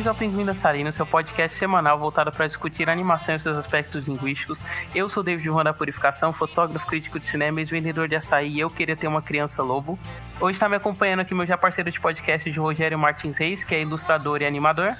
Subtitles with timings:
[0.00, 4.58] bem-vindos ao Pinguim Dançarino, seu podcast semanal voltado para discutir animação e seus aspectos linguísticos.
[4.94, 8.70] Eu sou David Juan da Purificação, fotógrafo, crítico de cinema, ex-vendedor de açaí e eu
[8.70, 9.98] queria ter uma criança lobo.
[10.40, 13.74] Hoje está me acompanhando aqui meu já parceiro de podcast de Rogério Martins Reis, que
[13.74, 14.94] é ilustrador e animador.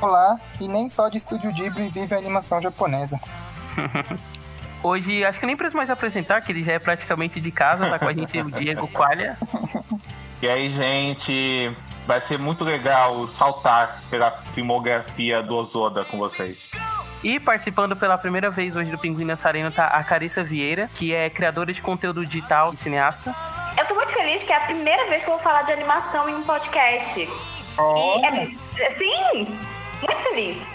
[0.00, 3.18] Olá, e nem só de estúdio Ghibli vive a animação japonesa.
[4.82, 7.98] Hoje, acho que nem preciso mais apresentar, que ele já é praticamente de casa, tá
[7.98, 9.38] com a gente o Diego Qualha.
[10.42, 11.72] E aí, gente,
[12.04, 16.58] vai ser muito legal saltar pela filmografia do Ozoda com vocês.
[17.22, 21.30] E participando pela primeira vez hoje do Pinguim Dançarino tá a Carissa Vieira, que é
[21.30, 23.32] criadora de conteúdo digital e cineasta.
[23.78, 26.28] Eu tô muito feliz que é a primeira vez que eu vou falar de animação
[26.28, 27.28] em um podcast.
[27.78, 28.18] Oh.
[28.18, 29.58] E é, sim,
[30.32, 30.70] feliz.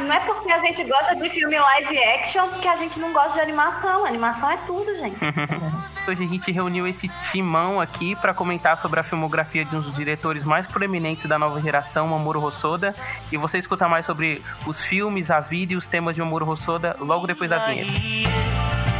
[0.00, 3.34] Não é porque a gente gosta de filme live action que a gente não gosta
[3.34, 4.04] de animação.
[4.04, 5.18] Animação é tudo, gente.
[6.08, 9.94] Hoje a gente reuniu esse timão aqui para comentar sobre a filmografia de um dos
[9.94, 12.94] diretores mais proeminentes da nova geração, Mamoru Hosoda.
[13.30, 16.96] E você escuta mais sobre os filmes, a vida e os temas de Mamoru Hosoda
[17.00, 18.99] logo depois da vinheta.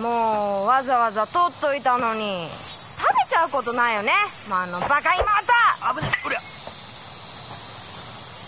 [0.00, 2.48] もうわざわざ取っといたのに。
[2.98, 4.12] 食べちゃうことないよね。
[4.48, 6.40] まああのバカ今あ危ねおりゃ。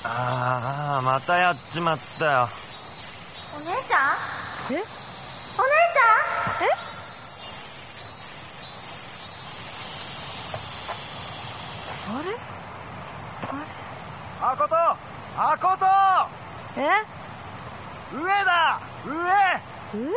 [0.05, 2.49] ああまたやっちまったよ。
[3.56, 4.10] お姉ちゃん？
[4.72, 4.75] え？
[4.75, 6.03] お姉ちゃ
[6.65, 6.66] ん？
[6.66, 6.69] え？
[12.10, 12.31] あれ？
[13.49, 13.66] あれ？
[14.43, 15.84] あことあこと
[16.81, 16.83] え？
[18.16, 18.81] 上だ！
[19.05, 19.10] 上！
[19.99, 20.10] 上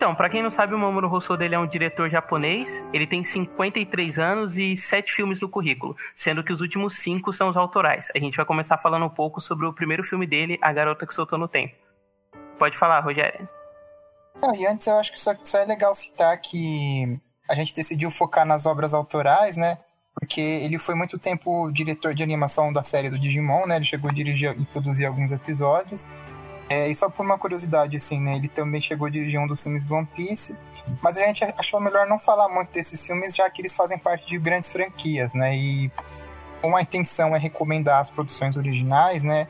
[0.00, 2.70] Então, para quem não sabe, o Mamoru Hosoda ele é um diretor japonês.
[2.90, 7.50] Ele tem 53 anos e 7 filmes no currículo, sendo que os últimos 5 são
[7.50, 8.08] os autorais.
[8.14, 11.12] A gente vai começar falando um pouco sobre o primeiro filme dele, A Garota que
[11.12, 11.74] Soltou no Tempo.
[12.58, 13.46] Pode falar, Rogério.
[14.42, 18.10] Ah, e antes eu acho que só, só é legal citar que a gente decidiu
[18.10, 19.76] focar nas obras autorais, né?
[20.14, 23.76] Porque ele foi muito tempo diretor de animação da série do Digimon, né?
[23.76, 26.06] Ele chegou a dirigir e produzir alguns episódios.
[26.70, 28.36] É, e só por uma curiosidade, assim, né?
[28.36, 30.56] Ele também chegou a dirigir um dos filmes do One Piece.
[31.02, 34.24] Mas a gente achou melhor não falar muito desses filmes, já que eles fazem parte
[34.26, 35.56] de grandes franquias, né?
[35.56, 35.90] E
[36.62, 39.48] como a intenção é recomendar as produções originais, né?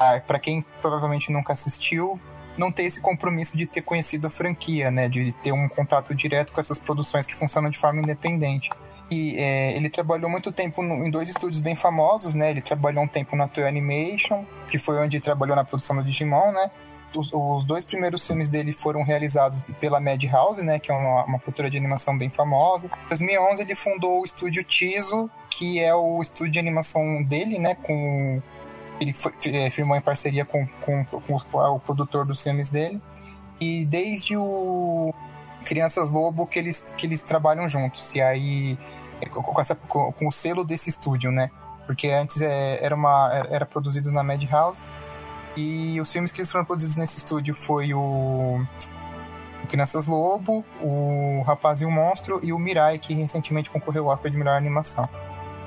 [0.00, 2.20] Ah, para quem provavelmente nunca assistiu,
[2.56, 5.08] não ter esse compromisso de ter conhecido a franquia, né?
[5.08, 8.70] De ter um contato direto com essas produções que funcionam de forma independente.
[9.10, 12.50] E é, ele trabalhou muito tempo no, em dois estúdios bem famosos, né?
[12.50, 16.52] Ele trabalhou um tempo na Toei Animation, que foi onde trabalhou na produção do Digimon,
[16.52, 16.70] né?
[17.14, 20.78] Os, os, dois primeiros filmes dele foram realizados pela Madhouse, né?
[20.78, 22.90] Que é uma, uma produtora de animação bem famosa.
[23.04, 27.76] Em 2011 ele fundou o estúdio Tizo, que é o estúdio de animação dele, né?
[27.76, 28.42] Com
[29.00, 33.00] ele foi, é, firmou em parceria com, com, com, o produtor dos filmes dele.
[33.60, 35.12] E desde o
[35.64, 38.14] Crianças Lobo que eles, que eles trabalham juntos.
[38.14, 38.78] E aí,
[39.30, 41.50] com, essa, com, com o selo desse estúdio, né?
[41.86, 44.82] Porque antes é, era, uma, era produzidos na Madhouse.
[45.56, 48.60] E os filmes que foram produzidos nesse estúdio foi o,
[49.62, 54.14] o Crianças Lobo, o Rapaz e o Monstro e o Mirai, que recentemente concorreu ao
[54.14, 55.08] Oscar de melhor animação.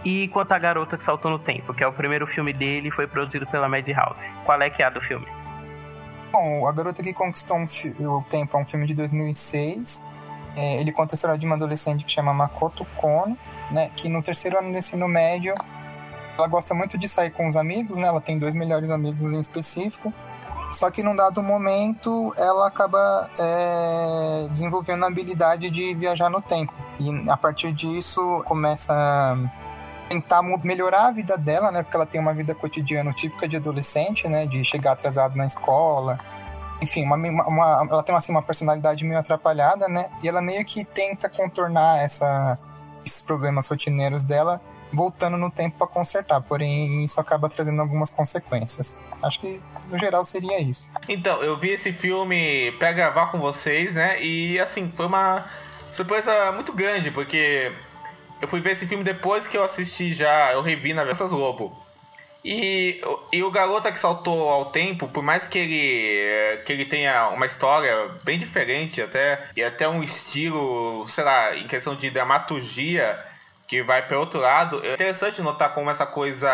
[0.04, 2.92] E quanto à Garota que Saltou no Tempo, que é o primeiro filme dele e
[2.92, 4.24] foi produzido pela Madhouse.
[4.46, 5.26] Qual é que é a do filme?
[6.32, 10.04] Bom, A Garota que Conquistou o Tempo é um filme de 2006.
[10.58, 13.38] É, ele conta a história de uma adolescente que chama Makoto Kono,
[13.70, 15.54] né, que no terceiro ano do ensino médio
[16.38, 18.08] ela gosta muito de sair com os amigos, né?
[18.08, 20.14] Ela tem dois melhores amigos em específico.
[20.72, 26.74] Só que num dado momento ela acaba é, desenvolvendo a habilidade de viajar no tempo.
[27.00, 29.38] E a partir disso começa a
[30.10, 31.82] tentar melhorar a vida dela, né?
[31.82, 34.46] Porque ela tem uma vida cotidiana típica de adolescente, né?
[34.46, 36.20] De chegar atrasado na escola,
[36.82, 40.10] enfim, uma, uma, ela tem assim, uma personalidade meio atrapalhada, né?
[40.22, 42.58] E ela meio que tenta contornar essa,
[43.06, 48.98] esses problemas rotineiros dela voltando no tempo para consertar, porém isso acaba trazendo algumas consequências.
[49.22, 50.88] Acho que no geral seria isso.
[51.10, 54.22] Então, eu vi esse filme para gravar com vocês, né?
[54.22, 55.46] E assim, foi uma
[55.92, 57.72] surpresa muito grande, porque
[58.42, 61.76] eu fui ver esse filme depois que eu assisti já, eu revi na Versas Lobo.
[62.50, 63.02] E,
[63.34, 67.46] e o Garota que Saltou ao Tempo, por mais que ele, que ele tenha uma
[67.46, 73.22] história bem diferente, até, e até um estilo, sei lá, em questão de dramaturgia,
[73.68, 76.50] que vai para outro lado, é interessante notar como essa coisa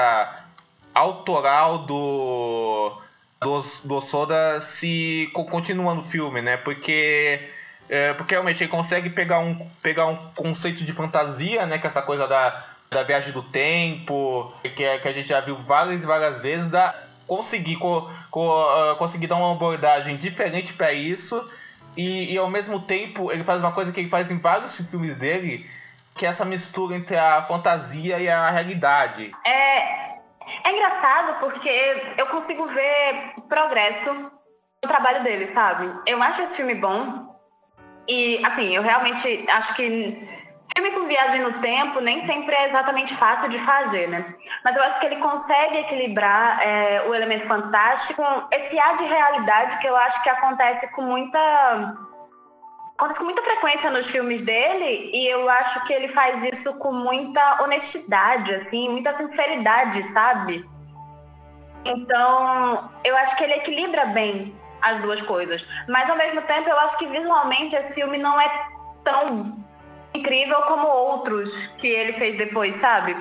[0.96, 2.98] autoral do,
[3.40, 6.58] do, do Soda se continua no filme, né?
[6.58, 7.40] Porque
[7.88, 11.78] é, porque realmente ele consegue pegar um, pegar um conceito de fantasia, né?
[11.78, 15.42] Que é essa coisa da, da viagem do tempo, que, é, que a gente já
[15.42, 16.96] viu várias e várias vezes, da,
[17.28, 21.50] conseguir, co, co, uh, conseguir dar uma abordagem diferente para isso.
[21.96, 25.18] E, e ao mesmo tempo ele faz uma coisa que ele faz em vários filmes
[25.18, 25.70] dele,
[26.16, 29.32] que é essa mistura entre a fantasia e a realidade.
[29.46, 30.14] É,
[30.64, 31.70] é engraçado porque
[32.18, 35.92] eu consigo ver progresso no trabalho dele, sabe?
[36.06, 37.34] Eu acho esse filme bom,
[38.08, 40.28] e, assim, eu realmente acho que
[40.76, 44.36] filme com viagem no tempo nem sempre é exatamente fácil de fazer, né?
[44.64, 49.78] Mas eu acho que ele consegue equilibrar é, o elemento fantástico esse ar de realidade
[49.80, 51.40] que eu acho que acontece com muita
[52.98, 56.92] acontece com muita frequência nos filmes dele e eu acho que ele faz isso com
[56.92, 60.68] muita honestidade, assim, muita sinceridade, sabe?
[61.86, 65.68] Então, eu acho que ele equilibra bem as duas coisas.
[65.88, 68.68] Mas ao mesmo tempo, eu acho que visualmente esse filme não é
[69.04, 69.64] tão
[70.14, 73.16] incrível como outros que ele fez depois, sabe?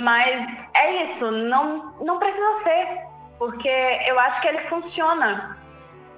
[0.00, 2.86] Mas é isso, não, não precisa ser,
[3.38, 3.68] porque
[4.08, 5.56] eu acho que ele funciona.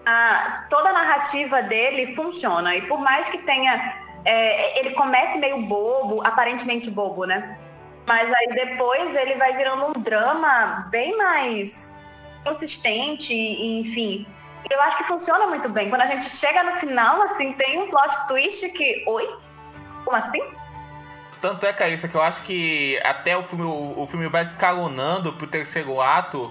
[0.07, 4.07] A, toda a narrativa dele funciona, e por mais que tenha.
[4.25, 7.59] É, ele comece meio bobo, aparentemente bobo, né?
[8.07, 11.95] Mas aí depois ele vai virando um drama bem mais
[12.43, 14.27] consistente, e, enfim
[14.71, 15.89] eu acho que funciona muito bem.
[15.89, 19.05] Quando a gente chega no final, assim, tem um plot twist que.
[19.07, 19.37] Oi?
[20.09, 20.41] Como assim?
[21.39, 25.35] Tanto é, Carissa, que eu acho que até o filme, o, o filme vai escalonando
[25.35, 26.51] pro terceiro ato.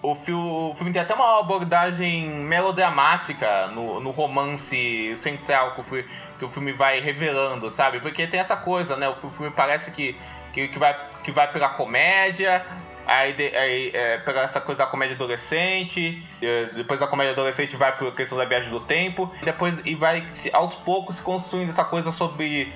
[0.00, 5.84] O filme, o filme tem até uma abordagem melodramática no, no romance central que o,
[5.84, 6.04] filme,
[6.38, 8.00] que o filme vai revelando, sabe?
[8.00, 9.06] Porque tem essa coisa, né?
[9.06, 10.18] O filme parece que,
[10.54, 12.64] que, que, vai, que vai pela comédia,
[13.08, 16.22] Aí, aí é, pegar essa coisa da comédia adolescente,
[16.74, 19.94] depois da comédia adolescente vai para a questão da viagem do tempo, e depois e
[19.94, 22.70] vai aos poucos se construindo essa coisa sobre,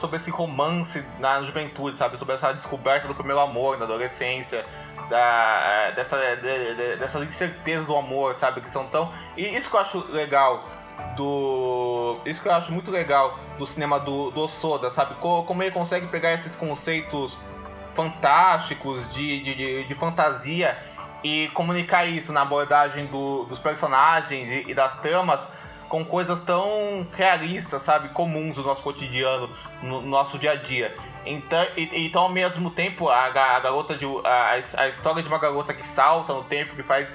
[0.00, 2.16] sobre esse romance na juventude, sabe?
[2.16, 4.64] Sobre essa descoberta do primeiro amor na adolescência,
[5.10, 8.62] da, dessa, de, de, dessas incertezas do amor, sabe?
[8.62, 9.12] Que são tão.
[9.36, 10.66] E isso que eu acho legal
[11.14, 12.16] do.
[12.24, 15.14] Isso que eu acho muito legal do cinema do, do Soda, sabe?
[15.16, 17.36] Como ele consegue pegar esses conceitos
[17.94, 20.76] fantásticos, de, de, de, fantasia
[21.22, 25.40] e comunicar isso na abordagem do, dos personagens e, e, das tramas
[25.88, 29.50] com coisas tão realistas, sabe, comuns do nosso cotidiano,
[29.82, 30.96] no, no nosso dia a dia.
[31.26, 35.38] Então, e, então ao mesmo tempo, a, a garota de a, a história de uma
[35.38, 37.14] garota que salta no tempo, que faz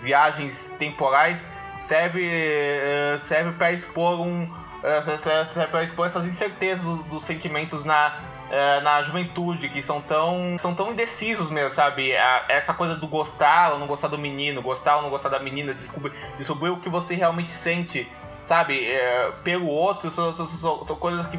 [0.00, 1.46] viagens temporais,
[1.78, 4.48] serve eh, serve para expor um
[4.82, 8.18] eh, serve para expor essas incertezas dos sentimentos na
[8.50, 12.16] é, na juventude, que são tão, são tão indecisos mesmo, sabe?
[12.16, 15.38] A, essa coisa do gostar ou não gostar do menino, gostar ou não gostar da
[15.38, 18.10] menina, descobrir, descobrir o que você realmente sente,
[18.40, 18.86] sabe?
[18.86, 21.38] É, pelo outro, são, são, são, são coisas que,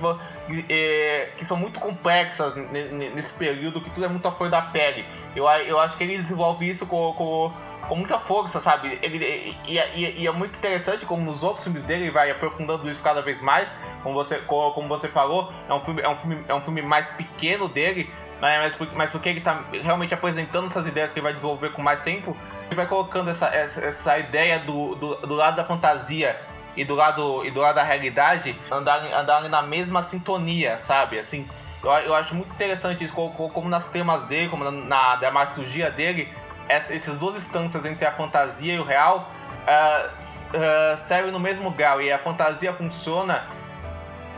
[0.69, 5.05] é, que são muito complexas nesse período, que tudo é muito a flor da pele.
[5.35, 7.51] Eu, eu acho que ele desenvolve isso com, com
[7.87, 8.99] com muita força, sabe?
[9.01, 12.89] Ele, e, e, e, é muito interessante como nos outros filmes dele ele vai aprofundando
[12.89, 13.73] isso cada vez mais.
[14.03, 17.09] Como você, como você falou, é um filme, é um filme, é um filme mais
[17.11, 18.09] pequeno dele,
[18.41, 18.59] né?
[18.59, 22.01] mas, mas porque ele está realmente apresentando essas ideias que ele vai desenvolver com mais
[22.01, 22.35] tempo,
[22.67, 26.39] ele vai colocando essa, essa, essa ideia do, do, do, lado da fantasia
[26.75, 31.17] e do lado, e do lado da realidade andarem, andarem na mesma sintonia, sabe?
[31.17, 31.47] Assim,
[31.83, 35.89] eu, eu acho muito interessante isso, como, como nas temas dele, como na, na dramaturgia
[35.89, 36.29] dele,
[36.67, 39.31] essa, essas duas instâncias entre a fantasia e o real
[39.67, 43.47] uh, uh, servem no mesmo grau e a fantasia funciona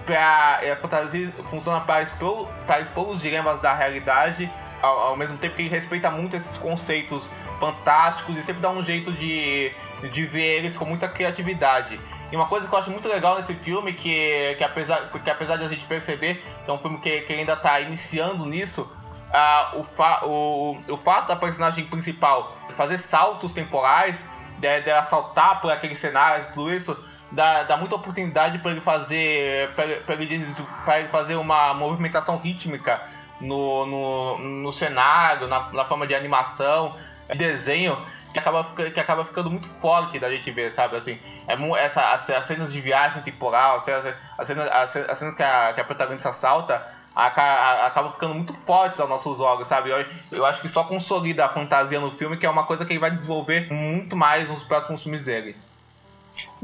[0.06, 2.48] para a fantasia funciona para expor,
[2.82, 7.30] expor os dilemas da realidade ao, ao, mesmo tempo que ele respeita muito esses conceitos
[7.60, 9.72] fantásticos e sempre dá um jeito de,
[10.12, 12.00] de ver eles com muita criatividade.
[12.32, 15.58] E uma coisa que eu acho muito legal nesse filme, que, que, apesar, que apesar
[15.58, 18.90] de a gente perceber que é um filme que, que ainda está iniciando nisso,
[19.30, 25.72] uh, o, fa o, o fato da personagem principal fazer saltos temporais dela saltar por
[25.72, 26.98] aquele cenário tudo isso,
[27.32, 33.02] dá, dá muita oportunidade para ele fazer para ele, ele, fazer uma movimentação rítmica
[33.40, 36.96] no, no, no cenário, na, na forma de animação,
[37.32, 37.98] de desenho,
[38.34, 40.96] que acaba, que acaba ficando muito forte da gente ver, sabe?
[40.96, 41.18] Assim,
[41.48, 45.44] é, essa, as, as cenas de viagem temporal, as, as, cenas, as, as cenas que
[45.44, 46.86] a, que a protagonista salta,
[47.16, 49.90] acaba ficando muito fortes aos nossos olhos, sabe?
[49.90, 52.94] Eu, eu acho que só consolida a fantasia no filme, que é uma coisa que
[52.94, 55.56] ele vai desenvolver muito mais nos próximos filmes dele.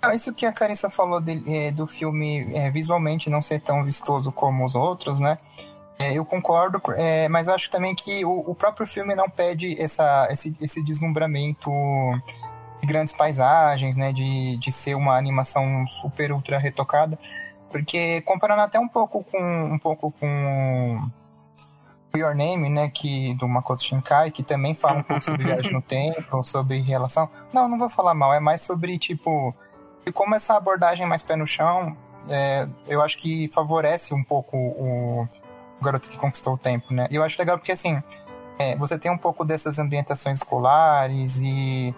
[0.02, 3.84] Não, isso que a Carissa falou de, é, do filme é, visualmente não ser tão
[3.84, 5.38] vistoso como os outros, né?
[5.98, 10.28] É, eu concordo, é, mas acho também que o, o, próprio filme não pede essa,
[10.30, 11.72] esse, esse deslumbramento
[12.82, 14.12] de grandes paisagens, né?
[14.12, 17.18] De, de ser uma animação super ultra retocada.
[17.76, 21.10] Porque comparando até um pouco com um pouco com
[22.16, 25.82] Your Name, né, que do Makoto Shinkai, que também fala um pouco sobre viagem no
[25.82, 27.30] tempo, sobre relação.
[27.52, 29.54] Não, não vou falar mal, é mais sobre tipo
[30.06, 31.98] e como essa abordagem mais pé no chão,
[32.30, 37.08] é, eu acho que favorece um pouco o, o, garoto que conquistou o tempo, né?
[37.12, 38.02] E eu acho legal porque assim,
[38.58, 41.94] é, você tem um pouco dessas ambientações escolares e,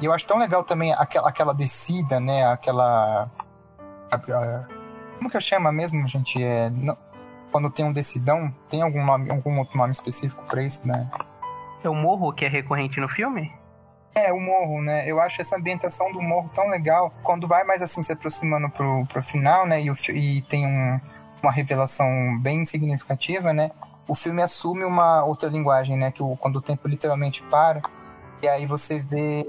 [0.00, 2.44] e eu acho tão legal também aquela, aquela descida, né?
[2.46, 3.30] Aquela
[4.10, 4.79] a, a,
[5.20, 6.42] como que eu chamo mesmo, gente?
[6.42, 6.96] É, não,
[7.52, 11.10] quando tem um decidão, tem algum nome, algum outro nome específico para isso, né?
[11.84, 13.52] É o morro que é recorrente no filme?
[14.14, 15.04] É, o morro, né?
[15.06, 17.12] Eu acho essa ambientação do morro tão legal.
[17.22, 19.82] Quando vai mais assim se aproximando pro, pro final, né?
[19.82, 20.98] E, o, e tem um,
[21.42, 22.08] uma revelação
[22.40, 23.70] bem significativa, né?
[24.08, 26.10] O filme assume uma outra linguagem, né?
[26.10, 27.82] Que o, quando o tempo literalmente para.
[28.42, 29.46] E aí você vê.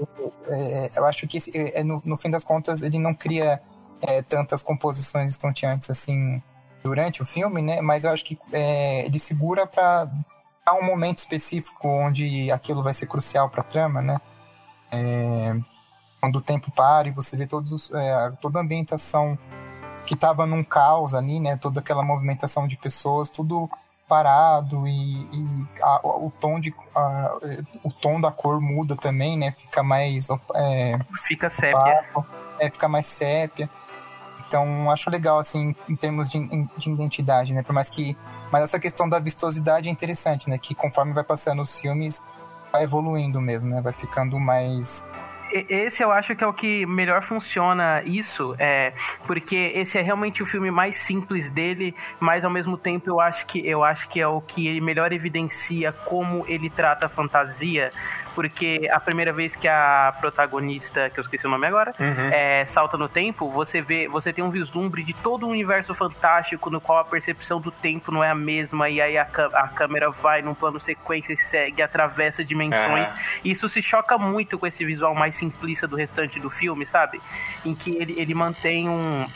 [0.48, 3.60] É, eu acho que esse, é, no, no, fim das contas ele não cria
[4.02, 6.42] é, tantas composições estonteantes assim
[6.82, 7.80] durante o filme, né?
[7.80, 10.08] Mas eu acho que é, ele segura para
[10.66, 14.20] dar um momento específico onde aquilo vai ser crucial para a trama, né?
[14.90, 15.56] É,
[16.20, 19.38] quando o tempo para e você vê todos os, é, toda a ambientação
[20.06, 21.56] que estava num caos ali, né?
[21.56, 23.70] Toda aquela movimentação de pessoas, tudo
[24.08, 27.38] parado e, e a, o tom de a,
[27.82, 29.52] o tom da cor muda também, né?
[29.52, 32.04] Fica mais é, fica sépia,
[32.58, 33.70] é, fica mais sépia.
[34.52, 37.62] Então, acho legal, assim, em termos de, de identidade, né?
[37.62, 38.14] Por mais que...
[38.50, 40.58] Mas essa questão da vistosidade é interessante, né?
[40.58, 42.20] Que conforme vai passando os filmes,
[42.70, 43.80] vai evoluindo mesmo, né?
[43.80, 45.08] Vai ficando mais
[45.68, 48.92] esse eu acho que é o que melhor funciona isso, é,
[49.26, 53.46] porque esse é realmente o filme mais simples dele, mas ao mesmo tempo eu acho
[53.46, 57.92] que eu acho que é o que melhor evidencia como ele trata a fantasia,
[58.34, 62.28] porque a primeira vez que a protagonista, que eu esqueci o nome agora, uhum.
[62.32, 66.70] é, salta no tempo, você vê, você tem um vislumbre de todo o universo fantástico
[66.70, 70.10] no qual a percepção do tempo não é a mesma e aí a, a câmera
[70.10, 73.08] vai num plano sequência e segue, atravessa dimensões.
[73.08, 73.16] Uhum.
[73.44, 77.20] Isso se choca muito com esse visual mais simplista do restante do filme, sabe?
[77.64, 79.26] Em que ele, ele mantém um.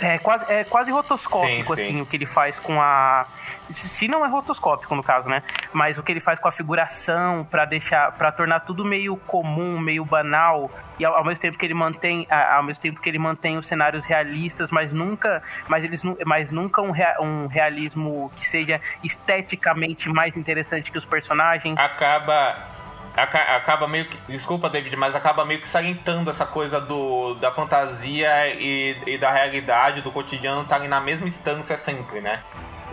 [0.00, 2.00] É quase, é quase rotoscópico, sim, assim, sim.
[2.00, 3.26] o que ele faz com a.
[3.70, 5.42] Se não é rotoscópico, no caso, né?
[5.72, 8.10] Mas o que ele faz com a figuração para deixar.
[8.12, 10.70] para tornar tudo meio comum, meio banal.
[10.98, 12.26] E ao, ao, mesmo tempo que ele mantém.
[12.30, 15.42] Ao mesmo tempo que ele mantém os cenários realistas, mas nunca.
[15.68, 21.04] Mas eles mas nunca um, rea, um realismo que seja esteticamente mais interessante que os
[21.04, 21.78] personagens.
[21.78, 22.81] Acaba
[23.16, 24.16] acaba meio que.
[24.28, 29.30] Desculpa, David, mas acaba meio que salientando essa coisa do, da fantasia e, e da
[29.30, 32.40] realidade, do cotidiano estarem na mesma instância sempre, né?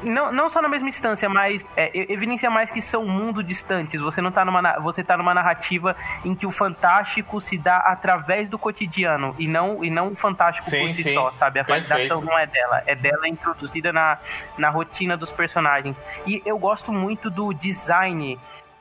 [0.04, 4.02] Não, não só na mesma instância, mas é, evidencia mais que são mundos distantes.
[4.02, 8.50] Você não tá numa, você tá numa narrativa em que o fantástico se dá através
[8.50, 11.14] do cotidiano e não e não o fantástico sim, por si sim.
[11.14, 11.60] só, sabe?
[11.60, 14.18] A validação não é dela, é dela introduzida na,
[14.58, 15.98] na rotina dos personagens.
[16.26, 18.40] E eu gosto muito do design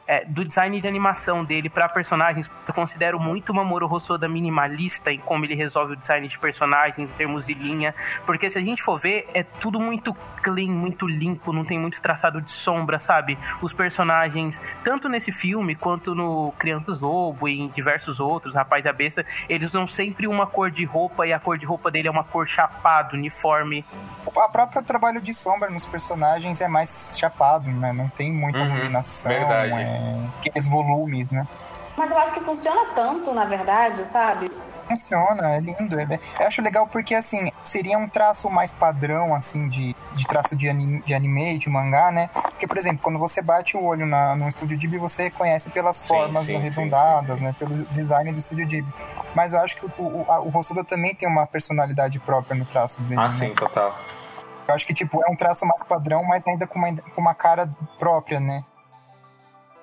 [0.09, 5.19] é, do design de animação dele para personagens, eu considero muito Mamoru Hosoda minimalista em
[5.19, 8.83] como ele resolve o design de personagens em termos de linha, porque se a gente
[8.83, 13.39] for ver, é tudo muito clean, muito limpo, não tem muito traçado de sombra, sabe?
[13.61, 18.89] Os personagens, tanto nesse filme quanto no Crianças Lobo e em diversos outros, Rapaz e
[18.89, 22.09] a Besta, eles usam sempre uma cor de roupa e a cor de roupa dele
[22.09, 23.85] é uma cor chapado, uniforme.
[24.27, 27.93] A própria trabalho de sombra nos personagens é mais chapado, né?
[27.93, 29.31] Não tem muita uhum, iluminação.
[29.31, 29.73] Verdade.
[29.73, 29.98] É
[30.39, 31.47] aqueles volumes, né?
[31.97, 34.49] Mas eu acho que funciona tanto, na verdade, sabe?
[34.87, 35.99] Funciona, é lindo.
[36.01, 40.57] É, eu acho legal porque, assim, seria um traço mais padrão, assim, de, de traço
[40.57, 42.31] de anime, de anime, de mangá, né?
[42.33, 45.97] Porque, por exemplo, quando você bate o olho na, no estúdio Ghibli, você reconhece pelas
[45.97, 47.55] sim, formas sim, arredondadas, sim, né?
[47.59, 48.93] Pelo design do estúdio Ghibli.
[49.35, 53.03] Mas eu acho que o, o, o Hosoda também tem uma personalidade própria no traço
[53.03, 53.21] dele.
[53.21, 53.29] Ah, né?
[53.29, 53.95] sim, total.
[54.69, 57.35] Eu acho que, tipo, é um traço mais padrão, mas ainda com uma, com uma
[57.35, 58.65] cara própria, né?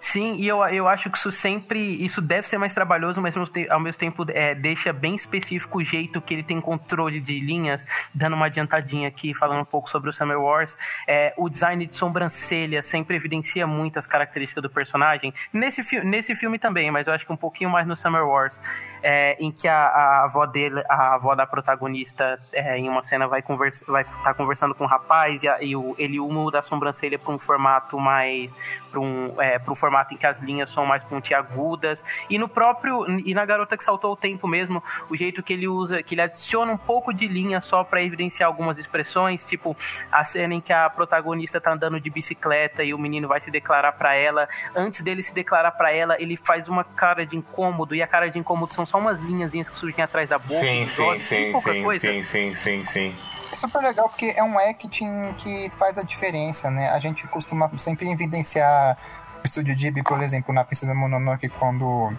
[0.07, 1.79] Sim, e eu, eu acho que isso sempre.
[1.79, 3.35] Isso deve ser mais trabalhoso, mas
[3.71, 7.83] ao mesmo tempo é, deixa bem específico o jeito que ele tem controle de linhas.
[8.13, 10.77] Dando uma adiantadinha aqui, falando um pouco sobre o Summer Wars.
[11.07, 15.33] É, o design de sobrancelha sempre evidencia muito as características do personagem.
[15.51, 18.61] Nesse, nesse filme também, mas eu acho que um pouquinho mais no Summer Wars.
[19.07, 23.27] É, em que a, a, avó dele, a avó da protagonista, é, em uma cena
[23.27, 23.55] vai estar
[23.87, 27.31] vai tá conversando com um rapaz e, a, e o, ele muda a sobrancelha para
[27.31, 28.51] um formato mais.
[28.89, 32.03] para um, é, um formato em que as linhas são mais pontiagudas.
[32.29, 33.05] E no próprio.
[33.19, 36.21] E na Garota que Saltou o Tempo mesmo, o jeito que ele usa, que ele
[36.21, 39.77] adiciona um pouco de linha só para evidenciar algumas expressões, tipo
[40.11, 43.51] a cena em que a protagonista tá andando de bicicleta e o menino vai se
[43.51, 44.47] declarar para ela.
[44.75, 48.29] Antes dele se declarar para ela, ele faz uma cara de incômodo, e a cara
[48.29, 50.49] de incômodo são só umas linhas que surgem atrás da boca.
[50.49, 52.07] Sim, sim, olhos, sim, sim, coisa.
[52.07, 53.15] sim, sim, sim, sim.
[53.51, 56.89] É super legal porque é um acting que faz a diferença, né?
[56.89, 58.97] A gente costuma sempre evidenciar
[59.43, 62.13] o estúdio Ghibli, por exemplo, na Princesa Mononoke, quando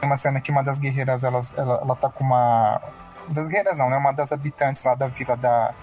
[0.00, 2.80] tem uma cena que uma das guerreiras, ela, ela, ela tá com uma...
[3.28, 3.96] Das guerreiras não, né?
[3.96, 5.74] Uma das habitantes lá da vila da...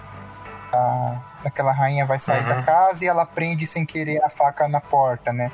[0.70, 2.48] da daquela rainha vai sair uhum.
[2.50, 5.50] da casa e ela prende sem querer a faca na porta, né?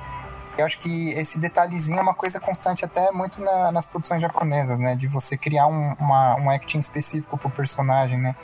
[0.59, 4.81] Eu acho que esse detalhezinho é uma coisa constante até muito na, nas produções japonesas,
[4.81, 4.97] né?
[4.97, 8.35] De você criar um, uma, um acting específico pro personagem, né?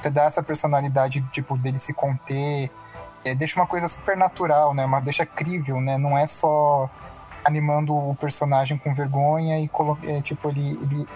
[0.00, 2.70] Você dá essa personalidade, tipo, dele se conter,
[3.24, 4.84] é, deixa uma coisa super natural, né?
[4.84, 5.98] Uma, deixa crível, né?
[5.98, 6.88] Não é só
[7.44, 9.68] animando o personagem com vergonha e
[10.04, 11.08] é, tipo, ele, ele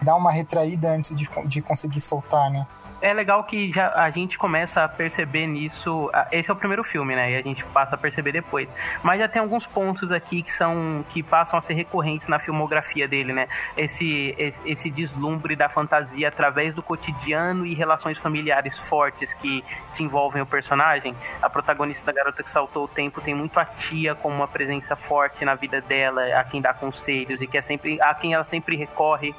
[0.00, 2.66] dá uma retraída antes de, de conseguir soltar, né?
[3.00, 6.10] É legal que já a gente começa a perceber nisso.
[6.32, 7.32] Esse é o primeiro filme, né?
[7.32, 8.72] E a gente passa a perceber depois.
[9.02, 13.06] Mas já tem alguns pontos aqui que são que passam a ser recorrentes na filmografia
[13.06, 13.46] dele, né?
[13.76, 20.46] Esse, esse, deslumbre da fantasia através do cotidiano e relações familiares fortes que desenvolvem o
[20.46, 21.14] personagem.
[21.40, 24.96] A protagonista da Garota que Saltou o Tempo tem muito a tia como uma presença
[24.96, 28.44] forte na vida dela, a quem dá conselhos e que é sempre a quem ela
[28.44, 29.34] sempre recorre.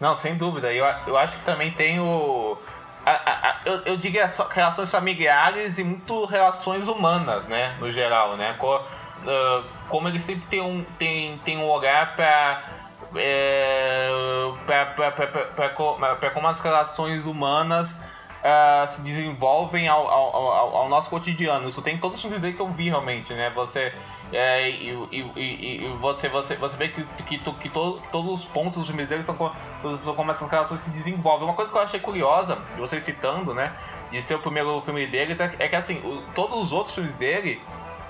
[0.00, 0.72] Não, sem dúvida.
[0.72, 2.58] Eu, eu acho que também tem o
[3.10, 7.76] a, a, eu, eu diria relações familiares e muito relações humanas, né?
[7.80, 8.54] No geral, né?
[8.58, 12.64] Co, uh, como ele sempre tem um, tem, tem um olhar para
[13.16, 14.08] é,
[14.66, 17.96] para como as relações humanas
[18.42, 21.68] uh, se desenvolvem ao, ao, ao, nosso cotidiano.
[21.68, 23.50] Isso tem todos os filmes que eu vi realmente, né?
[23.54, 23.92] Você
[24.32, 28.78] é, e, e, e, você, você, você vê que, que, que to, todos os pontos
[28.78, 29.36] dos filmes dele são,
[29.96, 31.46] são como essas relações se desenvolvem.
[31.46, 33.72] Uma coisa que eu achei curiosa, você citando, né?
[34.10, 36.02] De ser o primeiro filme dele, é que assim,
[36.34, 37.60] todos os outros filmes dele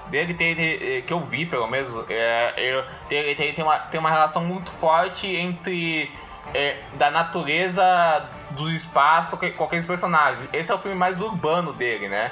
[0.08, 4.44] dele tem, que eu vi pelo menos é, eu, tem, tem, uma, tem uma relação
[4.44, 6.10] muito forte entre
[6.52, 10.48] é, da natureza do espaço com aqueles personagens.
[10.52, 12.30] Esse é o filme mais urbano dele, né?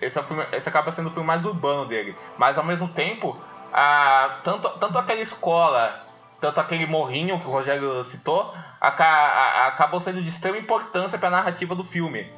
[0.00, 2.16] Esse, é o filme, esse acaba sendo o filme mais urbano dele.
[2.38, 3.38] Mas ao mesmo tempo,
[3.72, 6.06] a, tanto, tanto aquela escola,
[6.40, 11.74] tanto aquele morrinho que o Rogério citou, acabou sendo de extrema importância para a narrativa
[11.74, 12.30] do filme.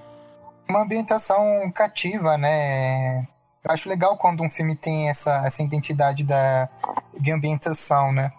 [0.69, 3.27] Uma ambientação cativa, né?
[3.65, 6.69] Eu acho legal quando um filme tem essa, essa identidade da,
[7.19, 8.33] de ambientação, né?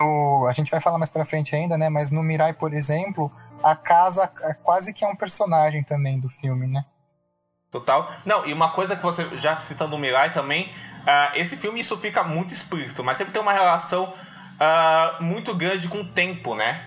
[0.00, 1.88] No, a gente vai falar mais pra frente ainda, né?
[1.88, 3.30] Mas no Mirai, por exemplo,
[3.62, 6.84] a casa é quase que é um personagem também do filme, né?
[7.70, 8.10] Total.
[8.24, 11.96] Não, e uma coisa que você, já citando o Mirai também, uh, esse filme isso
[11.98, 16.84] fica muito explícito, mas sempre tem uma relação uh, muito grande com o tempo, né?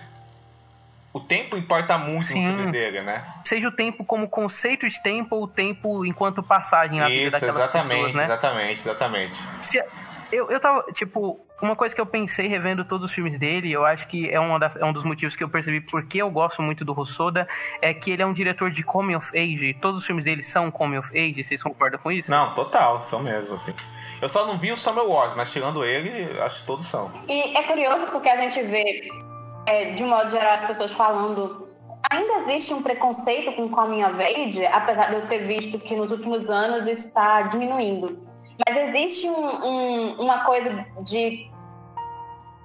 [1.12, 2.48] O tempo importa muito Sim.
[2.48, 3.22] no filme dele, né?
[3.44, 7.56] Seja o tempo como conceito de tempo ou o tempo enquanto passagem na vida daquelas
[7.56, 8.24] exatamente, pessoas, né?
[8.24, 10.02] Exatamente, exatamente, exatamente.
[10.32, 13.84] Eu, eu tava, tipo, uma coisa que eu pensei revendo todos os filmes dele, eu
[13.84, 16.60] acho que é, uma das, é um dos motivos que eu percebi porque eu gosto
[16.60, 17.46] muito do Hosoda,
[17.80, 19.74] é que ele é um diretor de coming of age.
[19.74, 22.30] Todos os filmes dele são coming of age, vocês concordam com isso?
[22.30, 23.72] Não, total, são mesmo, assim.
[24.20, 27.10] Eu só não vi o Summer Wars, mas tirando ele, acho que todos são.
[27.28, 29.08] E é curioso porque a gente vê,
[29.66, 31.68] é, de modo geral, as pessoas falando
[32.10, 36.10] ainda existe um preconceito com coming of age, apesar de eu ter visto que nos
[36.10, 38.26] últimos anos isso está diminuindo.
[38.66, 41.50] Mas existe um, um, uma coisa de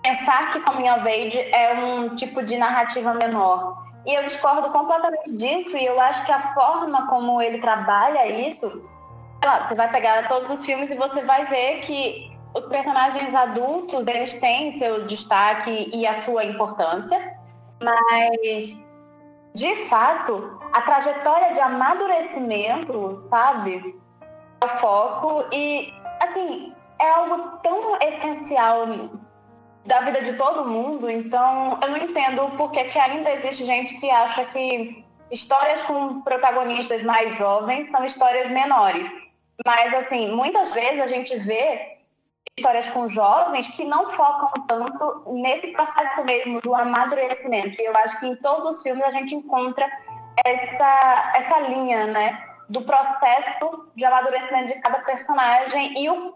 [0.07, 3.85] pensar que Coming of Age é um tipo de narrativa menor.
[4.05, 8.81] E eu discordo completamente disso, e eu acho que a forma como ele trabalha isso.
[9.43, 14.07] Lá, você vai pegar todos os filmes e você vai ver que os personagens adultos
[14.07, 17.19] eles têm seu destaque e a sua importância,
[17.83, 18.81] mas
[19.53, 23.99] de fato a trajetória de amadurecimento, sabe,
[24.61, 28.87] é o foco e assim é algo tão essencial
[29.87, 34.11] da vida de todo mundo, então eu não entendo por que, ainda existe gente que
[34.11, 39.09] acha que histórias com protagonistas mais jovens são histórias menores.
[39.65, 41.97] Mas, assim, muitas vezes a gente vê
[42.57, 47.81] histórias com jovens que não focam tanto nesse processo mesmo do amadurecimento.
[47.81, 49.89] E eu acho que em todos os filmes a gente encontra
[50.45, 52.43] essa, essa linha, né?
[52.69, 56.33] Do processo de amadurecimento de cada personagem e o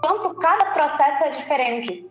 [0.00, 2.10] quanto cada processo é diferente.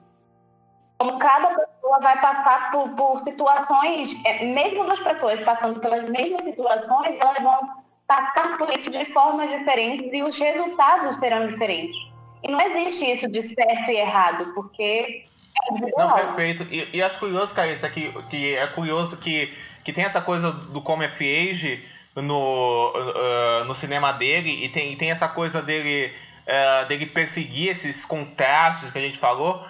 [1.04, 6.46] Como cada pessoa vai passar por, por situações, é, mesmo duas pessoas passando pelas mesmas
[6.46, 7.60] situações, elas vão
[8.08, 11.94] passar por isso de formas diferentes e os resultados serão diferentes.
[12.42, 15.26] E não existe isso de certo e errado, porque
[15.62, 16.64] é Não, perfeito.
[16.72, 20.54] E, e acho curioso, cara, isso aqui, que é curioso que, que tem essa coisa
[20.54, 21.84] do Come of Age
[22.16, 26.14] no, uh, no cinema dele, e tem, e tem essa coisa dele,
[26.48, 29.62] uh, dele perseguir esses contrastes que a gente falou,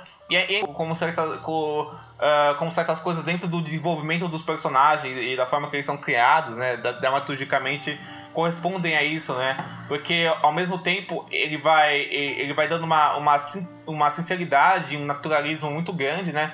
[0.42, 5.36] e, é, como, certa, com, uh, como certas coisas dentro do desenvolvimento dos personagens e
[5.36, 8.00] da forma que eles são criados, né, dramaturgicamente
[8.34, 9.56] correspondem a isso, né?
[9.88, 13.38] Porque ao mesmo tempo ele vai ele vai dando uma, uma,
[13.86, 16.52] uma sinceridade, um naturalismo muito grande, né?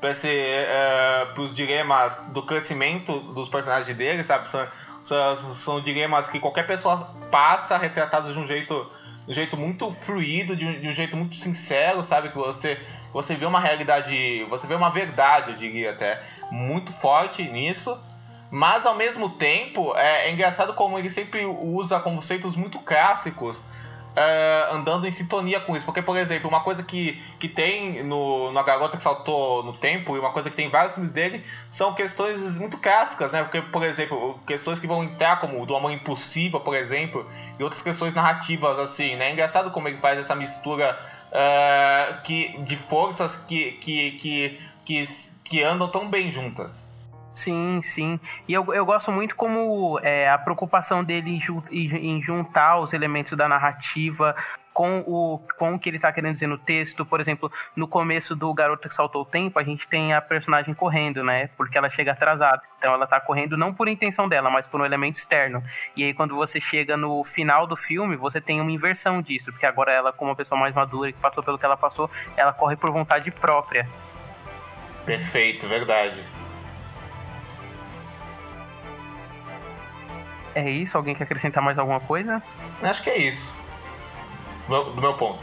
[0.00, 4.46] Para uh, para os dilemas do crescimento dos personagens dele, sabe?
[5.02, 6.98] São, dilemas que qualquer pessoa
[7.30, 8.90] passa retratados de um jeito
[9.24, 12.28] de um jeito muito fluido, de um, de um, jeito muito sincero, sabe?
[12.30, 12.80] Que você,
[13.12, 17.96] você vê uma realidade, você vê uma verdade, eu diria até, muito forte nisso.
[18.50, 23.62] Mas ao mesmo tempo, é, é engraçado como ele sempre usa conceitos muito clássicos
[24.14, 25.84] é, andando em sintonia com isso.
[25.86, 30.16] Porque, por exemplo, uma coisa que, que tem no, na Garota que Saltou no Tempo,
[30.16, 33.42] e uma coisa que tem em vários filmes dele, são questões muito clássicas, né?
[33.42, 37.26] Porque, por exemplo, questões que vão entrar como do amor impossível, por exemplo,
[37.58, 39.28] e outras questões narrativas, assim, né?
[39.28, 40.98] É engraçado como ele faz essa mistura
[41.30, 45.04] é, que, de forças que, que, que, que,
[45.44, 46.91] que andam tão bem juntas.
[47.34, 48.20] Sim, sim.
[48.46, 51.38] E eu, eu gosto muito como é, a preocupação dele
[51.70, 54.34] em, juntar os elementos da narrativa
[54.72, 57.06] com o, com o que ele está querendo dizer no texto.
[57.06, 60.74] Por exemplo, no começo do Garoto que Saltou o Tempo, a gente tem a personagem
[60.74, 61.48] correndo, né?
[61.56, 62.62] Porque ela chega atrasada.
[62.78, 65.62] Então ela está correndo não por intenção dela, mas por um elemento externo.
[65.96, 69.50] E aí quando você chega no final do filme, você tem uma inversão disso.
[69.52, 72.52] Porque agora ela, como uma pessoa mais madura que passou pelo que ela passou, ela
[72.52, 73.88] corre por vontade própria.
[75.04, 76.22] Perfeito, verdade.
[80.54, 80.96] É isso?
[80.96, 82.42] Alguém quer acrescentar mais alguma coisa?
[82.82, 83.52] Acho que é isso.
[84.68, 85.42] Do meu, ponto.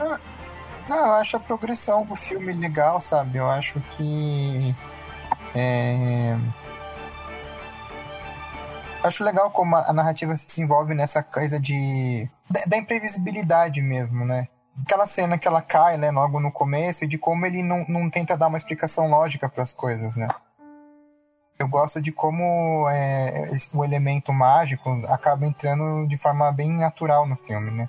[0.00, 0.18] Ah,
[0.88, 3.38] não, eu acho a progressão do filme legal, sabe?
[3.38, 4.74] Eu acho que.
[5.54, 6.36] É...
[9.02, 12.28] Acho legal como a narrativa se desenvolve nessa coisa de.
[12.66, 14.48] da imprevisibilidade mesmo, né?
[14.82, 18.10] Aquela cena que ela cai, né, logo no começo, e de como ele não, não
[18.10, 20.28] tenta dar uma explicação lógica para as coisas, né?
[21.58, 27.36] Eu gosto de como é, o elemento mágico acaba entrando de forma bem natural no
[27.36, 27.88] filme, né?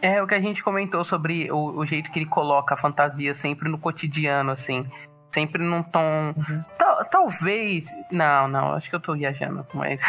[0.00, 3.34] É o que a gente comentou sobre o, o jeito que ele coloca a fantasia
[3.34, 4.84] sempre no cotidiano, assim.
[5.30, 6.34] Sempre num tom.
[6.36, 6.64] Uhum.
[6.76, 7.86] Tal, talvez.
[8.10, 10.02] Não, não, acho que eu tô viajando, mas.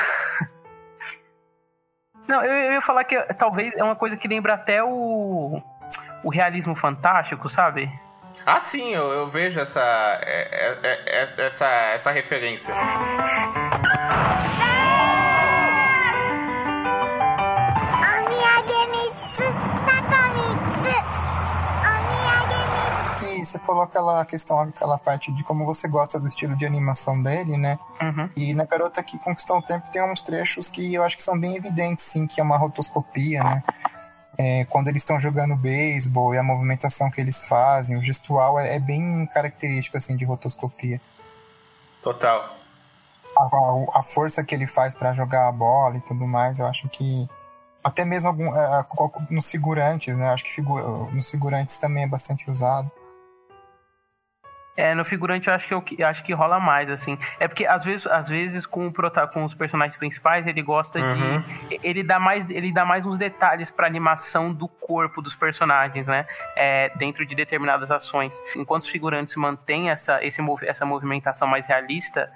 [2.27, 5.61] não, eu, eu ia falar que talvez é uma coisa que lembra até o.
[6.23, 7.91] O realismo fantástico, sabe?
[8.45, 9.79] Ah, sim, eu, eu vejo essa,
[10.21, 12.73] é, é, é, essa, essa referência.
[23.23, 27.21] E você falou aquela questão, aquela parte de como você gosta do estilo de animação
[27.21, 27.77] dele, né?
[28.01, 28.29] Uhum.
[28.37, 31.37] E na Garota que Conquistou o Tempo tem uns trechos que eu acho que são
[31.37, 33.63] bem evidentes, sim, que é uma rotoscopia, né?
[34.37, 38.75] É, quando eles estão jogando beisebol e a movimentação que eles fazem, o gestual é,
[38.75, 40.99] é bem característico assim de rotoscopia.
[42.01, 42.57] Total.
[43.37, 46.67] A, a, a força que ele faz para jogar a bola e tudo mais, eu
[46.67, 47.27] acho que
[47.83, 48.85] até mesmo algum, é,
[49.29, 50.29] nos figurantes, né?
[50.29, 52.89] Acho que nos figurantes também é bastante usado.
[54.75, 57.17] É, no figurante eu acho que eu acho que rola mais, assim.
[57.39, 60.99] É porque às vezes, às vezes com, o prota, com os personagens principais, ele gosta
[60.99, 61.41] uhum.
[61.41, 61.79] de.
[61.83, 66.25] Ele dá mais, ele dá mais uns detalhes pra animação do corpo dos personagens, né?
[66.55, 68.35] É, dentro de determinadas ações.
[68.55, 72.31] Enquanto os figurantes mantêm essa, esse, essa movimentação mais realista,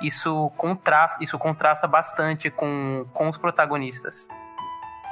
[0.00, 4.26] isso contrasta, isso contrasta bastante com, com os protagonistas.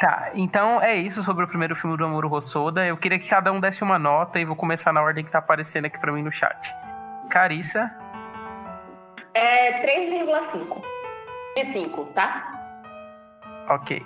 [0.01, 2.85] Tá, então é isso sobre o primeiro filme do Amuro Rossoda.
[2.85, 5.39] Eu queria que cada um desse uma nota e vou começar na ordem que tá
[5.39, 6.75] aparecendo aqui pra mim no chat.
[7.31, 7.91] Carissa?
[9.33, 10.83] É 3,5.
[11.57, 12.51] De 5, tá?
[13.69, 14.05] Ok.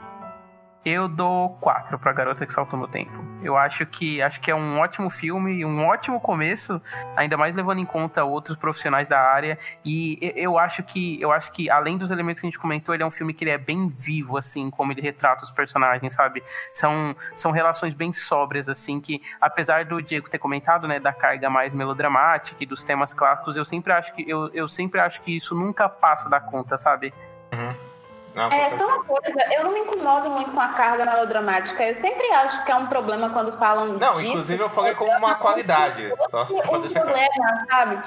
[0.91, 3.13] Eu dou quatro pra Garota que Saltou no Tempo.
[3.43, 6.81] Eu acho que acho que é um ótimo filme, um ótimo começo,
[7.15, 9.59] ainda mais levando em conta outros profissionais da área.
[9.85, 13.03] E eu acho que eu acho que além dos elementos que a gente comentou, ele
[13.03, 16.43] é um filme que ele é bem vivo, assim, como ele retrata os personagens, sabe?
[16.73, 21.51] São, são relações bem sóbrias, assim, que apesar do Diego ter comentado, né, da carga
[21.51, 25.37] mais melodramática e dos temas clássicos, eu sempre acho que eu, eu sempre acho que
[25.37, 27.13] isso nunca passa da conta, sabe?
[27.53, 27.98] Uhum.
[28.39, 31.83] Não, é, só uma coisa, eu não me incomodo muito com a carga melodramática.
[31.83, 35.11] Eu sempre acho que é um problema quando falam Não, disso, inclusive eu falei como
[35.11, 36.15] uma qualidade.
[36.31, 38.01] Só um problema, sabe?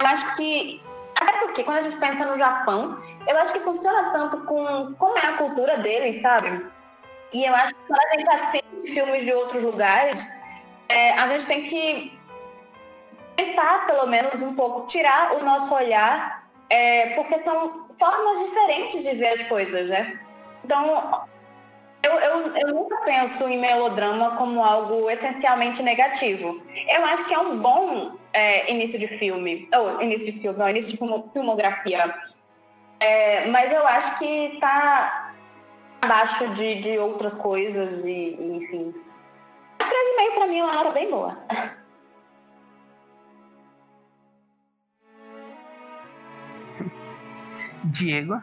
[0.00, 0.82] Eu acho que.
[1.14, 5.16] Até porque quando a gente pensa no Japão, eu acho que funciona tanto com como
[5.16, 6.66] é a cultura deles, sabe?
[7.32, 10.28] E eu acho que quando a gente assiste filmes de outros lugares,
[10.88, 12.18] é, a gente tem que
[13.36, 19.14] tentar, pelo menos, um pouco, tirar o nosso olhar, é, porque são formas diferentes de
[19.14, 20.18] ver as coisas, né?
[20.64, 21.26] Então,
[22.02, 26.62] eu, eu, eu nunca penso em melodrama como algo essencialmente negativo.
[26.88, 30.68] Eu acho que é um bom é, início de filme, ou início de filme, não,
[30.68, 32.14] início de filmografia.
[33.00, 35.32] É, mas eu acho que está
[36.00, 38.94] abaixo de, de outras coisas e, enfim.
[39.78, 41.36] Mas 3,5 para mim é uma nota bem boa.
[47.84, 48.40] Diego.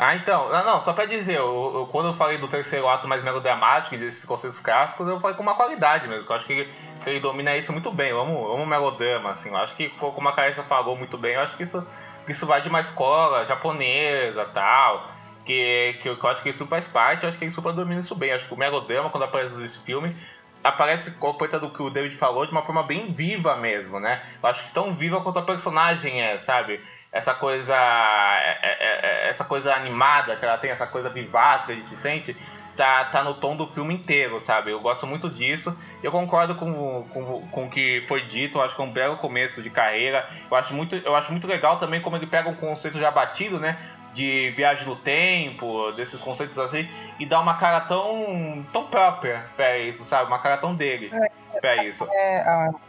[0.00, 3.08] Ah, então, não, não só pra dizer, eu, eu, quando eu falei do terceiro ato
[3.08, 6.52] mais melodramático e desses conceitos clássicos, eu falei com uma qualidade mesmo, eu acho que
[6.52, 9.88] ele, que ele domina isso muito bem, eu amo, amo melodrama, assim, eu acho que,
[9.88, 11.84] como a Carissa falou muito bem, eu acho que isso,
[12.28, 15.10] isso vai de uma escola japonesa tal,
[15.44, 17.72] que, que, eu, que eu acho que isso faz parte, eu acho que ele super
[17.72, 20.14] domina isso bem, eu acho que o melodrama, quando aparece nesse filme,
[20.62, 24.48] aparece, completa do que o David falou, de uma forma bem viva mesmo, né, eu
[24.48, 26.80] acho que tão viva quanto a personagem é, sabe,
[27.12, 31.72] essa coisa é, é, é, essa coisa animada que ela tem, essa coisa vivaz que
[31.72, 32.36] a gente sente,
[32.76, 34.70] tá, tá no tom do filme inteiro, sabe?
[34.70, 35.76] Eu gosto muito disso.
[36.02, 39.16] Eu concordo com, com, com o que foi dito, eu acho que é um belo
[39.16, 40.26] começo de carreira.
[40.48, 43.58] Eu acho muito, eu acho muito legal também como ele pega um conceito já batido,
[43.58, 43.76] né?
[44.14, 49.76] De viagem no tempo, desses conceitos assim, e dá uma cara tão, tão própria pra
[49.78, 50.28] isso, sabe?
[50.28, 52.06] Uma cara tão dele é, pra isso.
[52.10, 52.44] É,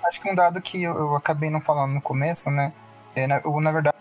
[0.08, 2.74] acho que um dado que eu, eu acabei não falando no começo, né?
[3.16, 3.98] É, na, eu, na verdade,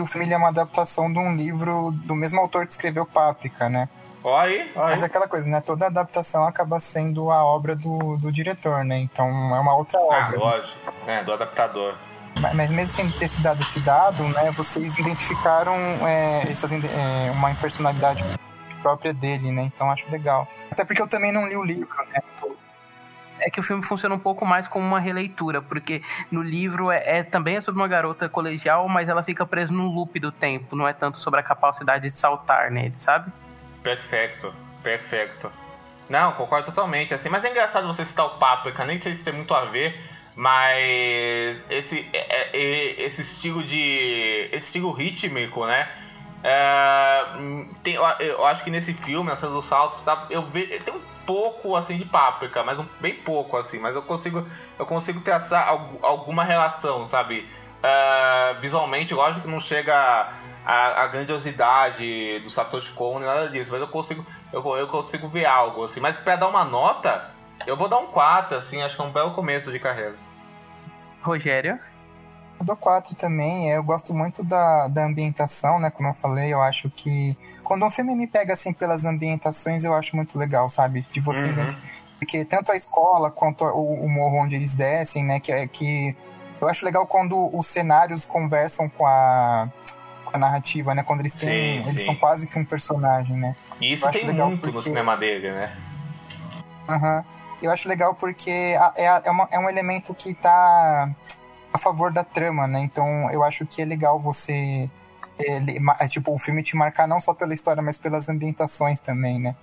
[0.00, 3.88] o filme é uma adaptação de um livro do mesmo autor que escreveu Páprica, né?
[4.24, 4.90] Olha aí, olha aí.
[4.92, 5.60] Mas é aquela coisa, né?
[5.60, 8.98] Toda adaptação acaba sendo a obra do, do diretor, né?
[8.98, 10.36] Então é uma outra ah, obra.
[10.36, 10.92] Ah, lógico.
[11.06, 11.96] É, do adaptador.
[12.40, 14.50] Mas, mas mesmo sem ter se dado esse dado, né?
[14.52, 15.74] Vocês identificaram
[16.06, 18.24] é, essas, é, uma personalidade
[18.80, 19.62] própria dele, né?
[19.62, 20.46] Então acho legal.
[20.70, 22.22] Até porque eu também não li o livro, né?
[23.42, 27.18] É que o filme funciona um pouco mais como uma releitura, porque no livro é,
[27.18, 30.76] é, também é sobre uma garota colegial, mas ela fica presa no loop do tempo,
[30.76, 33.30] não é tanto sobre a capacidade de saltar nele, sabe?
[33.82, 34.52] Perfeito,
[34.82, 35.50] perfeito.
[36.08, 39.34] Não, concordo totalmente, assim, mas é engraçado você citar o Páprica, nem sei se tem
[39.34, 39.98] muito a ver,
[40.34, 44.48] mas esse, é, é, esse estilo de.
[44.52, 45.88] esse estilo rítmico, né?
[46.44, 47.24] É,
[47.82, 50.68] tem, eu, eu, acho que nesse filme, na cena dos saltos, tá, eu vejo.
[50.82, 54.46] Tem um pouco assim de páprica, mas um, bem pouco assim, mas eu consigo
[54.78, 55.68] eu consigo traçar
[56.02, 57.48] alguma relação, sabe?
[57.82, 59.94] Uh, visualmente, lógico que não chega
[60.64, 65.46] a, a, grandiosidade do Satoshi Kon nada disso, mas eu consigo eu, eu consigo ver
[65.46, 67.30] algo assim, mas para dar uma nota,
[67.66, 70.14] eu vou dar um 4 assim, acho que é um belo começo de carreira.
[71.22, 71.78] Rogério
[72.62, 75.90] eu dou 4 também, é, eu gosto muito da, da ambientação, né?
[75.90, 79.94] Como eu falei, eu acho que quando um filme me pega assim pelas ambientações, eu
[79.94, 81.06] acho muito legal, sabe?
[81.12, 81.76] De você uhum.
[82.18, 85.40] porque tanto a escola quanto o, o, morro onde eles descem, né?
[85.40, 86.16] Que é que
[86.60, 89.68] eu acho legal quando os cenários conversam com a,
[90.24, 91.02] com a narrativa, né?
[91.02, 92.06] Quando eles têm, sim, eles sim.
[92.06, 93.56] são quase que um personagem, né?
[93.80, 94.76] E isso tem muito porque...
[94.76, 95.76] no cinema dele, né?
[96.88, 97.16] Aham.
[97.16, 97.42] Uhum.
[97.62, 98.50] Eu acho legal porque
[98.96, 101.08] é, é, uma, é um elemento que tá
[101.72, 102.80] a favor da trama, né?
[102.80, 104.90] Então eu acho que é legal você.
[105.44, 109.38] É, é, tipo, o filme te marcar não só pela história, mas pelas ambientações também,
[109.38, 109.54] né?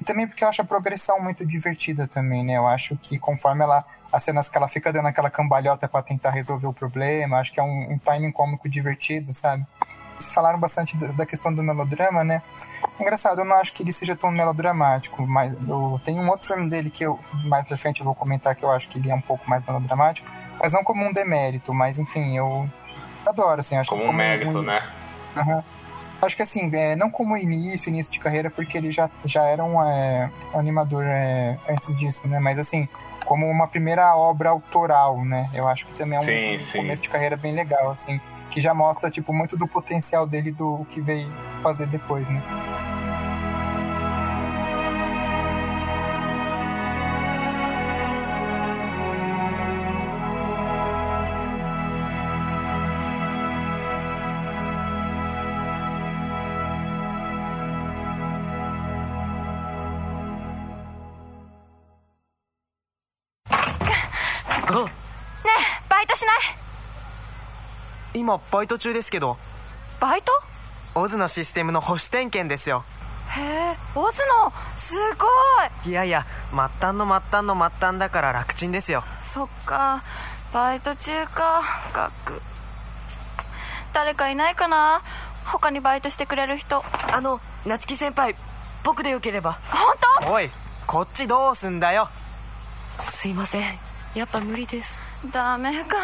[0.00, 2.54] E também porque eu acho a progressão muito divertida também, né?
[2.56, 3.84] Eu acho que conforme ela.
[4.12, 7.58] As cenas que ela fica dando aquela cambalhota para tentar resolver o problema, acho que
[7.58, 9.66] é um, um timing cômico divertido, sabe?
[10.16, 12.40] Vocês falaram bastante da questão do melodrama, né?
[12.98, 16.46] É engraçado, eu não acho que ele seja tão melodramático, mas eu tenho um outro
[16.46, 19.10] filme dele que eu mais pra frente eu vou comentar que eu acho que ele
[19.10, 20.26] é um pouco mais melodramático,
[20.58, 22.70] mas não como um demérito, mas enfim, eu
[23.26, 24.62] adoro, assim, acho como, como um mérito, um...
[24.62, 24.82] né?
[25.36, 25.62] Uhum.
[26.22, 29.62] Acho que assim, é, não como início, início de carreira, porque ele já, já era
[29.62, 32.38] um, é, um animador é, antes disso, né?
[32.38, 32.88] Mas assim,
[33.24, 35.50] como uma primeira obra autoral, né?
[35.52, 36.78] Eu acho que também é um, sim, sim.
[36.78, 38.20] começo de carreira bem legal, assim,
[38.50, 41.30] que já mostra, tipo, muito do potencial dele do que veio
[41.62, 42.42] fazer depois, né?
[68.16, 69.36] 今バイト中ですけど。
[70.00, 70.32] バイト？
[70.98, 72.82] オズのシステムの保守点検ですよ。
[73.36, 75.26] へえオズのすご
[75.86, 75.90] い！
[75.90, 79.04] いやいや末端の末端の末端だから楽ちんですよ。
[79.22, 80.02] そっか
[80.54, 82.40] バイト中か学。
[83.92, 85.02] 誰かいないかな？
[85.44, 86.82] 他にバイトしてくれる人。
[87.12, 88.34] あの夏希先輩
[88.84, 89.58] 僕でよければ。
[90.22, 90.48] 本おい
[90.86, 92.08] こっちどうすんだよ。
[93.00, 93.78] すいません
[94.14, 94.96] やっぱ無理です。
[95.22, 95.96] 当ダメか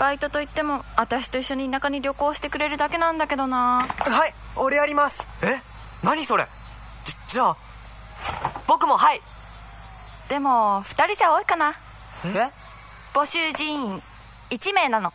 [0.00, 3.82] バイトといっても私と一緒に田舎に旅行してくれるだけなんだけどな。
[3.82, 5.44] はい俺やります。
[5.44, 5.60] え？
[6.02, 6.46] 何それ？
[7.28, 7.56] じじゃあ
[8.66, 9.20] 僕もはい。
[10.30, 11.74] でも2人じゃ多いかな。
[12.24, 12.48] え？
[13.14, 14.02] 募集人員
[14.50, 15.12] 1名なの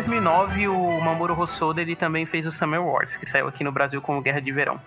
[0.00, 4.00] 2009, o Mamoru Hosoda ele também fez o Summer Wars, que saiu aqui no Brasil
[4.00, 4.80] como Guerra de Verão.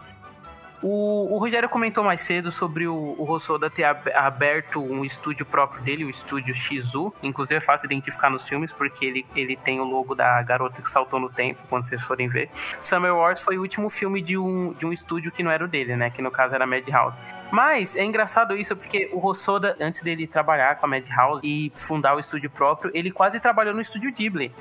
[0.82, 5.46] O, o Rogério comentou mais cedo sobre o, o Hosoda ter ab- aberto um estúdio
[5.46, 7.14] próprio dele, o estúdio Shizu.
[7.24, 10.90] Inclusive é fácil identificar nos filmes, porque ele, ele tem o logo da garota que
[10.90, 12.50] saltou no tempo, quando vocês forem ver.
[12.82, 15.70] Summer Wars foi o último filme de um, de um estúdio que não era o
[15.70, 16.10] dele, né?
[16.10, 17.18] Que no caso era Madhouse.
[17.50, 22.14] Mas é engraçado isso, porque o Hosoda, antes dele trabalhar com a Madhouse e fundar
[22.14, 24.52] o estúdio próprio, ele quase trabalhou no estúdio Ghibli.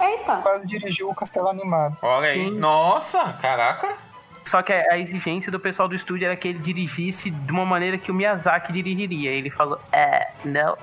[0.00, 0.36] Eita.
[0.36, 1.96] Quase dirigiu o Castelo Animado.
[2.02, 2.44] Olha aí.
[2.44, 2.50] Sim.
[2.58, 3.96] Nossa, caraca.
[4.44, 7.96] Só que a exigência do pessoal do estúdio era que ele dirigisse de uma maneira
[7.98, 9.30] que o Miyazaki dirigiria.
[9.30, 10.76] Ele falou, é, não.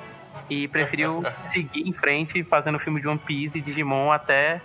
[0.49, 4.61] E preferiu seguir em frente fazendo filme de One Piece e Digimon até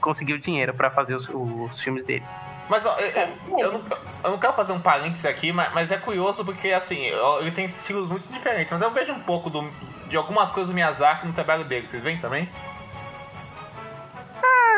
[0.00, 2.24] conseguir o dinheiro pra fazer os, os filmes dele.
[2.68, 3.84] Mas ó, eu, eu- eu não,
[4.24, 6.98] eu não quero fazer um parênteses aqui, mas, mas é curioso porque assim,
[7.40, 8.72] ele tem estilos muito diferentes.
[8.72, 9.68] Mas eu vejo um pouco do,
[10.08, 11.86] de algumas coisas do Miyazaki no trabalho dele.
[11.86, 12.48] Vocês veem também?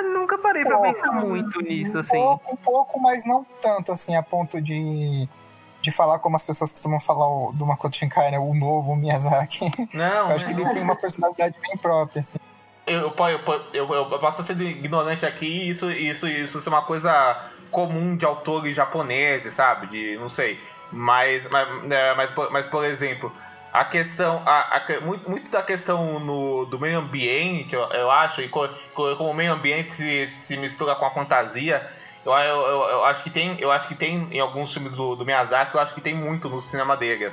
[0.03, 2.17] Nunca parei pra Pô, pensar muito nisso, Um assim.
[2.17, 5.29] pouco, um pouco, mas não tanto, assim, a ponto de,
[5.81, 8.39] de falar como as pessoas costumam falar o, do Makoto Shinkai, né?
[8.39, 9.61] O novo Miyazaki.
[9.95, 12.39] Não, Eu acho que ele tem uma personalidade bem própria, assim.
[12.87, 17.51] eu, eu, eu, eu, posso ser ignorante aqui e isso, isso, isso é uma coisa
[17.71, 19.87] comum de autores japoneses, sabe?
[19.89, 20.59] De, não sei.
[20.91, 23.31] Mas, mas, né, mas, por- mas por exemplo,
[23.81, 28.41] a questão, a, a muito, muito da questão no, do meio ambiente, eu, eu acho,
[28.41, 31.89] e co- co- como o meio ambiente se, se mistura com a fantasia,
[32.27, 35.15] eu, eu, eu, eu acho que tem, eu acho que tem em alguns filmes do,
[35.15, 37.33] do Miyazaki, eu acho que tem muito no cinema dele.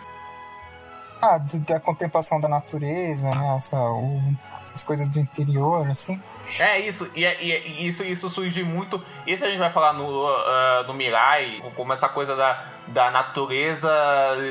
[1.19, 3.55] Ah, da contemplação da natureza, né?
[3.57, 4.21] Essa, o-
[4.65, 6.21] essas coisas do interior, assim.
[6.59, 9.01] É isso, e, é- é- e isso, isso surge muito.
[9.25, 13.89] Isso a gente vai falar no, ah, no Mirai, como essa coisa da, da natureza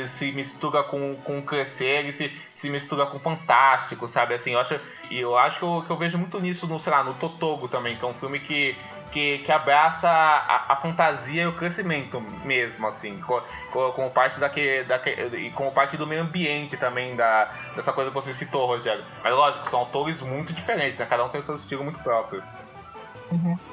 [0.09, 4.35] se mistura com, com crescer e se, se mistura com fantástico, sabe?
[4.35, 7.05] Assim, eu acho, eu acho que eu, que eu vejo muito nisso no, sei lá,
[7.05, 8.77] no Totogo também, que é um filme que,
[9.15, 14.41] que, que abraça a, a fantasia e o crescimento mesmo, assim, co- co- como parte
[14.41, 17.45] daquele, daquele, e como parte do meio ambiente também, da,
[17.77, 19.05] dessa coisa que você citou, Rogério.
[19.23, 21.07] Mas lógico, são autores muito diferentes, né?
[21.09, 22.43] Cada um tem seu estilo muito próprio.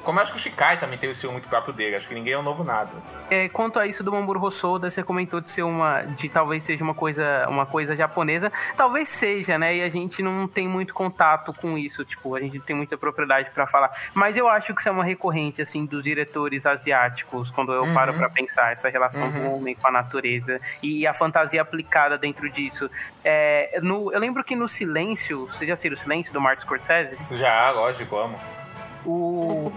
[0.04, 2.14] Como eu acho que o Shikai também tem o estilo muito próprio dele, acho que
[2.14, 2.90] ninguém é um novo nada.
[3.30, 6.02] É, quanto a isso do Mamoru Hosoda, você comentou de ser uma.
[6.02, 8.50] de talvez seja uma coisa, uma coisa japonesa.
[8.76, 9.76] Talvez seja, né?
[9.76, 12.96] E a gente não tem muito contato com isso, tipo, a gente não tem muita
[12.96, 13.90] propriedade pra falar.
[14.14, 18.14] Mas eu acho que isso é uma recorrente, assim, dos diretores asiáticos, quando eu paro
[18.14, 22.90] pra pensar essa relação do homem com a natureza e a fantasia aplicada dentro disso.
[23.24, 27.36] É, no, eu lembro que no Silêncio, você já assistiu o Silêncio do Martin Scorsese?
[27.36, 28.38] Já, lógico, amo.
[29.06, 29.72] O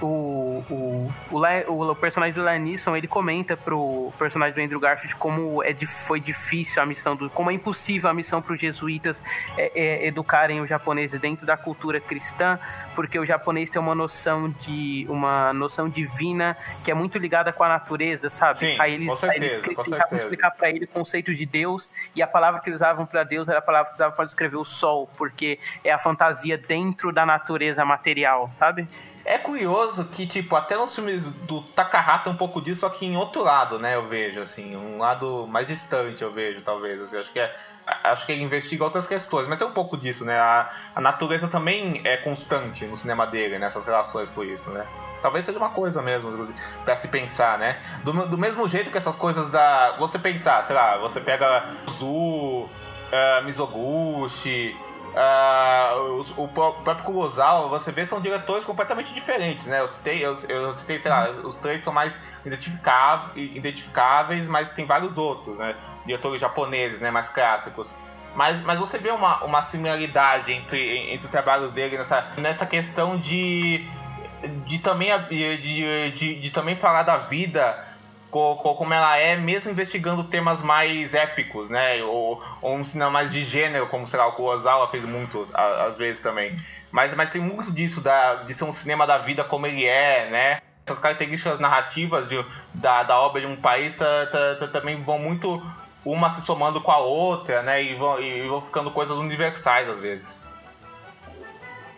[0.00, 4.80] o, o, o, Le- o personagem do Liam Neeson, ele comenta pro personagem do Andrew
[4.80, 8.60] Garfield como é, foi difícil a missão, do, como é impossível a missão para os
[8.60, 9.22] jesuítas
[9.56, 12.58] é, é, educarem os japoneses dentro da cultura cristã,
[12.94, 17.64] porque o japonês tem uma noção de uma noção divina que é muito ligada com
[17.64, 18.58] a natureza, sabe?
[18.58, 22.22] Sim, aí eles, eles certeza, com tentavam explicar para ele o conceito de Deus e
[22.22, 24.64] a palavra que eles usavam para Deus era a palavra que usavam para descrever o
[24.64, 28.86] sol, porque é a fantasia dentro da natureza material, sabe?
[29.24, 33.16] É curioso que, tipo, até nos filmes do Takahata um pouco disso, só que em
[33.16, 37.32] outro lado, né, eu vejo, assim, um lado mais distante, eu vejo, talvez, assim, acho
[37.32, 37.54] que é,
[38.04, 41.48] acho que ele investiga outras questões, mas tem um pouco disso, né, a, a natureza
[41.48, 44.86] também é constante no cinema dele, nessas relações por isso, né.
[45.20, 46.48] Talvez seja uma coisa mesmo
[46.84, 47.80] pra se pensar, né?
[48.04, 49.96] Do, do mesmo jeito que essas coisas da.
[49.98, 54.76] Você pensar, sei lá, você pega Zu, uh, Mizoguchi,
[55.20, 59.80] ah, o, o pró- próprio Kurosawa, você vê, são diretores completamente diferentes, né?
[59.80, 65.18] Eu citei, eu, eu citei sei lá, os três são mais identificáveis, mas tem vários
[65.18, 65.74] outros, né?
[66.06, 67.10] Diretores japoneses, né?
[67.10, 67.90] Mais clássicos.
[68.36, 73.18] Mas, mas você vê uma, uma similaridade entre, entre o trabalho dele nessa, nessa questão
[73.18, 73.84] de,
[74.66, 77.87] de, também, de, de, de também falar da vida
[78.30, 82.02] como ela é, mesmo investigando temas mais épicos, né?
[82.02, 85.96] Ou, ou um cinema mais de gênero, como sei lá, o Kurosawa fez muito às
[85.96, 86.56] vezes também.
[86.90, 90.28] Mas, mas tem muito disso, da, de ser um cinema da vida como ele é,
[90.30, 90.62] né?
[90.86, 95.18] Essas características narrativas de, da, da obra de um país tá, tá, tá, também vão
[95.18, 95.62] muito
[96.04, 97.82] uma se somando com a outra, né?
[97.82, 100.42] E vão, e vão ficando coisas universais às vezes.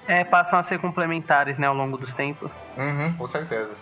[0.08, 2.50] É, passam a ser complementares, né, ao longo dos tempos.
[2.76, 3.76] Uhum, com certeza.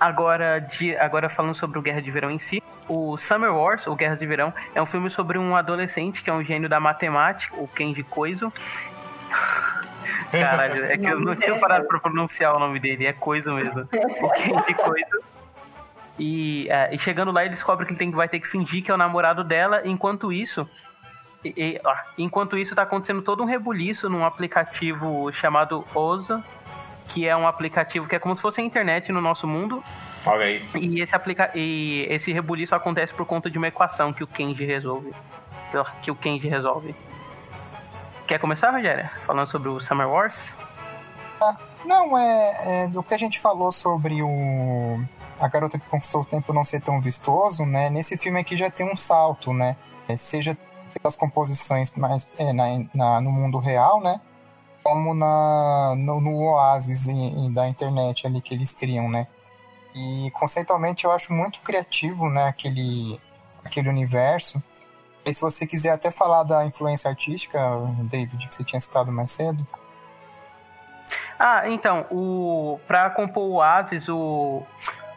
[0.00, 3.94] Agora, de, agora falando sobre o Guerra de Verão em si, o Summer Wars, ou
[3.94, 7.54] Guerra de Verão, é um filme sobre um adolescente que é um gênio da matemática,
[7.56, 8.50] o Kenji Koizo.
[10.32, 13.82] Caralho, é que eu não tinha parado pra pronunciar o nome dele, é Koizo mesmo.
[14.22, 15.40] O Kenji Koizo.
[16.18, 18.90] E, é, e, chegando lá, ele descobre que ele tem, vai ter que fingir que
[18.90, 19.82] é o namorado dela.
[19.84, 20.68] Enquanto isso,
[21.44, 26.42] e, e, ó, enquanto isso, tá acontecendo todo um rebuliço num aplicativo chamado Oza,
[27.10, 29.82] que é um aplicativo que é como se fosse a internet no nosso mundo.
[30.24, 30.64] Olha aí.
[30.76, 34.64] E esse, aplica e esse rebuliço acontece por conta de uma equação que o Kenji
[34.64, 35.12] resolve.
[36.02, 36.94] Que o Kenji resolve.
[38.28, 39.10] Quer começar, Rogério?
[39.26, 40.54] Falando sobre o Summer Wars?
[41.42, 45.00] Ah, não, é, é do que a gente falou sobre o
[45.40, 47.90] a garota que conquistou o tempo não ser tão vistoso, né?
[47.90, 49.74] Nesse filme aqui já tem um salto, né?
[50.06, 50.56] É, seja
[50.94, 54.20] pelas composições mais é, na, na, no mundo real, né?
[54.82, 59.26] Como na, no, no oásis em, em, da internet ali que eles criam, né?
[59.94, 63.18] E conceitualmente eu acho muito criativo, né, aquele,
[63.64, 64.62] aquele universo.
[65.24, 67.58] E se você quiser até falar da influência artística,
[68.04, 69.66] David, que você tinha citado mais cedo.
[71.38, 74.64] Ah, então, o para compor o Oasis, o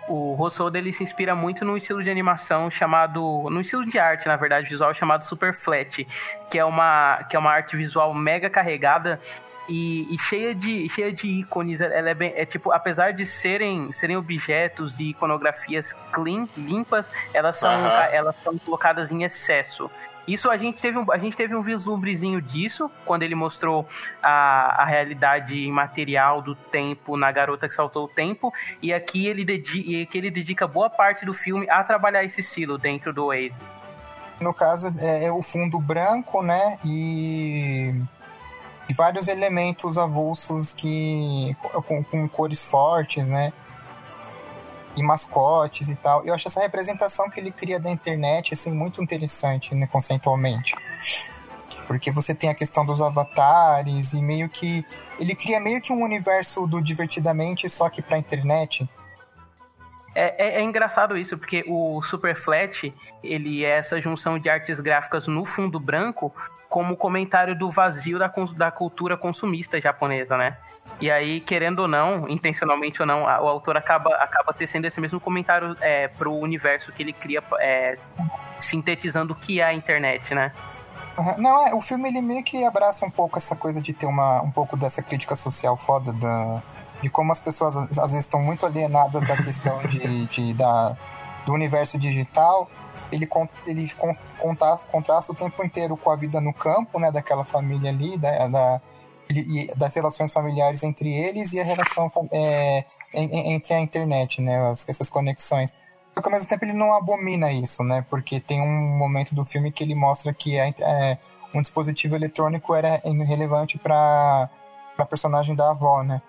[0.07, 4.27] o Rousseau dele se inspira muito num estilo de animação chamado, no estilo de arte,
[4.27, 6.05] na verdade, visual chamado Super Flat,
[6.49, 9.19] que é uma que é uma arte visual mega carregada
[9.67, 13.91] e, e, cheia de cheia de ícones ela é bem é tipo apesar de serem
[13.91, 17.87] serem objetos e iconografias clean limpas elas são uhum.
[17.87, 19.89] elas são colocadas em excesso
[20.27, 23.87] isso a gente teve um, a gente teve um vislumbrezinho disso quando ele mostrou
[24.21, 29.43] a, a realidade material do tempo na garota que saltou o tempo e aqui ele
[29.43, 33.25] dedica, e aqui ele dedica boa parte do filme a trabalhar esse estilo dentro do
[33.25, 33.59] Oasis
[34.39, 37.93] no caso é, é o fundo branco né e
[38.93, 41.55] vários elementos avulsos que
[41.87, 43.51] com, com, cores fortes, né?
[44.95, 46.23] E mascotes e tal.
[46.25, 50.75] Eu acho essa representação que ele cria da internet assim muito interessante, né, conceitualmente.
[51.87, 54.85] Porque você tem a questão dos avatares e meio que
[55.19, 58.87] ele cria meio que um universo do divertidamente só que para internet.
[60.15, 64.79] É, é, é, engraçado isso, porque o Super Flat, ele é essa junção de artes
[64.79, 66.33] gráficas no fundo branco
[66.73, 70.57] como comentário do vazio da, da cultura consumista japonesa, né?
[70.99, 74.99] E aí, querendo ou não, intencionalmente ou não, a, o autor acaba, acaba tecendo esse
[74.99, 77.95] mesmo comentário é, pro universo que ele cria, é,
[78.59, 80.51] sintetizando o que é a internet, né?
[81.37, 84.41] Não, é, o filme ele meio que abraça um pouco essa coisa de ter uma,
[84.41, 86.59] um pouco dessa crítica social foda da,
[87.03, 90.97] de como as pessoas às vezes estão muito alienadas à questão de, de da,
[91.45, 92.69] do universo digital
[93.15, 93.29] ele,
[93.67, 93.91] ele
[94.39, 98.47] conta, contrasta o tempo inteiro com a vida no campo, né, daquela família ali, da,
[98.47, 98.81] da
[99.77, 102.83] das relações familiares entre eles e a relação é,
[103.13, 105.73] entre a internet, né, essas conexões.
[106.13, 109.45] Só que ao mesmo tempo ele não abomina isso, né, porque tem um momento do
[109.45, 111.17] filme que ele mostra que é
[111.53, 114.49] um dispositivo eletrônico era irrelevante para
[114.97, 116.21] a personagem da avó, né.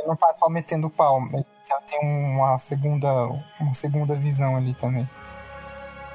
[0.00, 1.44] Ele não tá só metendo pau, ele
[1.88, 3.12] tem uma segunda,
[3.60, 5.06] uma segunda visão ali também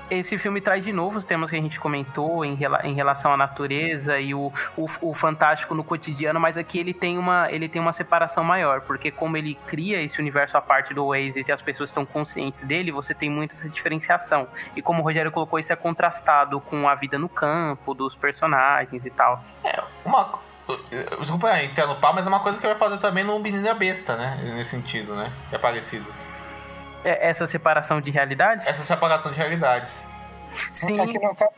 [0.10, 3.38] esse filme traz de novo os temas que a gente comentou em, em relação à
[3.38, 7.82] natureza e o, o, o, fantástico no cotidiano, mas aqui ele tem, uma, ele tem
[7.82, 11.62] uma separação maior, porque como ele cria esse universo à parte do Oasis e as
[11.62, 14.48] pessoas estão conscientes dele, você tem muita essa diferenciação.
[14.76, 19.06] E como o Rogério colocou, isso é contrastado com a vida no campo, dos personagens
[19.06, 19.40] e tal.
[19.64, 20.45] É, uma.
[21.20, 24.16] Desculpa entrar no pau, mas é uma coisa que vai fazer também no Menina Besta,
[24.16, 24.40] né?
[24.56, 25.32] Nesse sentido, né?
[25.52, 26.06] É parecido.
[27.04, 28.66] É, essa separação de realidades?
[28.66, 30.06] Essa separação de realidades.
[30.74, 31.00] Sim.
[31.00, 31.52] É que no caso,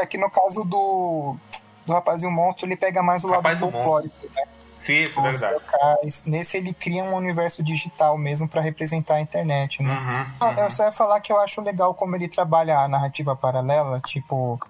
[0.00, 1.36] é que no caso do,
[1.84, 4.42] do Rapaz e o Monstro, ele pega mais o lado folclórico, né?
[4.74, 5.54] Sim, isso, é verdade.
[5.54, 6.24] Locais.
[6.26, 9.94] Nesse ele cria um universo digital mesmo para representar a internet, né?
[10.40, 10.58] Uhum, uhum.
[10.64, 14.60] Eu só ia falar que eu acho legal como ele trabalha a narrativa paralela, tipo,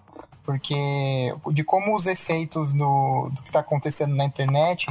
[0.47, 4.87] porque de como os efeitos do, do que está acontecendo na internet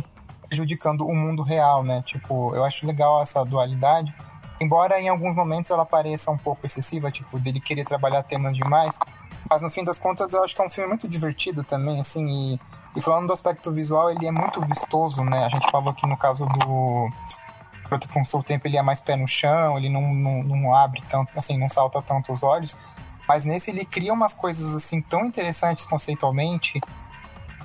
[0.48, 2.04] prejudicando o mundo real, né?
[2.06, 4.14] Tipo, eu acho legal essa dualidade,
[4.60, 8.98] Embora em alguns momentos ela pareça um pouco excessiva, tipo, dele querer trabalhar temas demais,
[9.50, 12.26] Mas no fim das contas, eu acho que é um filme muito divertido também, assim,
[12.26, 12.60] e,
[12.96, 15.46] e falando do aspecto visual, ele é muito vistoso, né?
[15.46, 17.12] A gente falou aqui no caso do
[18.12, 21.04] com o seu tempo ele é mais pé no chão, ele não, não, não abre
[21.08, 22.76] tanto, assim, não salta tanto os olhos.
[23.28, 26.80] Mas nesse ele cria umas coisas assim tão interessantes conceitualmente,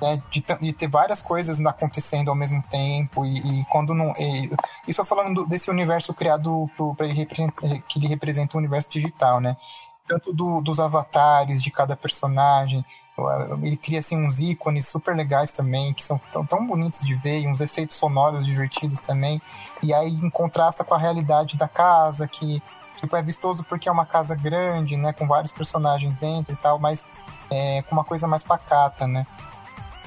[0.00, 4.50] né, de, de, ter várias coisas acontecendo ao mesmo tempo e, e quando não e,
[4.88, 9.56] isso falando do, desse universo criado para ele que ele representa o universo digital, né?
[10.08, 12.84] Tanto do, dos avatares de cada personagem,
[13.62, 17.40] ele cria assim uns ícones super legais também que são tão, tão bonitos de ver
[17.40, 19.40] e uns efeitos sonoros divertidos também
[19.82, 22.62] e aí em contrasta com a realidade da casa que
[23.00, 26.78] tipo é vistoso porque é uma casa grande né com vários personagens dentro e tal
[26.78, 27.04] mas
[27.50, 29.26] é, com uma coisa mais pacata né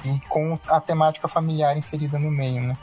[0.04, 2.76] e com a temática familiar inserida no meio né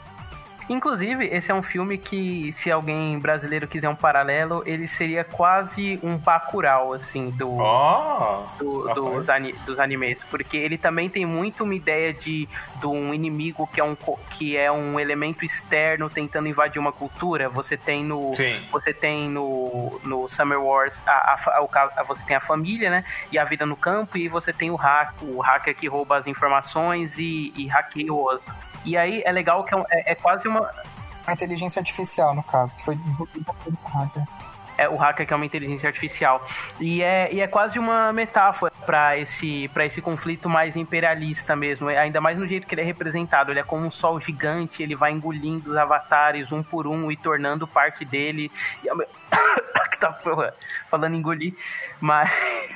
[0.68, 5.98] Inclusive, esse é um filme que, se alguém brasileiro quiser um paralelo, ele seria quase
[6.02, 10.22] um Bacurau, assim, do, oh, do dos, ani, dos animes.
[10.30, 12.48] Porque ele também tem muito uma ideia de,
[12.80, 13.96] de um inimigo que é um,
[14.30, 17.48] que é um elemento externo tentando invadir uma cultura.
[17.48, 18.32] Você tem no.
[18.34, 18.60] Sim.
[18.70, 23.04] Você tem no, no Summer Wars a, a, a, você tem a família, né?
[23.30, 26.26] E a vida no campo, e você tem o hack, o hacker que rouba as
[26.26, 28.50] informações e, e hackeia o osso.
[28.84, 30.70] E aí é legal que é, é, é quase uma.
[31.32, 34.24] Inteligência artificial, no caso, que foi desenvolvida pelo hacker
[34.82, 36.44] é o hacker que é uma inteligência artificial.
[36.80, 41.98] E é, e é quase uma metáfora para esse, esse conflito mais imperialista mesmo, é,
[41.98, 43.50] ainda mais no jeito que ele é representado.
[43.50, 47.16] Ele é como um sol gigante, ele vai engolindo os avatares um por um e
[47.16, 48.50] tornando parte dele.
[48.84, 48.88] E,
[49.92, 50.12] que tá
[50.88, 51.54] falando engolir,
[52.00, 52.30] mas.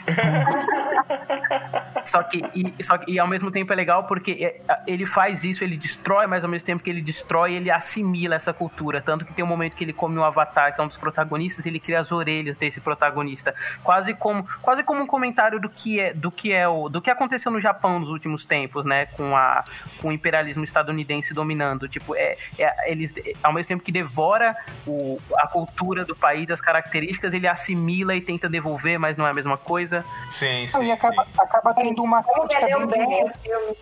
[2.04, 5.42] só, que, e, só que, e ao mesmo tempo é legal porque é, ele faz
[5.42, 9.00] isso, ele destrói, mas ao mesmo tempo que ele destrói, ele assimila essa cultura.
[9.00, 11.64] Tanto que tem um momento que ele come um avatar, que é um dos protagonistas,
[11.66, 13.54] ele cria as orelhas desse protagonista.
[13.82, 17.10] Quase como, quase como um comentário do que é, do que é o, do que
[17.10, 19.06] aconteceu no Japão nos últimos tempos, né?
[19.06, 19.64] Com, a,
[20.00, 21.88] com o imperialismo estadunidense dominando.
[21.88, 24.54] Tipo, é, é eles, ao mesmo tempo que devora
[24.86, 29.30] o, a cultura do país, as características, ele assimila e tenta devolver, mas não é
[29.30, 30.04] a mesma coisa.
[30.28, 30.84] Sim, sim.
[30.84, 31.30] E acaba, sim.
[31.38, 33.76] acaba tendo uma crítica bem bem o filme.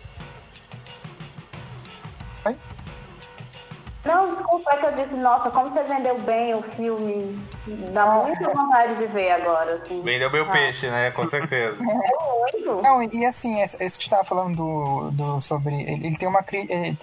[4.05, 7.37] Não, desculpa, é que eu disse, nossa, como você vendeu bem o filme.
[7.91, 10.01] Dá ah, muita vontade de ver agora, assim.
[10.03, 10.51] Vendeu meu ah.
[10.51, 11.09] peixe, né?
[11.11, 11.83] Com certeza.
[11.85, 12.81] É muito.
[12.83, 15.81] Não, e assim, esse que você tava falando do, do sobre.
[15.81, 16.45] Ele, ele, tem uma,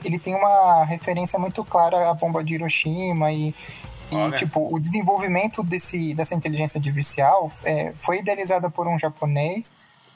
[0.05, 3.55] ele tem uma referência muito clara à bomba de Hiroshima e.
[4.13, 9.73] E, tipo, o desenvolvimento desse, dessa inteligência artificial é, foi idealizada por um japonês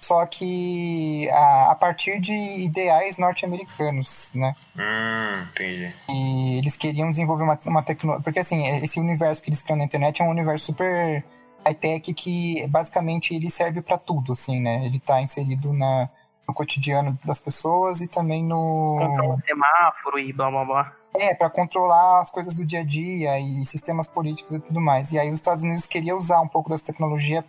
[0.06, 4.54] só que a, a partir de ideais norte-americanos, né?
[4.78, 5.92] Hum, entendi.
[6.08, 8.22] E eles queriam desenvolver uma, uma tecnologia.
[8.22, 11.24] Porque, assim, esse universo que eles criam na internet é um universo super
[11.64, 14.86] high-tech que basicamente ele serve para tudo, assim, né?
[14.86, 16.08] Ele tá inserido na,
[16.46, 18.98] no cotidiano das pessoas e também no.
[19.00, 20.92] Controla semáforo e blá blá blá.
[21.14, 25.12] É, para controlar as coisas do dia a dia e sistemas políticos e tudo mais.
[25.12, 27.44] E aí os Estados Unidos queriam usar um pouco dessa tecnologia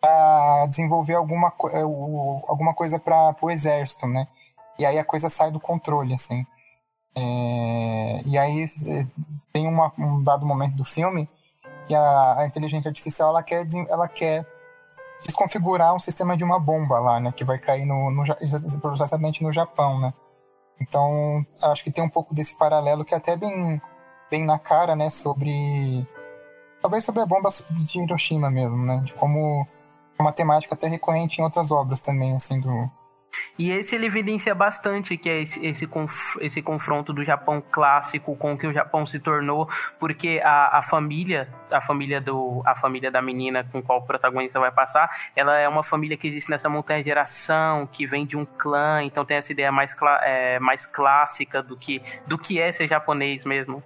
[0.00, 4.26] para desenvolver alguma, é, alguma coisa para o exército, né?
[4.78, 6.46] E aí a coisa sai do controle, assim.
[7.16, 9.06] É, e aí é,
[9.52, 11.28] tem uma, um dado momento do filme
[11.88, 14.46] que a, a, inteligência artificial ela quer, ela quer
[15.24, 17.32] desconfigurar um sistema de uma bomba lá, né?
[17.32, 20.14] Que vai cair no, no exatamente no Japão, né?
[20.80, 23.82] Então acho que tem um pouco desse paralelo que é até bem,
[24.30, 25.10] bem na cara, né?
[25.10, 26.06] Sobre
[26.80, 28.98] talvez sobre a bomba de Hiroshima mesmo, né?
[28.98, 29.66] De como
[30.18, 32.90] uma temática até recorrente em outras obras também, assim, do...
[33.58, 38.36] E esse ele evidencia bastante que é esse, esse, conf, esse confronto do Japão clássico
[38.36, 42.74] com o que o Japão se tornou, porque a, a família, a família do a
[42.76, 46.50] família da menina com qual o protagonista vai passar, ela é uma família que existe
[46.50, 50.86] nessa montanha geração, que vem de um clã, então tem essa ideia mais, é, mais
[50.86, 53.82] clássica do que, do que é ser japonês mesmo.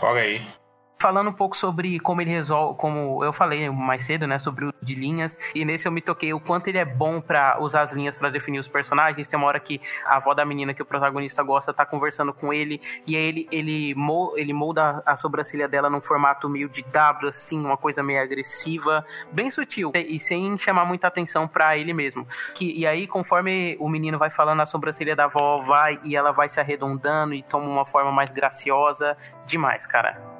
[0.00, 0.65] Olha aí
[0.98, 4.74] falando um pouco sobre como ele resolve, como eu falei mais cedo, né, sobre o
[4.80, 7.92] de linhas, e nesse eu me toquei o quanto ele é bom para usar as
[7.92, 9.26] linhas para definir os personagens.
[9.26, 12.52] Tem uma hora que a avó da menina que o protagonista gosta tá conversando com
[12.52, 13.94] ele, e aí ele, ele,
[14.36, 19.04] ele molda a sobrancelha dela num formato meio de W, assim, uma coisa meio agressiva,
[19.32, 22.26] bem sutil, e sem chamar muita atenção para ele mesmo.
[22.54, 26.32] Que, e aí, conforme o menino vai falando, a sobrancelha da avó vai e ela
[26.32, 29.16] vai se arredondando e toma uma forma mais graciosa.
[29.46, 30.35] Demais, cara.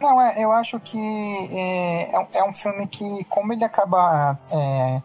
[0.00, 5.00] Não, é, eu acho que é, é, é, um filme que, como ele acaba é,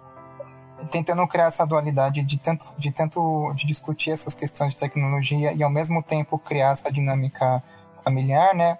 [0.92, 5.64] tentando criar essa dualidade de tanto, de tanto de discutir essas questões de tecnologia e
[5.64, 7.64] ao mesmo tempo criar essa dinâmica
[8.04, 8.78] familiar, né?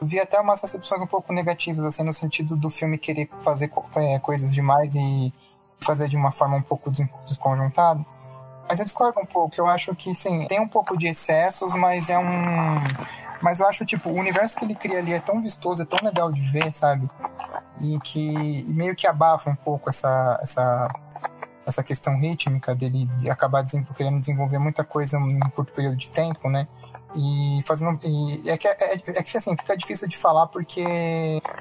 [0.00, 3.70] Eu vi até umas recepções um pouco negativas, assim, no sentido do filme querer fazer
[3.96, 5.32] é, coisas demais e,
[5.80, 8.04] fazer de uma forma um pouco des- desconjuntada.
[8.68, 9.54] Mas eu discordo um pouco.
[9.58, 12.82] Eu acho que, sim, tem um pouco de excessos, mas é um.
[13.40, 15.98] Mas eu acho, tipo, o universo que ele cria ali é tão vistoso, é tão
[16.02, 17.08] legal de ver, sabe?
[17.80, 20.88] E que meio que abafa um pouco essa, essa,
[21.66, 23.64] essa questão rítmica dele de acabar
[23.96, 26.68] querendo desenvolver muita coisa em um curto período de tempo, né?
[27.16, 27.98] E fazendo.
[28.04, 30.84] E é, que, é, é que assim, fica difícil de falar porque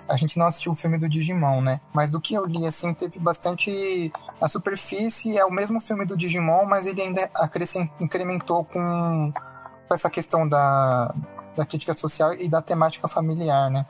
[0.07, 1.79] a gente não assistiu o filme do Digimon, né?
[1.91, 4.11] Mas do que eu li, assim, teve bastante.
[4.39, 9.33] A superfície é o mesmo filme do Digimon, mas ele ainda acrescent, incrementou com,
[9.87, 11.13] com essa questão da,
[11.59, 13.85] da crítica social e da temática familiar, né?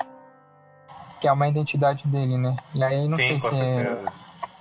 [1.22, 2.55] Que é uma identidade dele, né?
[2.74, 4.05] E aí não Sim, sei se é.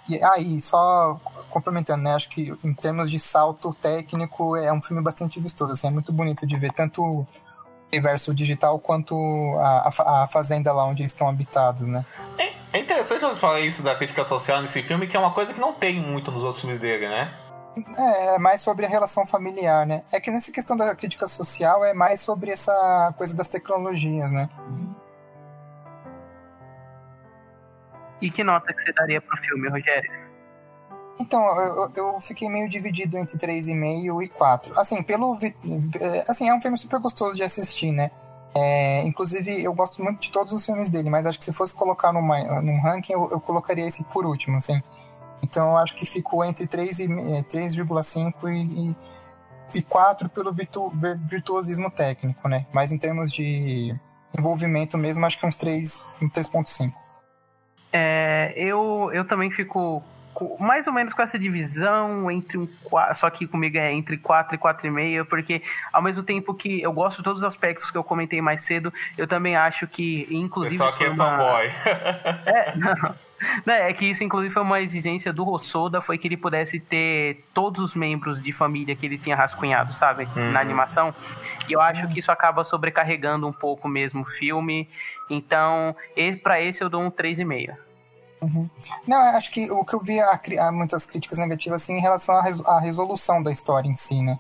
[0.09, 1.19] E aí, só
[1.51, 2.15] complementando, né?
[2.15, 6.13] Acho que em termos de salto técnico é um filme bastante vistoso, assim, é muito
[6.13, 7.27] bonito de ver tanto o
[7.91, 9.15] universo digital quanto
[9.59, 12.05] a, a, a fazenda lá onde eles estão habitados, né?
[12.39, 15.55] É- É interessante você falar isso da crítica social nesse filme, que é uma coisa
[15.55, 17.33] que não tem muito nos outros filmes dele, né?
[17.97, 20.03] É, é mais sobre a relação familiar, né?
[20.13, 24.49] É que nessa questão da crítica social é mais sobre essa coisa das tecnologias, né?
[28.21, 30.11] E que nota que você daria pro filme, Rogério?
[31.21, 34.79] Então, eu, eu- fiquei meio dividido entre 3,5 e 4.
[34.79, 35.37] Assim, pelo.
[36.01, 38.11] é, Assim, é um filme super gostoso de assistir, né?
[38.55, 41.75] É, inclusive, eu gosto muito de todos os filmes dele, mas acho que se fosse
[41.75, 44.83] colocar numa, num ranking, eu, eu colocaria esse por último, assim.
[45.43, 48.97] Então, eu acho que ficou entre 3 e, é, 3,5 e, e,
[49.79, 52.67] e 4 pelo virtu, vir- virtuosismo técnico, né?
[52.73, 53.95] Mas em termos de
[54.37, 56.93] envolvimento mesmo, acho que uns 3, um 3,5.
[57.93, 60.03] É, eu, eu também fico
[60.35, 62.69] co- mais ou menos com essa divisão entre um
[63.15, 65.63] só que comigo é entre 4 e 4,5, porque
[65.93, 68.93] ao mesmo tempo que eu gosto de todos os aspectos que eu comentei mais cedo,
[69.17, 71.31] eu também acho que inclusive Pessoal isso que é uma...
[71.39, 71.67] fanboy.
[72.47, 73.15] É, não.
[73.65, 77.45] Não, é que isso, inclusive, foi uma exigência do Rossoda, foi que ele pudesse ter
[77.55, 80.27] todos os membros de família que ele tinha rascunhado, sabe?
[80.53, 81.15] Na animação.
[81.69, 84.89] E eu acho que isso acaba sobrecarregando um pouco mesmo o filme.
[85.31, 87.77] Então, e- pra esse eu dou um 3,5.
[89.07, 92.01] Não, eu acho que o que eu vi há, há muitas críticas negativas assim, em
[92.01, 94.39] relação à, res- à resolução da história em si, né?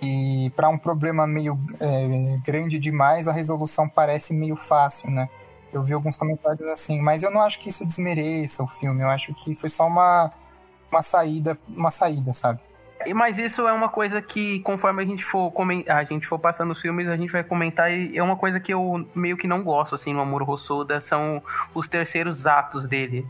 [0.00, 5.28] E para um problema meio é, grande demais, a resolução parece meio fácil, né?
[5.72, 9.02] Eu vi alguns comentários assim, mas eu não acho que isso desmereça o filme.
[9.02, 10.32] Eu acho que foi só uma,
[10.90, 12.60] uma saída, uma saída, sabe?
[13.06, 15.52] E- Mas isso é uma coisa que, conforme a gente for
[15.88, 17.92] a gente for passando os filmes, a gente vai comentar.
[17.92, 21.42] E é uma coisa que eu meio que não gosto, assim, no Amor Rossoda, são
[21.74, 23.26] os terceiros atos dele.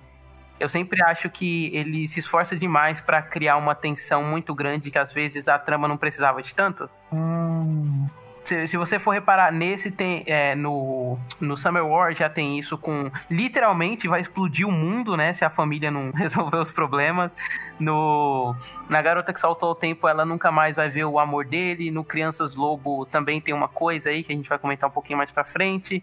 [0.61, 4.99] Eu sempre acho que ele se esforça demais pra criar uma tensão muito grande que
[4.99, 6.89] às vezes a trama não precisava de tanto.
[7.13, 8.09] Hum,
[8.49, 10.25] Se, se você for reparar, nesse tem.
[10.27, 13.11] é, no, no Summer War já tem isso com.
[13.31, 15.35] Literalmente vai explodir o mundo, né?
[15.35, 17.37] Se a família não resolver os problemas.
[17.79, 18.57] No,
[18.89, 21.91] na Garota que Saltou o Tempo, ela nunca mais vai ver o amor dele.
[21.91, 25.19] No Crianças Lobo também tem uma coisa aí que a gente vai comentar um pouquinho
[25.19, 26.03] mais pra frente.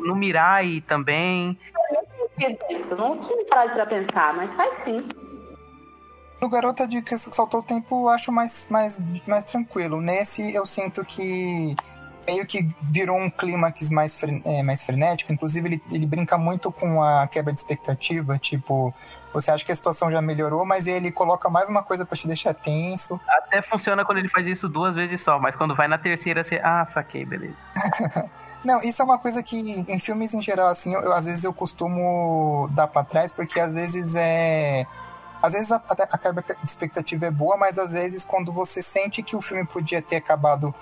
[0.00, 1.58] No Mirai também.
[2.70, 5.06] Isso, não tinha parado pra pensar, mas faz sim.
[6.40, 10.00] No Garota de que Saltou o Tempo, eu acho mais, mais, mais tranquilo.
[10.00, 11.74] Nesse, eu sinto que
[12.26, 15.32] meio que virou um clímax mais, é, mais frenético.
[15.32, 18.36] Inclusive, ele, ele brinca muito com a quebra de expectativa.
[18.38, 18.92] Tipo,
[19.32, 22.26] você acha que a situação já melhorou, mas ele coloca mais uma coisa pra te
[22.26, 23.18] deixar tenso.
[23.26, 26.60] Até funciona quando ele faz isso duas vezes só, mas quando vai na terceira, você.
[26.62, 27.56] Ah, saquei, beleza.
[28.64, 31.44] Não, isso é uma coisa que em filmes em geral, assim, eu, eu- às vezes
[31.44, 34.86] eu costumo dar pra trás, porque às vezes é.
[35.44, 38.80] Às vezes a, a, a quebra de expectativa é boa, mas às vezes quando você
[38.82, 40.74] sente que o filme podia ter acabado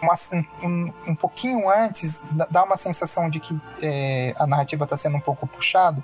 [0.00, 0.14] uma-
[0.62, 5.20] um, um pouquinho antes, dá- uma sensação de que é, a narrativa tá sendo um
[5.20, 6.02] pouco puxada.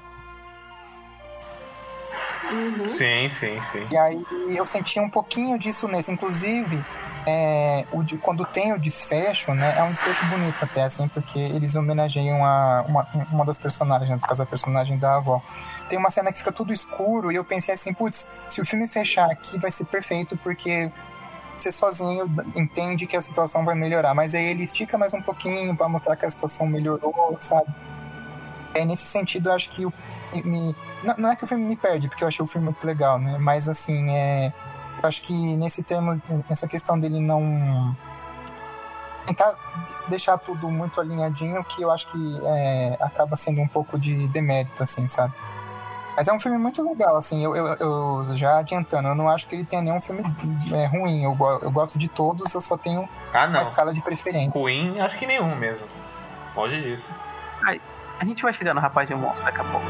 [2.95, 3.87] Sim, sim, sim.
[3.91, 6.13] E aí eu senti um pouquinho disso nesse.
[6.13, 6.85] Inclusive,
[7.27, 9.75] é, o de- quando tem o desfecho, né?
[9.79, 14.21] É um desfecho bonito até, assim, porque eles homenageiam a uma, uma das personagens, no
[14.21, 15.41] caso a personagem da avó.
[15.89, 18.89] Tem uma cena que fica tudo escuro e eu pensei assim, putz, se o filme
[18.89, 20.91] fechar aqui vai ser perfeito, porque
[21.59, 24.15] você sozinho entende que a situação vai melhorar.
[24.15, 27.69] Mas aí ele estica mais um pouquinho pra mostrar que a situação melhorou, sabe?
[28.75, 29.93] É, nesse sentido, eu acho que o,
[30.45, 32.85] me, não, não é que o filme me perde, porque eu achei o filme muito
[32.87, 33.39] legal, né?
[33.39, 34.53] Mas assim, é,
[35.07, 36.13] acho que nesse termo,
[36.49, 37.97] nessa questão dele não
[39.27, 39.55] tentar
[40.09, 44.83] deixar tudo muito alinhadinho, que eu acho que é, acaba sendo um pouco de demérito,
[44.83, 45.33] assim, sabe?
[46.17, 49.49] Mas é um filme muito legal, assim, eu, eu, eu já adiantando, eu não acho
[49.49, 50.23] que ele tenha nenhum filme
[50.73, 54.53] é, ruim, eu, eu gosto de todos, eu só tenho Ah, uma escala de preferência.
[54.53, 55.87] Ruim, acho que nenhum mesmo.
[56.55, 57.13] Longe disso.
[57.67, 57.81] Ai,
[58.21, 59.87] a gente vai chegando, rapaz de monstro, daqui a pouco.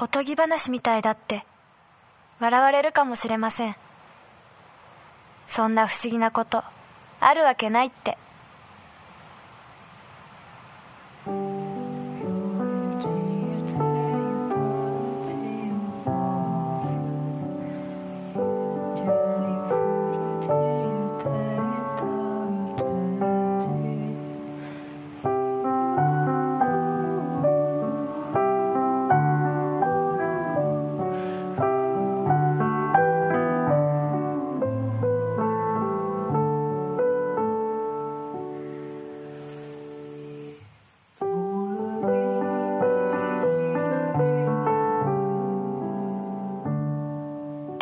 [0.00, 1.44] おとぎ話みたいだって。
[2.38, 3.74] 笑われるかもしれません。
[5.48, 6.62] そんな不思議なこと
[7.20, 8.16] あるわけないって。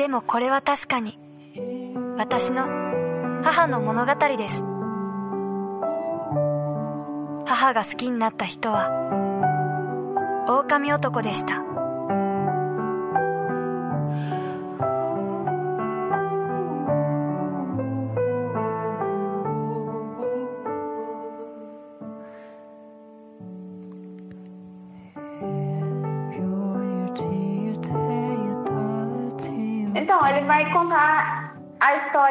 [0.06, 1.18] でもこれは確かに。
[2.16, 2.62] 私の
[3.42, 4.62] 母の物語です。
[7.44, 8.88] 母が好きになった人は
[10.48, 11.60] 狼男でした「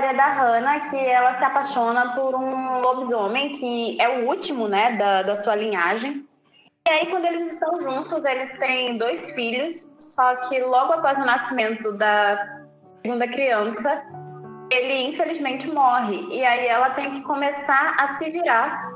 [0.05, 4.95] história da Hannah, que ela se apaixona por um lobisomem, que é o último, né,
[4.97, 6.25] da, da sua linhagem.
[6.87, 11.25] E aí, quando eles estão juntos, eles têm dois filhos, só que logo após o
[11.25, 12.63] nascimento da
[13.03, 14.05] segunda criança,
[14.71, 16.27] ele infelizmente morre.
[16.29, 18.93] E aí ela tem que começar a se virar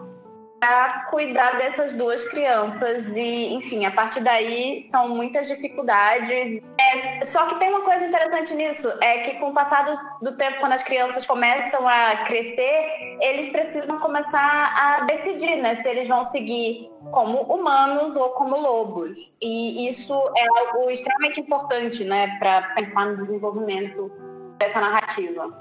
[0.59, 6.61] para cuidar dessas duas crianças e, enfim, a partir daí são muitas dificuldades.
[6.77, 10.37] É, só que tem uma coisa interessante nisso, é que com o passar do, do
[10.37, 16.07] tempo, quando as crianças começam a crescer, eles precisam começar a decidir, né, se eles
[16.07, 19.33] vão seguir como humanos ou como lobos.
[19.41, 24.11] E isso é algo extremamente importante, né, para pensar no desenvolvimento
[24.57, 25.57] dessa narrativa.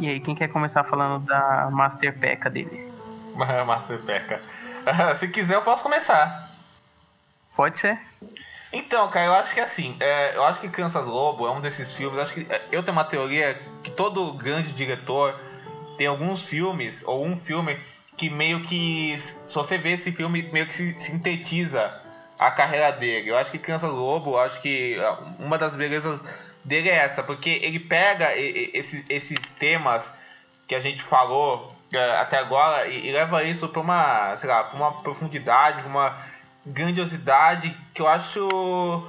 [0.00, 2.91] E aí, quem quer começar falando da Master Peca dele?
[3.34, 4.40] Master Peca.
[4.84, 6.50] Ah, Se quiser, eu posso começar.
[7.56, 7.98] Pode ser?
[8.72, 11.94] Então, cara, eu acho que assim, é, eu acho que Crianças Lobo é um desses
[11.96, 12.16] filmes.
[12.16, 15.38] Eu acho que é, eu tenho uma teoria que todo grande diretor
[15.98, 17.78] tem alguns filmes ou um filme
[18.16, 22.00] que meio que, se você vê esse filme, meio que se- sintetiza
[22.38, 23.30] a carreira dele.
[23.30, 26.20] Eu acho que Crianças Lobo, eu acho que ah, uma das belezas
[26.64, 30.10] dele é essa, porque ele pega esses, esses temas
[30.66, 34.64] que a gente falou é, até agora e, e leva isso para uma, sei lá,
[34.64, 36.16] pra uma profundidade, uma
[36.64, 39.02] grandiosidade que eu acho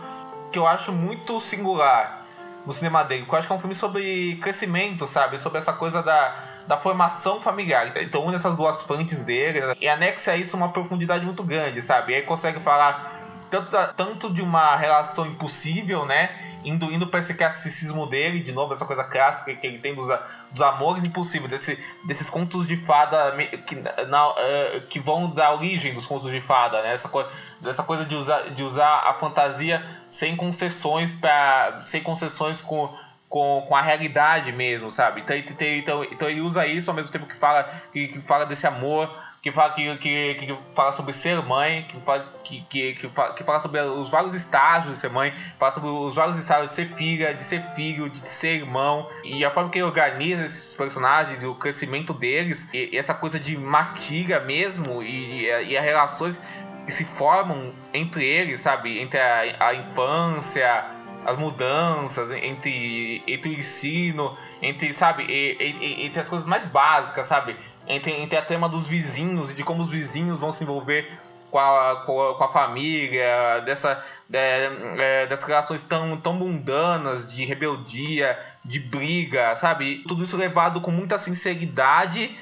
[0.52, 2.24] que eu acho muito singular
[2.66, 3.26] no cinema dele.
[3.28, 5.38] Eu acho que é um filme sobre crescimento, sabe?
[5.38, 6.36] Sobre essa coisa da,
[6.68, 7.92] da formação familiar.
[7.98, 9.76] Então une essas duas frentes dele né?
[9.82, 12.14] e anexa a isso uma profundidade muito grande, sabe?
[12.14, 13.12] E aí consegue falar
[13.54, 16.30] tanto, da- tanto de uma relação impossível, né?
[16.66, 20.08] Indo, indo para esse classicismo dele, de novo, essa coisa clássica que ele tem dos,
[20.50, 21.78] dos amores impossíveis, desse,
[22.08, 23.36] desses contos de fada
[23.68, 26.94] que, na, eh, que vão dar origem dos contos de fada, né?
[26.94, 27.28] Essa, coi
[27.66, 32.92] essa coisa de usar, de usar a fantasia sem concessões para sem concessões com,
[33.30, 35.22] com, com a realidade mesmo, sabe?
[35.22, 38.66] Então, então, então ele usa isso ao mesmo tempo que fala, que, que fala desse
[38.66, 39.14] amor,
[39.44, 43.34] que fala, que, que, que fala sobre ser mãe, que fala, que, que, que, fala,
[43.34, 46.76] que fala sobre os vários estágios de ser mãe, fala sobre os vários estágios de
[46.78, 50.74] ser filha, de ser filho, de ser irmão, e a forma que ele organiza esses
[50.78, 55.84] personagens, o crescimento deles, e, e essa coisa de matilha mesmo, e, e, e as
[55.84, 56.42] relações
[56.86, 58.98] que se formam entre eles, sabe?
[59.02, 60.86] Entre a, a infância,
[61.26, 67.56] as mudanças entre, entre o ensino, entre, sabe, entre as coisas mais básicas, sabe?
[67.88, 71.10] Entre, entre a tema dos vizinhos e de como os vizinhos vão se envolver
[71.50, 77.32] com a, com a, com a família, dessa, é, é, dessas relações tão, tão mundanas
[77.32, 80.04] de rebeldia, de briga, sabe?
[80.08, 82.36] Tudo isso levado com muita sinceridade,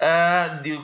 [0.00, 0.80] é, de-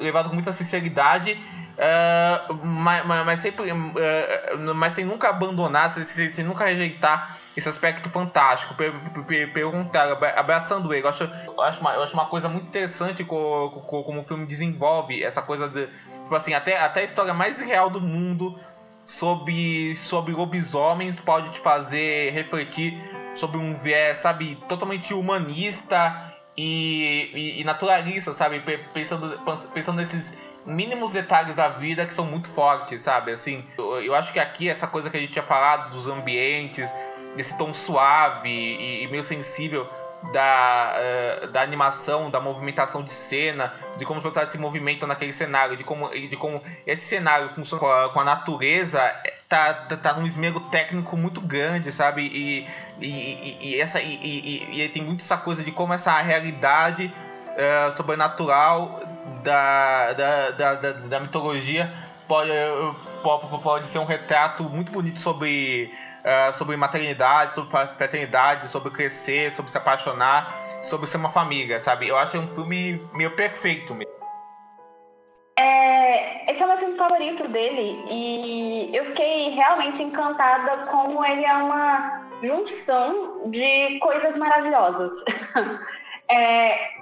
[0.00, 1.38] levado com muita sinceridade
[1.80, 7.68] é, mas, mas, mas sempre, é, mas sem nunca abandonar, sem, sem- nunca rejeitar esse
[7.68, 11.04] aspecto fantástico, pe- pe- pe- pelo contrário, abra- abraçando ele.
[11.04, 14.24] Eu acho, eu acho, uma, eu acho uma coisa muito interessante co- co- como o
[14.24, 15.86] filme desenvolve essa coisa de.
[15.86, 18.58] Tipo assim, até, até a história mais real do mundo
[19.06, 23.00] sobre, sobre lobisomens pode te fazer refletir
[23.34, 28.60] sobre um viés, sabe, totalmente humanista e, e, e naturalista, sabe?
[28.60, 29.38] Pe- Pensando,
[29.72, 30.36] pensando nesses
[30.68, 33.32] mínimos detalhes da vida que são muito fortes, sabe?
[33.32, 36.92] Assim, eu, eu acho que aqui essa coisa que a gente tinha falado dos ambientes,
[37.34, 39.88] desse tom suave e, e meio sensível
[40.32, 45.32] da, eh, da animação, da movimentação de cena, de como os personagens se movimentam naquele
[45.32, 49.00] cenário, de como, de como esse cenário funciona com a, com a natureza,
[49.48, 52.22] tá, tá, tá num esmero técnico muito grande, sabe?
[52.22, 52.66] E,
[53.00, 57.12] e, e, essa, e, e, tem muito essa coisa de como essa realidade
[57.48, 59.00] uh, sobrenatural
[59.42, 61.92] da, da, da, da, mitologia
[62.26, 62.50] pode,
[63.62, 69.70] pode, ser um retrato muito bonito sobre, uh, sobre maternidade, sobre fraternidade, sobre crescer, sobre
[69.70, 72.08] se apaixonar, sobre ser uma família, sabe?
[72.08, 74.12] Eu acho um filme meio perfeito mesmo.
[75.58, 81.44] É, esse é o meu filme favorito dele e eu fiquei realmente encantada como ele
[81.44, 85.12] é uma junção de coisas maravilhosas.
[86.30, 86.97] é,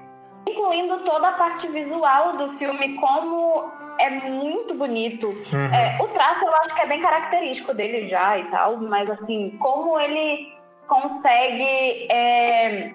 [0.48, 5.28] incluindo toda a parte visual do filme, como é muito bonito.
[5.28, 5.74] Uhum.
[5.74, 9.56] É, o traço eu acho que é bem característico dele já e tal, mas assim,
[9.58, 10.54] como ele
[10.86, 12.06] consegue.
[12.10, 12.92] É,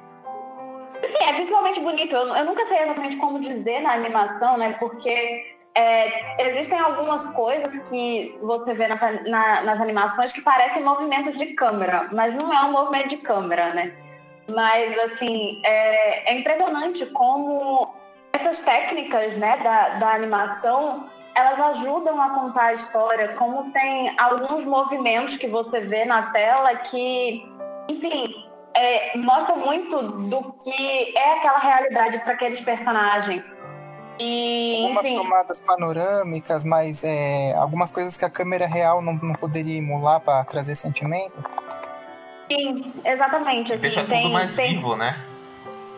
[1.22, 2.16] é visualmente bonito.
[2.16, 4.76] Eu, eu, nunca sei exatamente como dizer na animação, né?
[4.80, 5.44] Porque
[5.76, 11.48] é, existem algumas coisas que você vê na, na, nas animações que parecem movimento de
[11.54, 13.94] câmera, mas não é um movimento de câmera, né?
[14.54, 17.86] Mas, assim, é, é impressionante como
[18.34, 24.66] essas técnicas né, da, da animação elas ajudam a contar a história, como tem alguns
[24.66, 27.42] movimentos que você vê na tela que,
[27.90, 28.26] enfim,
[28.74, 33.60] é, mostram muito do que é aquela realidade para aqueles personagens.
[34.20, 39.34] E, algumas enfim, tomadas panorâmicas, mas é, algumas coisas que a câmera real não, não
[39.34, 41.34] poderia emular para trazer sentimento.
[42.52, 43.74] Sim, exatamente.
[43.74, 44.76] Assim, Deixa tem, tudo mais tem...
[44.76, 45.16] vivo, né?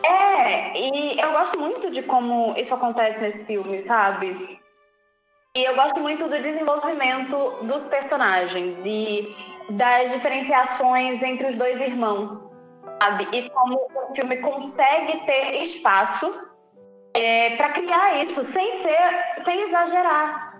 [0.03, 4.59] É, e eu gosto muito de como isso acontece nesse filme, sabe?
[5.55, 9.35] E eu gosto muito do desenvolvimento dos personagens, de,
[9.69, 12.33] das diferenciações entre os dois irmãos,
[13.01, 13.27] sabe?
[13.31, 16.33] E como o filme consegue ter espaço
[17.15, 20.59] é, para criar isso, sem ser, sem exagerar.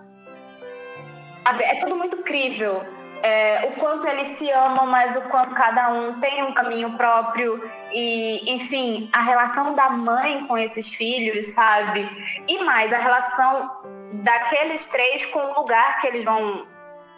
[1.44, 1.64] Sabe?
[1.66, 2.84] É tudo muito crível
[3.24, 7.64] é, o quanto eles se amam, mas o quanto cada um tem um caminho próprio
[7.94, 12.06] e, enfim, a relação da mãe com esses filhos, sabe?
[12.50, 13.72] E mais a relação
[14.12, 16.68] daqueles três com o lugar que eles vão,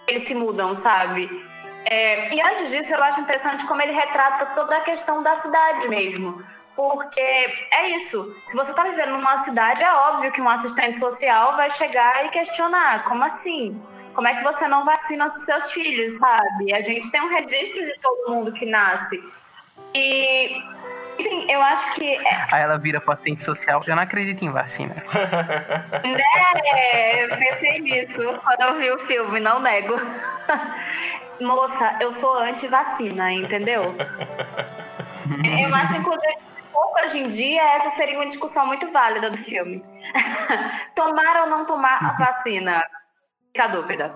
[0.07, 1.27] eles se mudam, sabe?
[1.85, 5.87] É, e antes disso, eu acho interessante como ele retrata toda a questão da cidade
[5.87, 6.43] mesmo.
[6.75, 8.35] Porque é isso.
[8.45, 12.29] Se você está vivendo numa cidade, é óbvio que um assistente social vai chegar e
[12.29, 13.81] questionar: como assim?
[14.15, 16.73] Como é que você não vacina os seus filhos, sabe?
[16.73, 19.21] A gente tem um registro de todo mundo que nasce.
[19.93, 20.57] E,
[21.19, 22.15] enfim, eu acho que.
[22.15, 23.81] É Aí ela vira paciente social.
[23.85, 24.93] Eu não acredito em vacina.
[24.93, 25.01] né?
[27.23, 29.95] Eu pensei nisso quando eu vi o filme, não nego.
[31.41, 33.93] Moça, eu sou anti-vacina, entendeu?
[35.59, 36.35] Eu acho, inclusive,
[37.03, 39.83] hoje em dia, essa seria uma discussão muito válida do filme.
[40.95, 42.81] tomar ou não tomar a vacina?
[43.61, 44.15] A dúvida.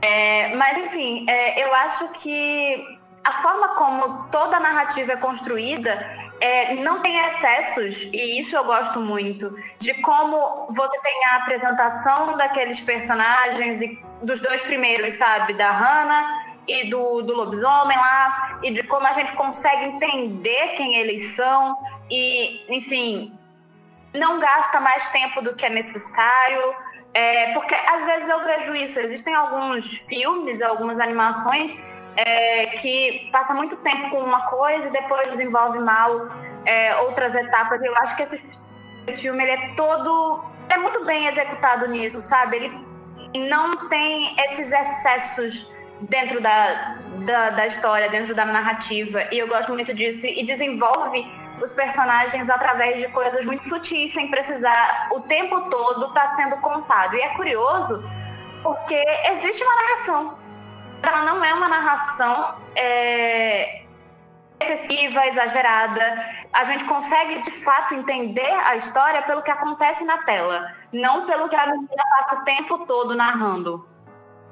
[0.00, 5.92] É, mas, enfim, é, eu acho que a forma como toda a narrativa é construída
[6.40, 12.36] é, não tem excessos, e isso eu gosto muito, de como você tem a apresentação
[12.36, 15.54] daqueles personagens, e dos dois primeiros, sabe?
[15.54, 20.96] Da Hannah e do, do lobisomem lá, e de como a gente consegue entender quem
[20.96, 21.78] eles são,
[22.10, 23.38] e, enfim,
[24.12, 26.74] não gasta mais tempo do que é necessário.
[27.14, 31.76] É, porque às vezes eu vejo isso, existem alguns filmes, algumas animações
[32.16, 36.28] é, que passa muito tempo com uma coisa e depois desenvolve mal
[36.64, 37.82] é, outras etapas.
[37.82, 38.58] Eu acho que esse,
[39.06, 40.44] esse filme ele é todo.
[40.68, 42.56] é muito bem executado nisso, sabe?
[42.56, 49.24] Ele não tem esses excessos dentro da, da, da história, dentro da narrativa.
[49.30, 50.26] E eu gosto muito disso.
[50.26, 51.24] E desenvolve
[51.62, 56.56] os personagens através de coisas muito sutis, sem precisar o tempo todo estar tá sendo
[56.56, 57.14] contado.
[57.14, 58.02] E é curioso
[58.62, 59.00] porque
[59.30, 60.38] existe uma narração.
[61.06, 63.82] Ela não é uma narração é,
[64.60, 66.02] excessiva, exagerada.
[66.52, 71.48] A gente consegue de fato entender a história pelo que acontece na tela, não pelo
[71.48, 73.91] que a menina passa o tempo todo narrando.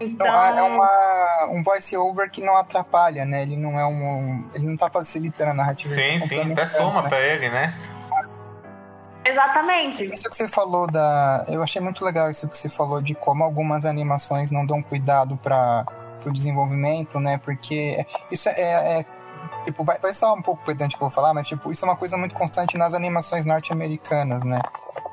[0.01, 3.43] Então, então é uma, um voice-over que não atrapalha, né?
[3.43, 4.49] Ele não é um.
[4.55, 5.93] Ele não tá facilitando a narrativa.
[5.93, 7.09] Sim, tá sim, até soma né?
[7.09, 7.79] pra ele, né?
[9.23, 10.07] Exatamente.
[10.07, 11.45] Isso que você falou da.
[11.49, 15.37] Eu achei muito legal isso que você falou de como algumas animações não dão cuidado
[15.37, 15.85] para
[16.25, 17.39] o desenvolvimento, né?
[17.39, 19.07] Porque isso é, é, é
[19.67, 21.89] tipo, vai, vai ser um pouco pedante que eu vou falar, mas tipo, isso é
[21.89, 24.61] uma coisa muito constante nas animações norte-americanas, né?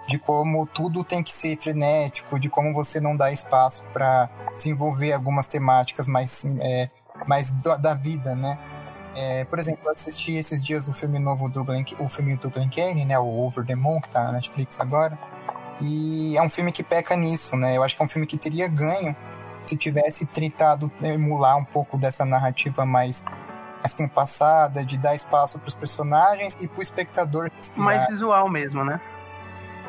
[0.07, 5.13] De como tudo tem que ser frenético, de como você não dá espaço para desenvolver
[5.13, 6.89] algumas temáticas mais, é,
[7.25, 8.57] mais do, da vida, né?
[9.15, 12.49] É, por exemplo, eu assisti esses dias o filme novo do Glenn, o filme do
[12.49, 13.17] Glenn Kane, né?
[13.17, 15.17] O Over the Moon, que tá na Netflix agora.
[15.81, 17.77] E é um filme que peca nisso, né?
[17.77, 19.15] Eu acho que é um filme que teria ganho
[19.65, 23.23] se tivesse tentado emular um pouco dessa narrativa mais
[23.79, 27.49] mais passada, de dar espaço para os personagens e para o espectador.
[27.55, 27.85] Respirar.
[27.85, 28.99] Mais visual mesmo, né?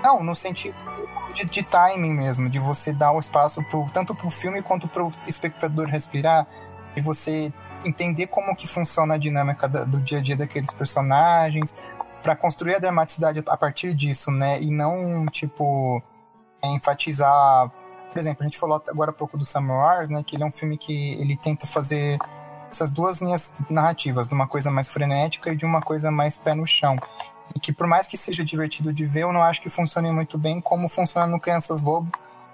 [0.03, 0.77] Não, no sentido
[1.39, 4.89] de, de timing mesmo, de você dar o espaço pro, tanto para o filme quanto
[4.89, 6.47] para o espectador respirar
[6.97, 7.53] e você
[7.85, 11.75] entender como que funciona a dinâmica do, dia a dia daqueles personagens
[12.23, 14.61] para construir a dramaticidade a partir disso, né?
[14.61, 16.03] E não tipo
[16.65, 17.71] enfatizar,
[18.13, 20.25] por exemplo, a gente falou agora há pouco do Wars, né?
[20.27, 22.19] Que ele é um filme que ele tenta fazer
[22.69, 26.55] essas duas linhas narrativas, de uma coisa mais frenética e de uma coisa mais pé
[26.55, 26.97] no chão.
[27.55, 30.39] E que por mais que seja divertido de ver, eu não acho que funcione muito
[30.39, 32.11] bem como funciona no Crianças Lobo,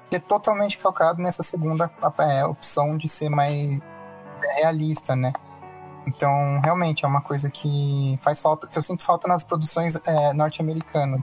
[0.09, 3.83] que é totalmente calcado nessa segunda é, opção de ser mais
[4.57, 5.33] realista, né?
[6.07, 10.33] Então, realmente é uma coisa que faz falta, que eu sinto falta nas produções é,
[10.33, 11.21] norte-americanas.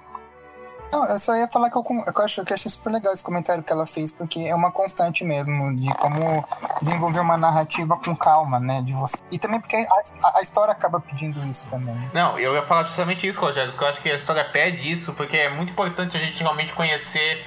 [0.92, 3.24] Não, eu só ia falar que eu, eu, acho, que eu achei super legal esse
[3.24, 6.46] comentário que ela fez, porque é uma constante mesmo de como
[6.82, 8.82] desenvolver uma narrativa com calma, né?
[8.82, 9.18] De você.
[9.32, 11.96] E também porque a, a história acaba pedindo isso também.
[12.14, 15.14] Não, eu ia falar justamente isso, Rogério, que eu acho que a história pede isso,
[15.14, 17.46] porque é muito importante a gente realmente conhecer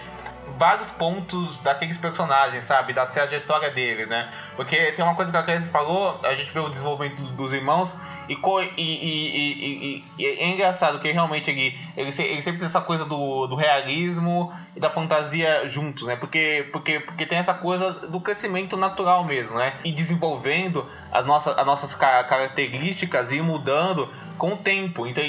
[0.56, 2.92] vários pontos daqueles personagens, sabe?
[2.92, 4.30] Da trajetória deles, né?
[4.56, 7.94] Porque tem uma coisa que a gente falou, a gente vê o desenvolvimento dos irmãos
[8.28, 8.38] e,
[8.76, 13.46] e, e, e é engraçado que realmente ele, ele, ele, sempre tem essa coisa do,
[13.46, 16.16] do realismo e da fantasia juntos, né?
[16.16, 19.74] Porque, porque, porque tem essa coisa do crescimento natural mesmo, né?
[19.84, 25.06] E desenvolvendo as nossas, as nossas características e mudando com o tempo.
[25.06, 25.22] Então,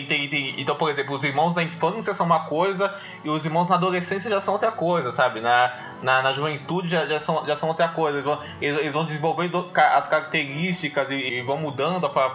[0.58, 2.92] então, por exemplo, os irmãos da infância são uma coisa
[3.24, 5.42] e os irmãos na adolescência já são outra coisa, sabe?
[5.42, 5.72] Na,
[6.02, 8.18] na, na juventude já, já, são, já são outra coisa.
[8.18, 12.26] Eles vão, eles vão desenvolvendo as características e, e vão mudando a, a,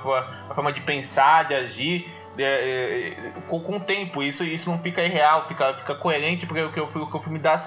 [0.51, 2.09] a, forma de pensar, de agir.
[2.37, 2.45] De,
[3.17, 6.71] de, com, com o tempo, isso, isso não fica irreal, fica, fica coerente porque o
[6.71, 7.59] que o, que filme dá,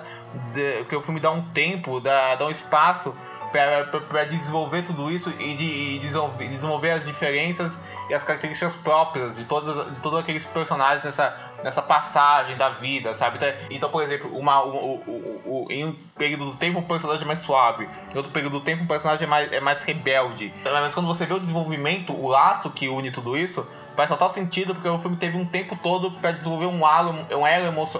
[0.87, 3.13] que o filme dá um tempo, dá, dá um espaço
[3.53, 7.77] para desenvolver tudo isso e de, desenvolver, desenvolver, as diferenças
[8.09, 13.13] e as características próprias de todos, de todos aqueles personagens nessa, nessa passagem da vida,
[13.13, 13.37] sabe?
[13.37, 14.63] Então, então por exemplo, uma,
[15.69, 18.83] em um período do tempo um personagem é mais suave, em outro período do tempo
[18.83, 20.51] um personagem é mais, é mais rebelde.
[20.63, 24.73] Mas quando você vê o desenvolvimento, o laço que une tudo isso, faz total sentido
[24.73, 27.27] porque o filme teve um tempo todo para desenvolver um elo,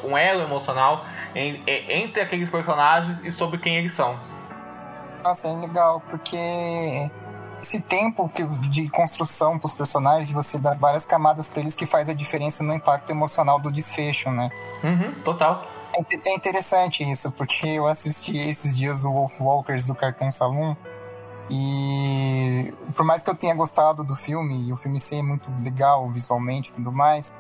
[0.04, 4.33] um elo, emocional em, entre aqueles personagens e sobre quem eles são.
[5.24, 6.38] Nossa, é legal, porque
[7.62, 8.30] esse tempo
[8.70, 12.62] de construção para os personagens, você dá várias camadas para eles que faz a diferença
[12.62, 14.52] no impacto emocional do desfecho, né?
[14.84, 15.66] Uhum, total.
[15.96, 20.76] É, é interessante isso, porque eu assisti esses dias o Wolf Walkers do Cartoon Saloon
[21.50, 26.10] e por mais que eu tenha gostado do filme e o filme ser muito legal
[26.10, 27.34] visualmente e tudo mais,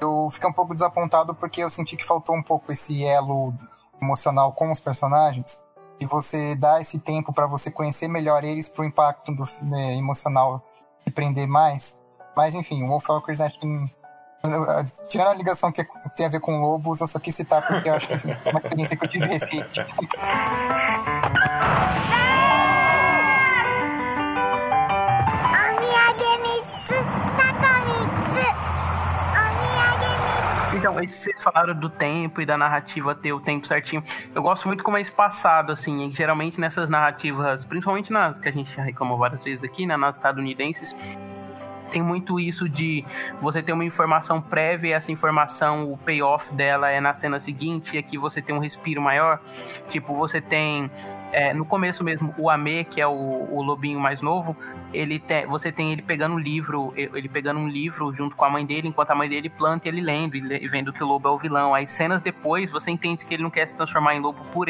[0.00, 3.52] eu fiquei um pouco desapontado porque eu senti que faltou um pouco esse elo
[4.00, 5.67] emocional com os personagens
[6.00, 10.62] e você dá esse tempo para você conhecer melhor eles pro impacto do, né, emocional
[11.06, 11.98] e prender mais.
[12.36, 13.66] Mas enfim, o Wolfwalkers acho que
[15.08, 15.84] tirando a ligação que
[16.16, 18.58] tem a ver com lobos, eu só quis citar porque eu acho que é uma
[18.58, 19.84] experiência que eu tive recente.
[30.78, 34.00] Então, vocês falaram do tempo e da narrativa ter o tempo certinho.
[34.32, 36.08] Eu gosto muito como é espaçado, assim.
[36.12, 40.14] geralmente nessas narrativas, principalmente nas que a gente já reclamou várias vezes aqui, né, nas
[40.14, 40.94] estadunidenses,
[41.90, 43.04] tem muito isso de
[43.40, 47.96] você ter uma informação prévia e essa informação, o payoff dela é na cena seguinte,
[47.96, 49.40] e aqui você tem um respiro maior.
[49.88, 50.90] Tipo, você tem
[51.32, 54.56] é, no começo mesmo, o Ame, que é o, o lobinho mais novo,
[54.92, 58.64] ele você tem ele pegando um livro, ele pegando um livro junto com a mãe
[58.64, 61.38] dele, enquanto a mãe dele planta ele lendo, e vendo que o lobo é o
[61.38, 61.74] vilão.
[61.74, 64.66] Aí cenas depois, você entende que ele não quer se transformar em lobo por,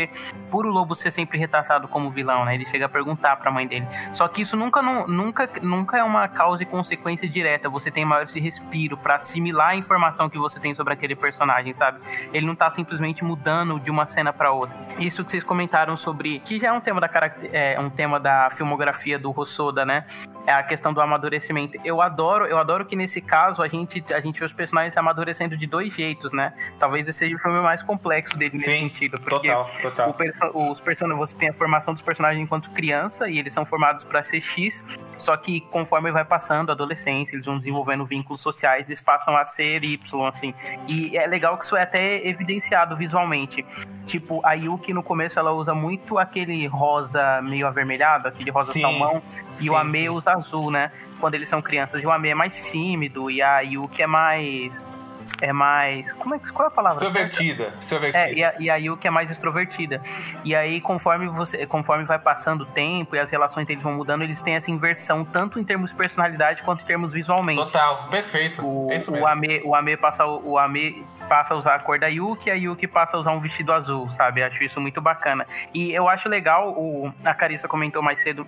[0.50, 2.54] por o lobo ser sempre retraçado como vilão, né?
[2.54, 3.86] Ele chega a perguntar pra mãe dele.
[4.12, 7.68] Só que isso nunca, nunca, nunca é uma causa e consequência direta.
[7.68, 11.72] Você tem maior esse respiro para assimilar a informação que você tem sobre aquele personagem,
[11.74, 12.00] sabe?
[12.32, 14.76] Ele não tá simplesmente mudando de uma cena para outra.
[14.98, 17.10] Isso que vocês comentaram sobre que já é um tema da
[17.52, 20.06] é, um tema da filmografia do Rossoda, né?
[20.46, 21.78] É a questão do amadurecimento.
[21.84, 24.98] Eu adoro, eu adoro que nesse caso a gente a gente vê os personagens se
[24.98, 26.54] amadurecendo de dois jeitos, né?
[26.78, 30.70] Talvez esse seja o filme mais complexo dele Sim, nesse sentido, porque total, total.
[30.70, 34.22] Os personagens você tem a formação dos personagens enquanto criança e eles são formados para
[34.22, 34.82] ser X,
[35.18, 39.44] só que conforme vai passando a adolescência, eles vão desenvolvendo vínculos sociais, eles passam a
[39.44, 40.54] ser Y, assim.
[40.86, 43.66] E é legal que isso é até evidenciado visualmente.
[44.06, 48.82] Tipo, a Yuki no começo ela usa muito aquele rosa meio avermelhado, aquele rosa sim,
[48.82, 49.22] salmão,
[49.56, 50.08] e sim, o Ame sim.
[50.08, 50.90] usa azul, né?
[51.20, 52.02] Quando eles são crianças.
[52.02, 54.82] E o Ame é mais tímido e a Yuki é mais
[55.40, 56.12] é mais.
[56.14, 56.98] Como é, qual é a palavra?
[56.98, 57.72] Extrovertida.
[57.78, 58.18] extrovertida.
[58.18, 60.00] É, e a, e a Yuki é mais extrovertida.
[60.44, 64.22] E aí, conforme você conforme vai passando o tempo e as relações deles vão mudando,
[64.22, 67.62] eles têm essa inversão, tanto em termos de personalidade quanto em termos visualmente.
[67.62, 68.64] Total, perfeito.
[68.64, 69.26] O, é isso o mesmo.
[69.26, 72.86] Ame, o Ame passa o Ame passa a usar a cor da Yuki, a Yuki
[72.86, 74.42] passa a usar um vestido azul, sabe?
[74.42, 75.46] Acho isso muito bacana.
[75.74, 78.46] E eu acho legal, o, a Carissa comentou mais cedo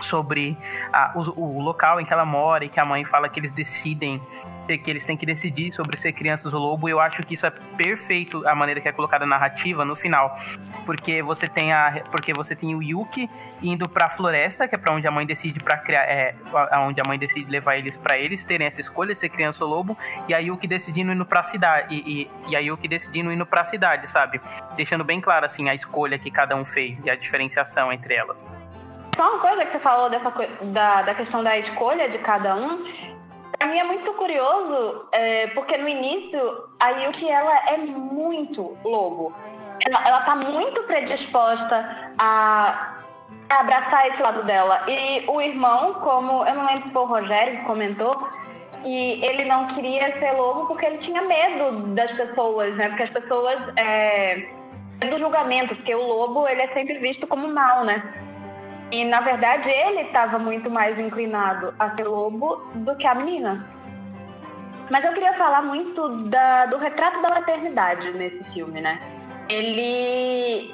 [0.00, 0.56] sobre
[0.92, 3.52] a, o, o, local em que ela mora e que a mãe fala que eles
[3.52, 4.20] decidem
[4.66, 6.88] que eles têm que decidir sobre ser crianças ou lobo.
[6.88, 10.36] Eu acho que isso é perfeito a maneira que é colocada a narrativa no final,
[10.84, 13.28] porque você tem a porque você tem o Yuki
[13.62, 16.34] indo para a floresta, que é para onde a mãe decide para criar é
[16.78, 19.96] onde a mãe decide levar eles para eles terem essa escolha ser criança ou lobo,
[20.28, 23.46] e a Yuki decidindo indo para a cidade e, e, e a Yuki decidindo indo
[23.46, 24.40] para a cidade, sabe?
[24.76, 28.50] Deixando bem claro assim a escolha que cada um fez e a diferenciação entre elas.
[29.16, 32.84] Só uma coisa que você falou dessa da, da questão da escolha de cada um.
[33.52, 36.40] Pra mim é muito curioso, é, porque no início
[36.80, 39.34] a Yuki ela é muito lobo.
[39.84, 42.96] Ela, ela tá muito predisposta a,
[43.48, 44.82] a abraçar esse lado dela.
[44.88, 48.12] E o irmão, como eu não lembro se foi o Rogério que comentou,
[48.82, 52.88] que ele não queria ser lobo porque ele tinha medo das pessoas, né?
[52.88, 53.72] Porque as pessoas.
[53.76, 54.48] É,
[54.98, 58.02] do julgamento, porque o lobo ele é sempre visto como mal, né?
[58.90, 63.68] E na verdade ele estava muito mais inclinado a ser lobo do que a menina.
[64.90, 69.00] Mas eu queria falar muito da, do retrato da maternidade nesse filme, né?
[69.48, 70.72] Ele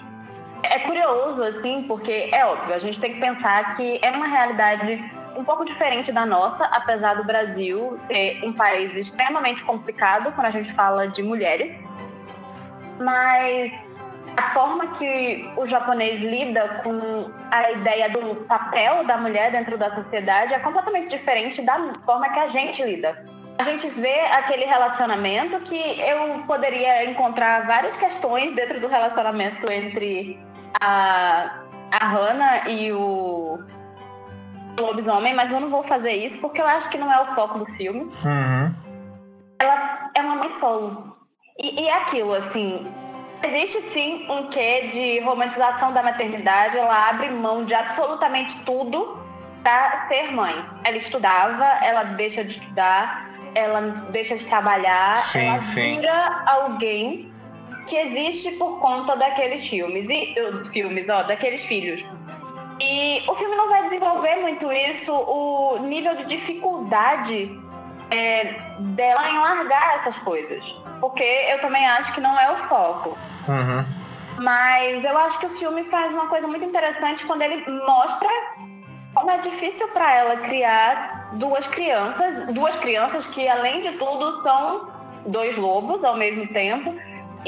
[0.63, 5.03] é curioso, assim, porque é óbvio, a gente tem que pensar que é uma realidade
[5.37, 10.51] um pouco diferente da nossa, apesar do Brasil ser um país extremamente complicado quando a
[10.51, 11.93] gente fala de mulheres.
[13.01, 13.73] Mas
[14.37, 19.91] a forma que o japonês lida com a ideia do papel da mulher dentro da
[19.91, 23.15] sociedade é completamente diferente da forma que a gente lida.
[23.59, 30.39] A gente vê aquele relacionamento que eu poderia encontrar várias questões dentro do relacionamento entre
[30.81, 31.61] a,
[31.91, 33.59] a Hannah e o
[34.81, 37.59] lobisomem, mas eu não vou fazer isso porque eu acho que não é o foco
[37.59, 38.01] do filme.
[38.01, 38.75] Uhum.
[39.61, 41.17] Ela é uma mãe solo.
[41.59, 42.83] E, e é aquilo, assim,
[43.45, 49.21] Existe sim um quê de romantização da maternidade, ela abre mão de absolutamente tudo
[49.63, 50.55] para ser mãe.
[50.85, 53.25] Ela estudava, ela deixa de estudar,
[53.55, 53.81] ela
[54.11, 55.97] deixa de trabalhar, sim, ela sim.
[55.97, 57.33] vira alguém
[57.89, 62.05] que existe por conta daqueles filmes e uh, filmes, ó, daqueles filhos.
[62.81, 67.51] E o filme não vai desenvolver muito isso, o nível de dificuldade
[68.13, 70.63] é, dela em largar essas coisas.
[71.01, 73.19] Porque eu também acho que não é o foco.
[73.49, 73.85] Uhum.
[74.39, 78.29] Mas eu acho que o filme faz uma coisa muito interessante quando ele mostra
[79.15, 84.87] como é difícil para ela criar duas crianças, duas crianças que além de tudo são
[85.27, 86.95] dois lobos ao mesmo tempo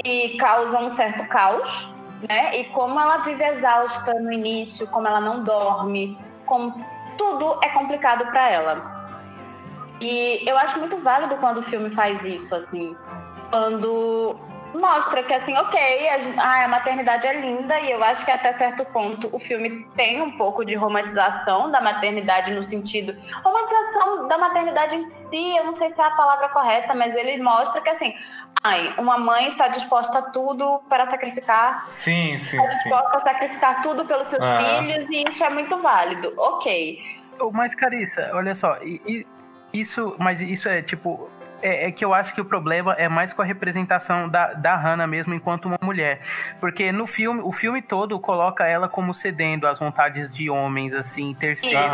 [0.04, 1.88] e causam um certo caos,
[2.28, 2.58] né?
[2.58, 6.74] E como ela vive exausta no início, como ela não dorme, como
[7.16, 9.03] tudo é complicado para ela.
[10.00, 12.96] E eu acho muito válido quando o filme faz isso, assim,
[13.50, 14.36] quando
[14.74, 16.08] mostra que assim, ok,
[16.38, 20.20] a, a, maternidade é linda e eu acho que até certo ponto o filme tem
[20.20, 23.14] um pouco de romantização da maternidade no sentido
[23.44, 27.40] romantização da maternidade em si, eu não sei se é a palavra correta, mas ele
[27.40, 28.12] mostra que assim,
[28.62, 33.16] ai, uma mãe está disposta a tudo para sacrificar, sim, sim, está disposta sim.
[33.16, 34.58] a sacrificar tudo pelos seus ah.
[34.58, 37.22] filhos e isso é muito válido, ok.
[37.52, 38.76] Mas Carissa, olha só,
[39.74, 41.28] isso, mas isso é tipo
[41.62, 44.76] é, é, que eu acho que o problema é mais com a representação da, da
[44.76, 46.20] Hannah mesmo enquanto uma mulher.
[46.60, 51.34] Porque no filme, o filme todo coloca ela como cedendo às vontades de homens, assim,
[51.34, 51.92] terceiros.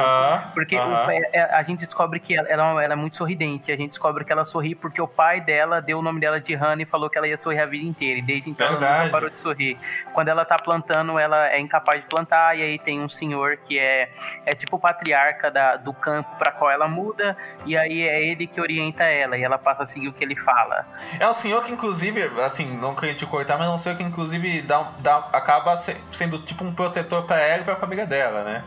[0.54, 1.06] Porque uh -huh.
[1.06, 3.70] o, é, a gente descobre que ela, ela, ela, é muito sorridente.
[3.70, 6.54] A gente descobre que ela sorri porque o pai dela deu o nome dela de
[6.54, 8.18] Hannah e falou que ela ia sorrir a vida inteira.
[8.18, 8.92] E desde então Verdade.
[8.92, 9.78] ela não parou de sorrir.
[10.12, 12.56] Quando ela tá plantando, ela é incapaz de plantar.
[12.58, 14.10] E aí tem um senhor que é,
[14.46, 17.36] é tipo o patriarca da, do campo para qual ela muda.
[17.64, 19.36] E aí é ele que orienta ela.
[19.36, 20.84] E ela passa a seguir o que ele fala.
[21.18, 24.02] É o senhor que, inclusive, assim, não queria te cortar, mas é um senhor que,
[24.02, 28.42] inclusive, dá, dá, acaba sendo tipo um protetor para ela e para a família dela,
[28.42, 28.64] né?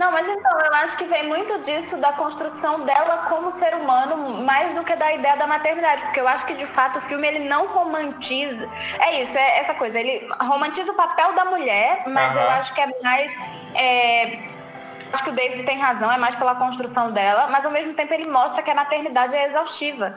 [0.00, 4.42] Não, mas então, eu acho que vem muito disso da construção dela como ser humano,
[4.42, 7.28] mais do que da ideia da maternidade, porque eu acho que de fato o filme
[7.28, 8.66] ele não romantiza.
[8.98, 12.80] É isso, é essa coisa, ele romantiza o papel da mulher, mas eu acho que
[12.80, 13.30] é mais.
[13.74, 14.38] É,
[15.12, 18.12] acho que o David tem razão, é mais pela construção dela, mas ao mesmo tempo
[18.12, 20.14] ele mostra que a maternidade é exaustiva.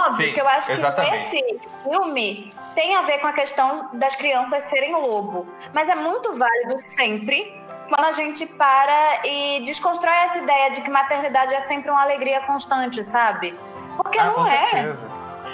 [0.00, 1.30] Óbvio Sim, que eu acho exatamente.
[1.30, 5.94] que esse filme tem a ver com a questão das crianças serem lobo, mas é
[5.94, 11.60] muito válido sempre quando a gente para e desconstrói essa ideia de que maternidade é
[11.60, 13.54] sempre uma alegria constante, sabe?
[13.96, 14.68] Porque ah, não com é.
[14.68, 15.10] Certeza.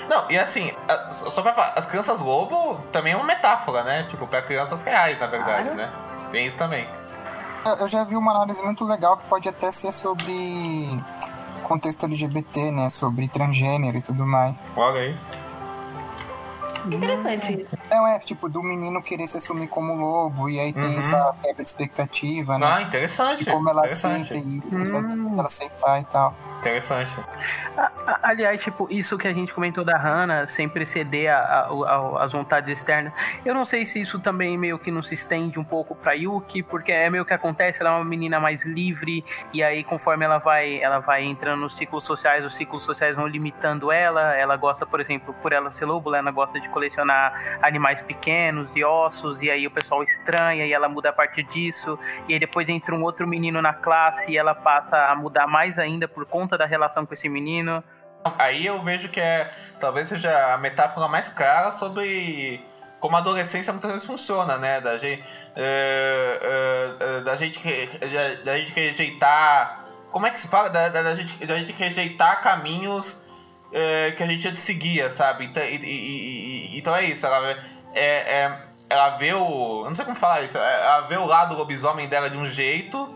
[0.09, 0.73] Não, e assim,
[1.13, 4.07] só pra falar, as crianças lobo também é uma metáfora, né?
[4.09, 5.75] Tipo, pra crianças reais, na verdade, claro.
[5.75, 5.91] né?
[6.31, 6.89] Tem isso também.
[7.81, 10.33] Eu já vi uma análise muito legal que pode até ser sobre
[11.65, 12.89] contexto LGBT, né?
[12.89, 14.65] Sobre transgênero e tudo mais.
[14.77, 15.19] Olha aí.
[16.87, 17.77] Interessante isso.
[17.91, 20.99] Não, é tipo, do menino querer se assumir como lobo, e aí tem uhum.
[20.99, 22.67] essa quebra de expectativa, né?
[22.67, 23.45] Ah, interessante.
[23.45, 25.35] De como ela aceita e hum.
[25.35, 26.35] ela aceitar e tal.
[26.59, 27.25] Interessante.
[28.23, 33.13] Aliás, tipo, isso que a gente comentou da Hannah, sempre ceder às vontades externas.
[33.45, 36.63] Eu não sei se isso também meio que não se estende um pouco pra Yuki,
[36.65, 40.39] porque é meio que acontece, ela é uma menina mais livre, e aí conforme ela
[40.39, 44.35] vai, ela vai entrando nos ciclos sociais, os ciclos sociais vão limitando ela.
[44.35, 48.85] Ela gosta, por exemplo, por ela ser lobo, ela gosta de colecionar animais pequenos e
[48.85, 51.99] ossos, e aí o pessoal estranha e ela muda a partir disso.
[52.29, 55.79] E aí depois entra um outro menino na classe e ela passa a mudar mais
[55.79, 57.83] ainda por conta da relação com esse menino.
[58.39, 59.51] Aí eu vejo que é
[59.81, 62.61] talvez seja a metáfora mais clara sobre
[63.01, 64.81] como a adolescência muitas vezes funciona, né?
[64.81, 65.27] Da gente, uh,
[67.15, 67.61] uh, uh, da gente,
[68.45, 69.85] da, gente rejeitar.
[70.11, 70.69] Como é que se fala?
[70.69, 73.23] Da, da, gente, da gente rejeitar caminhos
[74.17, 75.45] que a gente antes seguia, sabe?
[75.45, 77.27] Então, e, e, e, então é isso.
[77.27, 77.51] Ela,
[77.95, 79.81] é, é, ela vê o.
[79.83, 80.59] Eu não sei como falar isso.
[80.59, 83.15] Ela vê o lado lobisomem dela de um jeito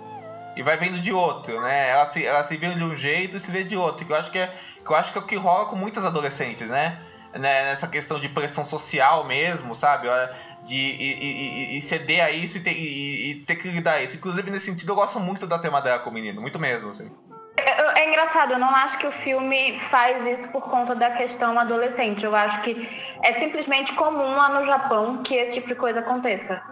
[0.56, 1.90] e vai vendo de outro, né?
[1.90, 4.16] Ela se, ela se vê de um jeito e se vê de outro, que eu
[4.16, 4.52] acho que é,
[4.84, 6.98] que eu acho que é o que rola com muitas adolescentes, né?
[7.32, 7.64] né?
[7.64, 10.08] Nessa questão de pressão social mesmo, sabe?
[10.66, 14.16] De e, e, e ceder a isso e ter, e, ter que lidar isso.
[14.16, 17.10] Inclusive, nesse sentido, eu gosto muito da tema dela com o menino, muito mesmo, assim.
[17.64, 21.58] É, é engraçado, eu não acho que o filme faz isso por conta da questão
[21.58, 22.24] adolescente.
[22.24, 22.88] Eu acho que
[23.22, 26.62] é simplesmente comum lá no Japão que esse tipo de coisa aconteça.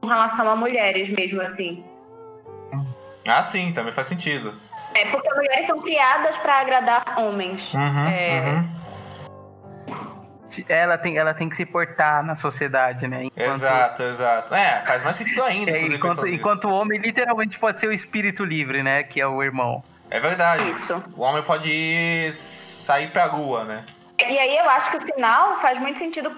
[0.00, 1.84] Com relação a mulheres mesmo, assim.
[3.26, 4.54] Ah, sim, também faz sentido.
[4.94, 7.72] É, porque mulheres são criadas para agradar homens.
[7.74, 8.40] Uhum, é...
[8.40, 8.79] uhum.
[10.68, 13.24] Ela tem, ela tem que se portar na sociedade, né?
[13.24, 13.56] Enquanto...
[13.56, 14.54] Exato, exato.
[14.54, 15.70] É, faz mais sentido ainda.
[15.70, 19.02] É, enquanto, enquanto o homem literalmente pode ser o espírito livre, né?
[19.02, 19.82] Que é o irmão.
[20.10, 20.70] É verdade.
[20.70, 21.02] Isso.
[21.16, 23.84] O homem pode sair pra lua, né?
[24.28, 26.30] E aí eu acho que o final faz muito sentido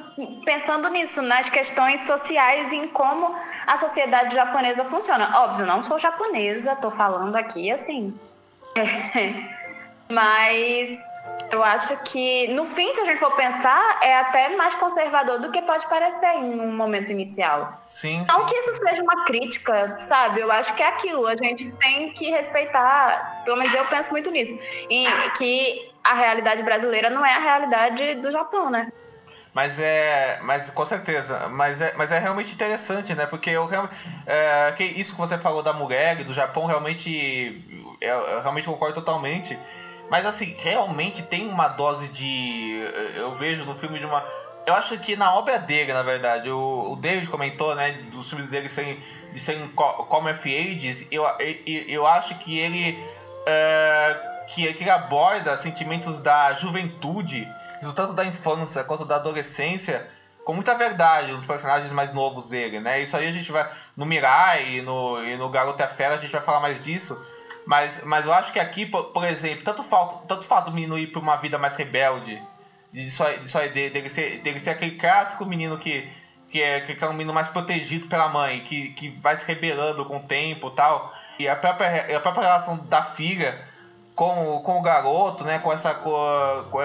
[0.44, 3.34] pensando nisso, nas questões sociais e em como
[3.66, 5.40] a sociedade japonesa funciona.
[5.40, 8.16] Óbvio, não sou japonesa, tô falando aqui assim.
[10.10, 11.04] Mas
[11.52, 15.52] eu acho que, no fim, se a gente for pensar, é até mais conservador do
[15.52, 17.78] que pode parecer em um momento inicial.
[17.86, 18.24] Sim.
[18.26, 18.46] Não sim.
[18.46, 20.40] que isso seja uma crítica, sabe?
[20.40, 21.26] Eu acho que é aquilo.
[21.26, 24.58] A gente tem que respeitar, pelo menos eu penso muito nisso.
[24.88, 25.06] E
[25.36, 28.90] que a realidade brasileira não é a realidade do Japão, né?
[29.52, 30.40] Mas é.
[30.42, 31.48] Mas com certeza.
[31.50, 33.26] Mas é, mas é realmente interessante, né?
[33.26, 33.68] Porque eu
[34.26, 37.62] é, que isso que você falou da mulher do Japão realmente.
[38.00, 39.58] Eu, eu, realmente concordo totalmente.
[40.12, 42.82] Mas assim, realmente tem uma dose de.
[43.14, 44.22] Eu vejo no filme de uma.
[44.66, 48.50] Eu acho que na obra dele, na verdade, o, o David comentou, né, dos filmes
[48.50, 49.02] dele serem,
[49.32, 53.02] de serem Come of Ages, eu, eu, eu acho que ele.
[53.46, 57.48] É, que, que aborda sentimentos da juventude,
[57.96, 60.06] tanto da infância quanto da adolescência,
[60.44, 63.00] com muita verdade nos personagens mais novos dele, né?
[63.00, 63.66] Isso aí a gente vai.
[63.96, 67.18] No Mirai e no, e no Garota Fera a gente vai falar mais disso.
[67.66, 71.08] Mas, mas eu acho que aqui, por, por exemplo, tanto, falta, tanto fato menino ir
[71.08, 72.42] para uma vida mais rebelde,
[72.90, 76.08] de só, de só dele, ser, dele ser aquele clássico menino que,
[76.50, 80.04] que, é, que é um menino mais protegido pela mãe, que, que vai se rebelando
[80.04, 81.12] com o tempo e tal.
[81.38, 83.64] E a própria, a própria relação da filha
[84.14, 85.58] com, com o garoto, né?
[85.58, 86.12] Com essa com,
[86.70, 86.80] com,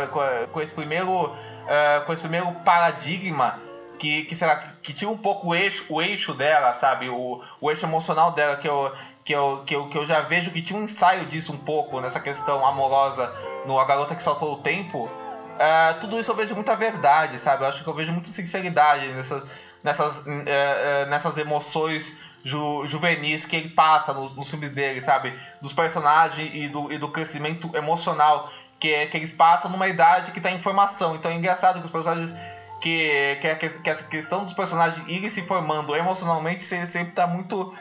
[0.52, 1.26] com esse primeiro
[1.68, 3.60] uh, com esse primeiro paradigma
[4.00, 7.10] que, que será que, que tinha um pouco o eixo, o eixo dela, sabe?
[7.10, 8.94] O, o eixo emocional dela que eu,
[9.28, 12.00] que, eu, que, eu, que eu já vejo que tinha um ensaio disso um pouco
[12.00, 13.30] nessa questão amorosa
[13.66, 15.04] no A Garota que Saltou o Tempo.
[15.04, 17.64] Uh, tudo isso eu vejo muita verdade, sabe?
[17.64, 19.52] Eu acho que eu vejo muita sinceridade nessas,
[19.84, 22.10] nessas, uh, uh, nessas emoções
[22.42, 25.38] ju, juvenis que ele passa nos, nos, filmes dele, sabe?
[25.62, 28.50] Dos personagens e do, e do crescimento emocional
[28.80, 31.18] que, que eles passam numa idade que tá em formação.
[31.18, 32.34] Então é engraçado que os personagens.
[32.80, 37.74] Que, que, que essa questão dos personagens irem se formando emocionalmente sempre tá muito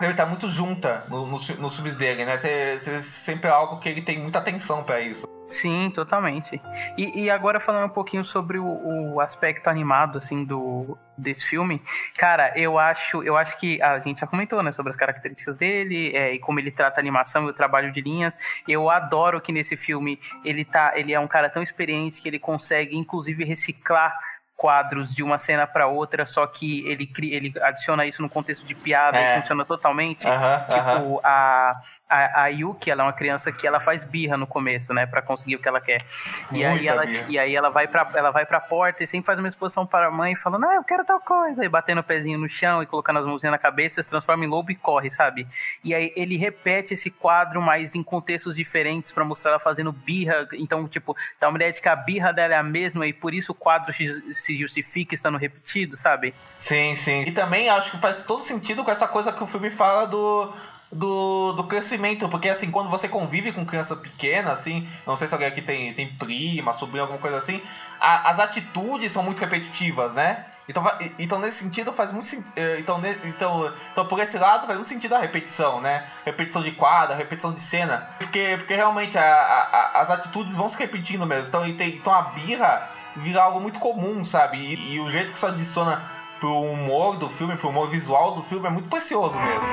[0.00, 2.36] ele tá muito junta no, no, no dele, né?
[2.38, 5.26] Cê, cê, sempre é algo que ele tem muita atenção para isso.
[5.48, 6.60] Sim, totalmente.
[6.96, 11.82] E, e, agora falando um pouquinho sobre o, o, aspecto animado, assim, do, desse filme,
[12.18, 16.14] cara, eu acho, eu acho que a gente já comentou, né, sobre as características dele
[16.14, 18.36] é, e como ele trata a animação e o trabalho de linhas.
[18.68, 22.38] Eu adoro que nesse filme ele tá, ele é um cara tão experiente que ele
[22.38, 24.14] consegue, inclusive, reciclar
[24.58, 28.74] quadros de uma cena para outra, só que ele ele adiciona isso no contexto de
[28.74, 29.36] piada é.
[29.36, 30.26] e funciona totalmente.
[30.26, 31.20] Uh -huh, tipo, uh -huh.
[31.22, 35.06] a a, a Yuki, ela é uma criança que ela faz birra no começo, né,
[35.06, 36.02] para conseguir o que ela quer.
[36.50, 39.38] E aí ela, e aí ela vai para ela vai para porta e sempre faz
[39.38, 42.38] uma exposição para a mãe falando: "Ah, eu quero tal coisa", e batendo o pezinho
[42.38, 45.46] no chão e colocando as mãozinhas na cabeça, se transforma em lobo e corre, sabe?
[45.84, 50.48] E aí ele repete esse quadro, mas em contextos diferentes para mostrar ela fazendo birra,
[50.54, 53.34] então tipo, dá uma ideia de que a birra dela é a mesma e por
[53.34, 56.34] isso o quadro se justifica estando repetido, sabe?
[56.56, 57.22] Sim, sim.
[57.22, 60.52] E também acho que faz todo sentido com essa coisa que o filme fala do
[60.90, 65.34] do, do crescimento, porque assim, quando você convive com criança pequena, assim, não sei se
[65.34, 67.62] alguém aqui tem, tem prima, sobrinha, alguma coisa assim,
[68.00, 70.46] a, as atitudes são muito repetitivas, né?
[70.68, 70.84] Então,
[71.18, 75.14] então nesse sentido faz muito eh, então, então, então por esse lado faz muito sentido
[75.14, 76.06] a repetição, né?
[76.26, 80.78] Repetição de quadra, repetição de cena, porque, porque realmente a, a, as atitudes vão se
[80.78, 81.48] repetindo mesmo.
[81.48, 84.58] Então, então a birra vira algo muito comum, sabe?
[84.58, 88.42] E, e o jeito que isso adiciona pro humor do filme, pro humor visual do
[88.42, 89.68] filme é muito precioso mesmo.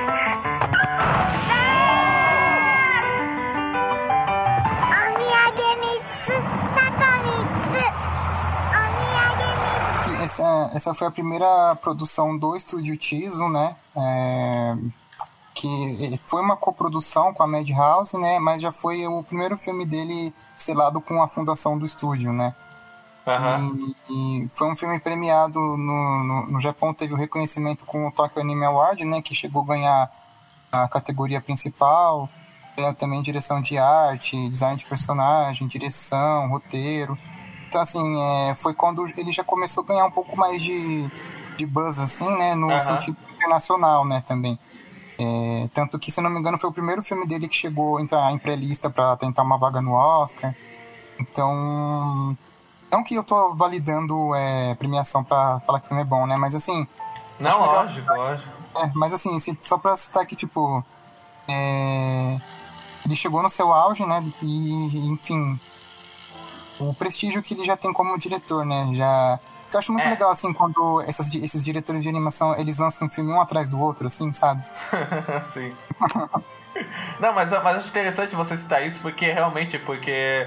[10.22, 13.76] Essa, essa foi a primeira produção do estúdio Tiso, né?
[13.96, 14.74] É,
[15.54, 18.38] que foi uma coprodução com a Madhouse, né?
[18.40, 22.54] Mas já foi o primeiro filme dele selado com a fundação do estúdio, né?
[23.26, 23.94] Uhum.
[24.08, 28.12] E, e, foi um filme premiado no, no, no, Japão, teve o reconhecimento com o
[28.12, 30.10] Tokyo Anime Award, né, que chegou a ganhar
[30.70, 32.28] a categoria principal,
[32.76, 37.16] ganhou também direção de arte, design de personagem, direção, roteiro.
[37.68, 41.08] Então, assim, é, foi quando ele já começou a ganhar um pouco mais de,
[41.56, 42.80] de buzz, assim, né, no uhum.
[42.80, 44.56] sentido internacional, né, também.
[45.18, 48.02] É, tanto que, se não me engano, foi o primeiro filme dele que chegou a
[48.02, 50.54] entrar em pré-lista para tentar uma vaga no Oscar.
[51.18, 52.36] Então,
[52.90, 56.36] não que eu tô validando é, premiação pra falar que o filme é bom, né?
[56.36, 56.86] Mas assim.
[57.38, 58.50] Não, lógico, lógico.
[58.76, 60.84] É, mas assim, só pra citar que, tipo.
[61.48, 62.38] É,
[63.04, 64.24] ele chegou no seu auge, né?
[64.42, 65.58] E, enfim.
[66.78, 68.88] O prestígio que ele já tem como diretor, né?
[68.92, 69.38] Já.
[69.72, 70.10] Eu acho muito é.
[70.10, 73.78] legal, assim, quando essas, esses diretores de animação, eles lançam um filme um atrás do
[73.78, 74.62] outro, assim, sabe?
[75.42, 75.74] Sim.
[77.20, 80.46] Não, mas, mas acho interessante você citar isso, porque realmente, porque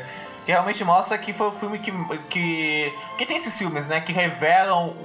[0.50, 1.92] que realmente mostra que foi um filme que,
[2.28, 4.02] que, que tem esses filmes, né?
[4.02, 4.96] Que revelam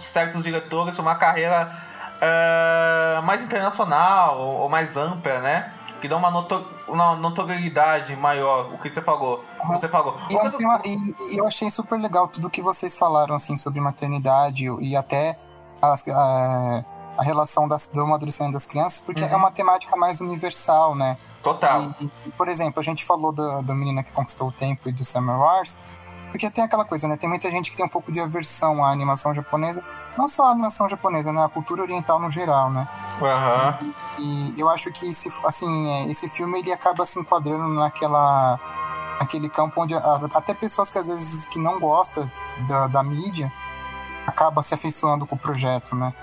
[0.00, 1.72] certos diretores uma carreira
[2.16, 5.72] uh, mais internacional ou, mais ampla, né?
[6.00, 9.44] Que dá uma, notor uma notoriedade maior, o que você falou.
[9.62, 9.78] Uhum.
[9.78, 10.18] Você falou.
[10.28, 10.58] E, coisa...
[10.84, 15.38] e, eu achei super legal tudo que vocês falaram assim sobre maternidade e até
[15.80, 16.84] as, a,
[17.16, 19.28] a relação das, do amadurecimento das crianças, porque uhum.
[19.28, 21.16] é uma temática mais universal, né?
[21.42, 21.94] Total.
[22.00, 25.04] E, por exemplo, a gente falou da, da menina que conquistou o tempo e do
[25.04, 25.76] Summer Wars,
[26.30, 27.16] porque tem aquela coisa, né?
[27.16, 29.84] Tem muita gente que tem um pouco de aversão à animação japonesa,
[30.16, 31.44] não só a animação japonesa, né?
[31.44, 32.86] A cultura oriental no geral, né?
[33.20, 33.92] Uhum.
[34.18, 38.58] E, e eu acho que esse, assim, é, esse filme ele acaba se enquadrando naquela
[39.18, 42.30] naquele campo onde até pessoas que às vezes que não gostam
[42.66, 43.52] da, da mídia
[44.26, 46.14] acaba se afeiçoando com o projeto, né?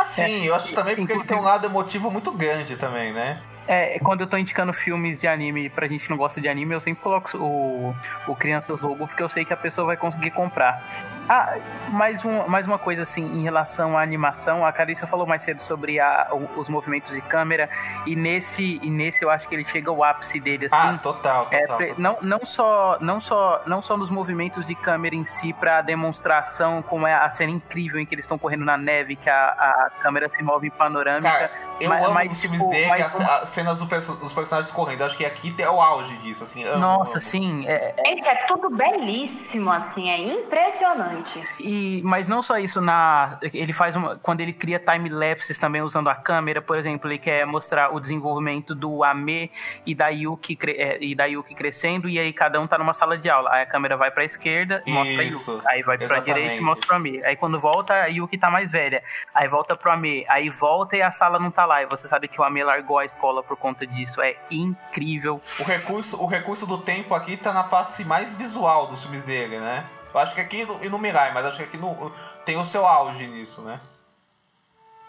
[0.00, 3.40] Assim, é, eu acho também porque ele tem um lado emotivo muito grande também, né?
[3.66, 6.74] É, quando eu tô indicando filmes de anime pra gente que não gosta de anime,
[6.74, 7.94] eu sempre coloco o,
[8.26, 10.82] o Crianças Lobo, porque eu sei que a pessoa vai conseguir comprar.
[11.28, 11.56] Ah,
[11.90, 15.60] mais, um, mais uma coisa assim, em relação à animação, a Carissa falou mais cedo
[15.60, 17.68] sobre a, os movimentos de câmera,
[18.06, 20.76] e nesse, e nesse eu acho que ele chega ao ápice dele, assim.
[20.76, 21.82] Ah, total, total.
[21.82, 25.82] É, não, não, só, não, só, não só nos movimentos de câmera em si, pra
[25.82, 29.48] demonstração, como é a cena incrível em que eles estão correndo na neve, que a,
[29.48, 31.30] a câmera se move em panorâmica.
[31.30, 31.50] Cara,
[31.80, 33.36] eu mas, amo mas, os filmes tipo, dele, as, uma...
[33.36, 36.64] as cenas dos personagens correndo, acho que aqui é o auge disso, assim.
[36.64, 37.20] Amo, Nossa, amo.
[37.20, 37.66] sim.
[37.66, 38.04] É, é...
[38.08, 41.42] Gente, é tudo belíssimo, assim, é impressionante.
[41.60, 45.82] E, mas não só isso, na, ele faz uma, quando ele cria time lapses também
[45.82, 49.50] usando a câmera, por exemplo, ele quer mostrar o desenvolvimento do Ame
[49.86, 53.16] e da Yuki, é, e da Yuki crescendo, e aí cada um tá numa sala
[53.16, 53.50] de aula.
[53.52, 55.68] Aí a câmera vai pra esquerda e mostra isso, a Yuki.
[55.68, 57.22] Aí vai pra direita e mostra o Ame.
[57.24, 59.02] Aí quando volta, a Yuki tá mais velha.
[59.34, 60.24] Aí volta pro Ame.
[60.28, 61.82] Aí volta e a sala não tá lá.
[61.82, 64.20] E você sabe que o Ame largou a escola por conta disso.
[64.20, 65.40] É incrível.
[65.60, 69.60] O recurso, o recurso do tempo aqui tá na face mais visual dos filmes dele,
[69.60, 69.86] né?
[70.12, 72.10] Eu acho que aqui e no Mirai, mas acho que aqui no,
[72.44, 73.78] tem o seu auge nisso, né?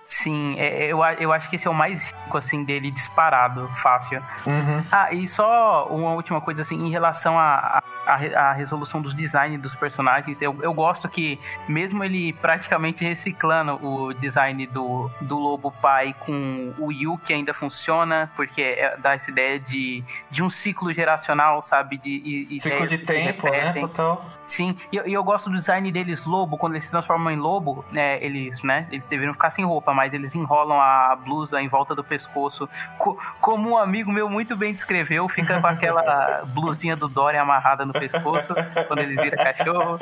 [0.09, 3.69] Sim, é, é, eu, eu acho que esse é o mais rico, assim, dele disparado,
[3.75, 4.19] fácil.
[4.43, 4.83] Uhum.
[4.91, 9.13] Ah, e só uma última coisa, assim, em relação à a, a, a, resolução dos
[9.13, 15.37] designs dos personagens, eu, eu gosto que, mesmo ele praticamente reciclando o design do, do
[15.37, 20.41] Lobo Pai com o Yu, que ainda funciona, porque é, dá essa ideia de, de
[20.41, 21.99] um ciclo geracional, sabe?
[21.99, 23.73] De, ciclo de tempo, né?
[23.73, 24.25] Total.
[24.49, 27.85] Sim, e eu, eu gosto do design deles lobo, quando eles se transformam em lobo,
[27.91, 31.93] né, eles, né, eles deveriam ficar sem roupa, mais, eles enrolam a blusa em volta
[31.93, 32.67] do pescoço.
[32.97, 37.85] Co como um amigo meu muito bem descreveu, fica com aquela blusinha do Dory amarrada
[37.85, 38.55] no pescoço
[38.87, 39.99] quando eles viram cachorro.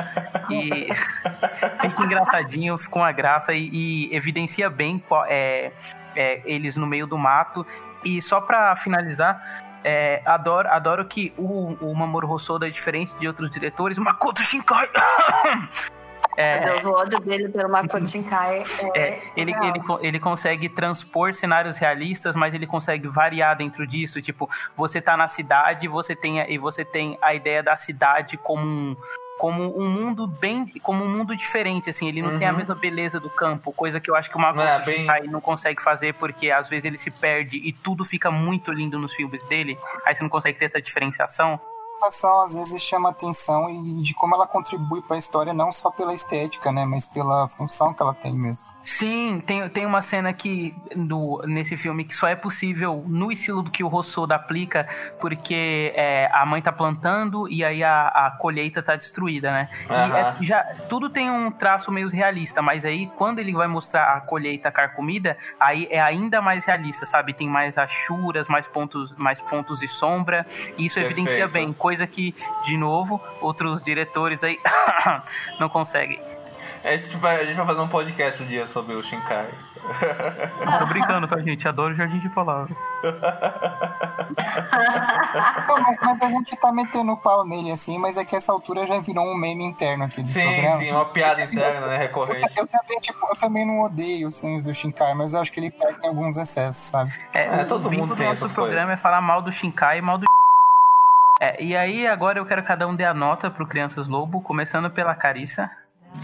[0.50, 0.88] E
[1.82, 5.74] fica engraçadinho, fica uma graça e, e evidencia bem é,
[6.16, 7.68] é, eles no meio do mato.
[8.02, 13.26] E só para finalizar, é, adoro, adoro que o, o Mamoru Hosoda é diferente de
[13.26, 13.98] outros diretores.
[13.98, 14.86] Makoto Shinkai!
[16.40, 18.62] É, Deus, o ódio dele pelo Makoto Shinkai
[18.94, 24.22] é, é ele, ele, ele consegue transpor cenários realistas, mas ele consegue variar dentro disso.
[24.22, 28.64] Tipo, você tá na cidade você tem, e você tem a ideia da cidade como
[28.64, 28.96] um,
[29.38, 32.40] como um mundo bem, como um mundo diferente, assim, ele não uhum.
[32.40, 32.58] tem a uhum.
[32.58, 35.08] mesma beleza do campo, coisa que eu acho que o Makoto é, bem...
[35.30, 39.14] não consegue fazer porque às vezes ele se perde e tudo fica muito lindo nos
[39.14, 41.60] filmes dele, aí você não consegue ter essa diferenciação.
[42.02, 45.90] Ação às vezes chama atenção e de como ela contribui para a história não só
[45.90, 48.64] pela estética, né, mas pela função que ela tem mesmo.
[48.88, 53.62] Sim, tem, tem uma cena que no, nesse filme que só é possível no estilo
[53.62, 54.88] do que o Rossoda aplica,
[55.20, 59.70] porque é, a mãe tá plantando e aí a, a colheita tá destruída, né?
[59.90, 60.08] Uhum.
[60.08, 64.14] E é, já, tudo tem um traço meio realista, mas aí quando ele vai mostrar
[64.14, 67.34] a colheita carcomida, aí é ainda mais realista, sabe?
[67.34, 70.46] Tem mais achuras, mais pontos, mais pontos de sombra,
[70.78, 71.20] e isso Perfeito.
[71.20, 72.34] evidencia bem, coisa que,
[72.64, 74.58] de novo, outros diretores aí
[75.60, 76.37] não conseguem.
[76.88, 79.50] A gente, vai, a gente vai fazer um podcast um dia sobre o Shinkai.
[80.80, 81.68] Tô brincando, tá, gente?
[81.68, 82.78] Adoro Jardim de Palavras.
[85.68, 88.88] Não, mas, mas, a gente tá metendo pau nele assim, mas é que essa altura
[88.88, 90.78] já virou um meme interno aqui do sim, programa.
[90.78, 91.98] Sim, uma piada interna, né?
[91.98, 92.48] Recorrente.
[92.56, 95.52] Eu, eu, também, tipo, eu também não odeio os filmes do Shinkai, mas eu acho
[95.52, 97.12] que ele perde alguns excessos, sabe?
[97.34, 99.00] É, é todo mundo tem do nosso programa coisas.
[99.00, 100.26] é falar mal do Shinkai e mal do
[101.40, 104.42] é, e aí agora eu quero que cada um dê a nota pro Crianças Lobo,
[104.42, 105.70] começando pela Carissa.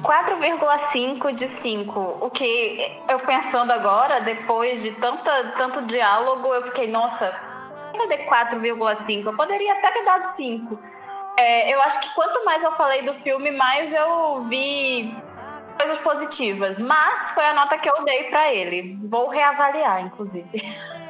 [0.02, 2.18] 4,5 de 5.
[2.22, 7.34] O que eu pensando agora, depois de tanta, tanto diálogo, eu fiquei, nossa,
[7.98, 9.26] cadê 4,5?
[9.26, 10.80] Eu poderia até ter dado 5.
[11.38, 15.16] É, eu acho que quanto mais eu falei do filme, mais eu vi
[15.78, 16.78] coisas positivas.
[16.78, 18.98] Mas foi a nota que eu dei para ele.
[19.04, 20.50] Vou reavaliar, inclusive.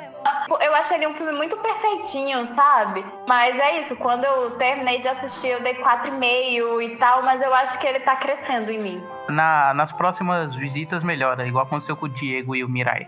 [0.62, 3.04] Eu achei ele um filme muito perfeitinho, sabe?
[3.28, 7.54] Mas é isso, quando eu terminei de assistir, eu dei 4,5 e tal, mas eu
[7.54, 9.04] acho que ele tá crescendo em mim.
[9.30, 13.08] Na, nas próximas visitas melhora, igual aconteceu com o Diego e o Mirai.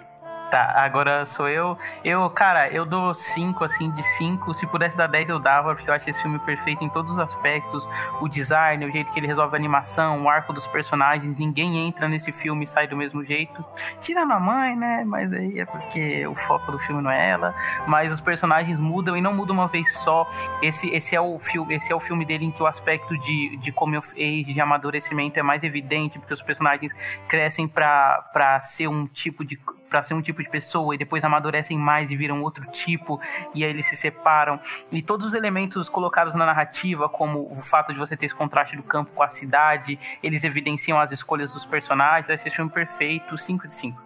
[0.56, 1.77] Tá, agora sou eu.
[2.02, 4.53] Eu, cara, eu dou 5, assim, de 5.
[4.53, 7.19] Se pudesse dar 10, eu dava, porque eu acho esse filme perfeito em todos os
[7.19, 7.86] aspectos.
[8.22, 11.38] O design, o jeito que ele resolve a animação, o arco dos personagens.
[11.38, 13.65] Ninguém entra nesse filme e sai do mesmo jeito.
[13.99, 15.03] Tirando a mãe, né?
[15.06, 17.53] Mas aí é porque o foco do filme não é ela.
[17.86, 20.26] Mas os personagens mudam e não mudam uma vez só.
[20.61, 23.57] Esse, esse, é, o filme, esse é o filme dele em que o aspecto de,
[23.57, 26.94] de come of age, de amadurecimento é mais evidente, porque os personagens
[27.27, 29.60] crescem para ser um tipo de
[29.96, 33.18] para ser um tipo de pessoa e depois amadurecem mais e viram outro tipo
[33.54, 34.60] e aí eles se separam.
[34.92, 38.76] E todos os elementos colocados na narrativa como o fato de você ter esse contraste
[38.76, 42.30] do campo com a cidade eles evidenciam as escolhas dos personagens.
[42.30, 44.04] Esse filme perfeito 5 de 5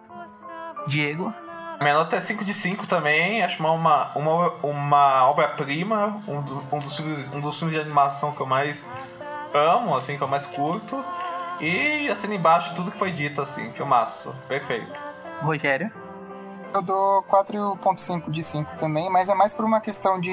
[0.86, 1.34] Diego?
[1.80, 6.78] Minha nota é 5 de 5 também, acho uma, uma, uma obra-prima, um, do, um,
[6.78, 8.88] dos, um dos filmes de animação que eu mais
[9.52, 11.04] amo, assim, que eu mais curto.
[11.60, 15.09] E assim embaixo tudo que foi dito, assim, filmaço, perfeito.
[15.40, 15.90] Rogério?
[16.72, 20.30] Eu dou 4.5 de 5 também, mas é mais por uma questão de,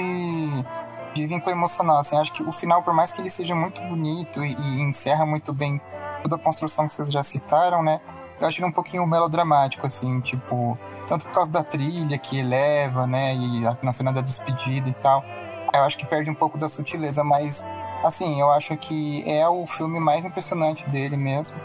[1.14, 1.98] de vínculo emocional.
[1.98, 5.26] Assim, acho que o final, por mais que ele seja muito bonito e, e encerra
[5.26, 5.82] muito bem
[6.22, 8.00] toda a construção que vocês já citaram, né?
[8.40, 10.78] Eu acho ele um pouquinho melodramático, assim, tipo,
[11.08, 13.34] tanto por causa da trilha que eleva, né?
[13.34, 15.24] E na cena da despedida e tal.
[15.74, 17.64] Eu acho que perde um pouco da sutileza, mas
[18.04, 21.58] assim, eu acho que é o filme mais impressionante dele mesmo.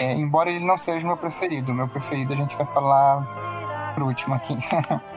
[0.00, 1.72] É, embora ele não seja o meu preferido.
[1.72, 3.22] O meu preferido a gente vai falar
[3.94, 4.56] pro último aqui.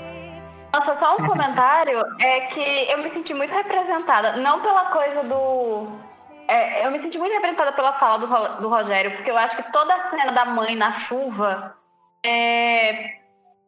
[0.73, 5.87] Nossa, só um comentário é que eu me senti muito representada, não pela coisa do.
[6.47, 9.71] É, eu me senti muito representada pela fala do, do Rogério, porque eu acho que
[9.71, 11.75] toda a cena da mãe na chuva
[12.25, 13.19] é,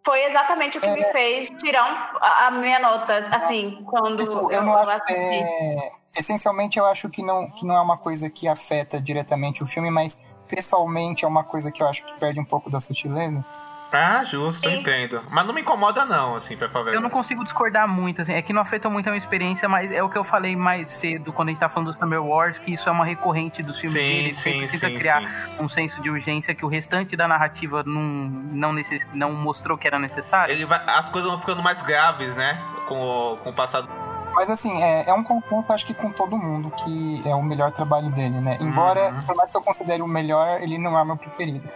[0.03, 4.23] foi exatamente o que é, me fez tirar um, a, a, minha nota, assim, quando
[4.23, 5.43] tipo, eu, eu, eu assisti.
[5.43, 9.67] É, essencialmente, eu acho que não, que não é uma coisa que afeta diretamente o
[9.67, 13.43] filme, mas pessoalmente é uma coisa que eu acho que perde um pouco da sutileza.
[13.91, 14.79] Ah, justo, Sim.
[14.79, 15.21] entendo.
[15.29, 16.93] Mas não me incomoda não, assim, pra falar.
[16.93, 19.91] Eu não consigo discordar muito, assim, é que não afeta muito a minha experiência, mas
[19.91, 22.59] é o que eu falei mais cedo quando a gente tá falando do Summer Wars,
[22.59, 25.63] que isso é uma recorrente dos filmes sim, dele, sim, precisa sim, criar sim.
[25.63, 29.87] um senso de urgência que o restante da narrativa não, não, necess, não mostrou que
[29.87, 30.53] era necessário.
[30.53, 33.87] Ele vai, as coisas vão ficando mais graves, né, com o, com o passado
[34.35, 37.71] mas assim, é, é um consenso, acho que com todo mundo, que é o melhor
[37.71, 38.57] trabalho dele, né?
[38.59, 39.21] Embora, uhum.
[39.23, 41.67] por mais que eu considere o melhor, ele não é o meu preferido.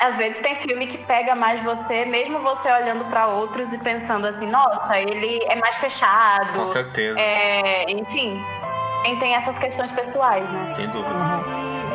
[0.00, 4.26] às vezes tem filme que pega mais você, mesmo você olhando para outros e pensando
[4.26, 6.58] assim, nossa, ele é mais fechado.
[6.58, 7.20] Com certeza.
[7.20, 8.42] É, enfim,
[9.02, 10.70] tem, tem essas questões pessoais, né?
[10.70, 11.14] Sem dúvida.
[11.14, 11.89] Uhum.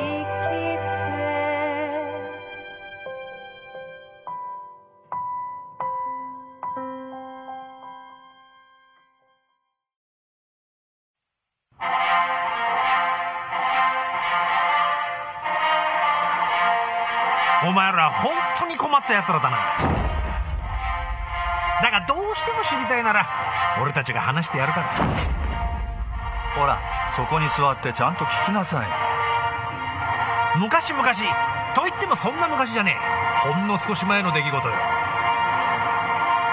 [19.06, 19.58] った奴らだな。
[21.84, 23.28] だがどうしても知りたいなら
[23.82, 24.88] 俺たちが話してやるから。
[26.58, 26.80] ほら
[27.16, 28.88] そこに座ってちゃんと聞きなさい。
[30.58, 31.04] 昔々
[31.76, 32.98] と言ってもそんな昔じゃね
[33.46, 33.48] え。
[33.48, 34.74] ほんの少し前の出来事よ。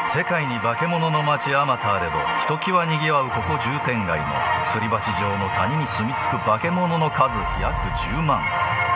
[0.05, 4.27] 世界に化け物の街あまたあれどひときわにぎわうここ重点街の
[4.67, 8.43] すり鉢状の谷に住み着く化け物の数約10万。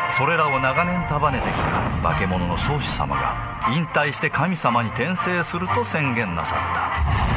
[0.08, 7.36] それらを長年束ねてきた化け物の宗師様が引退して神様に転生すると宣言なさった。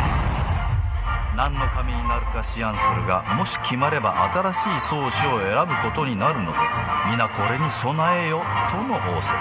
[1.36, 6.58] 何の神になるか思案するがもし決まれば新しい宗師を選ぶことになるので
[7.10, 8.42] 皆これに備えよ
[8.72, 9.40] との仰せだ。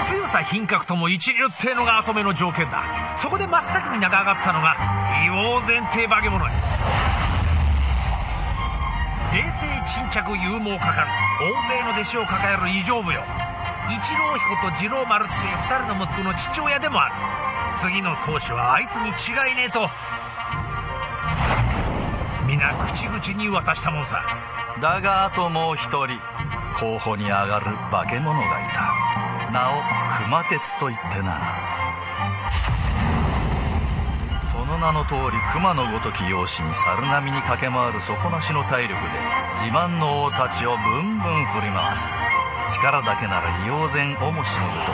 [0.00, 2.82] 強さ品格とも一流ってのが後目の条件だ。
[3.16, 4.74] そこで真っ先に名が上がったのが
[5.26, 6.50] 硫黄前提化け物や
[9.32, 9.50] 冷静
[9.86, 11.08] 沈着勇猛かかる
[11.40, 13.22] 大勢の弟子を抱える異常部よ。
[13.92, 17.14] 一郎彦と次郎丸っていう二人の息子の父親でもある。
[17.76, 19.86] 次の宗師はあいつに違いねえと。
[22.46, 24.24] 皆口々に噂したもんさ。
[24.80, 26.18] だがあともう一人
[26.80, 29.52] 候補に上がる化け物がいた。
[29.52, 29.82] 名を
[30.24, 31.38] 熊鉄と言ってな。
[34.42, 35.20] その名の通り
[35.52, 38.98] 熊のごとき容姿に猿並みに駆け回る底なしの体力で
[39.52, 42.08] 自慢の王たちをブンブン振り回す。
[42.82, 44.92] 力だけなら妖然おもしのこと。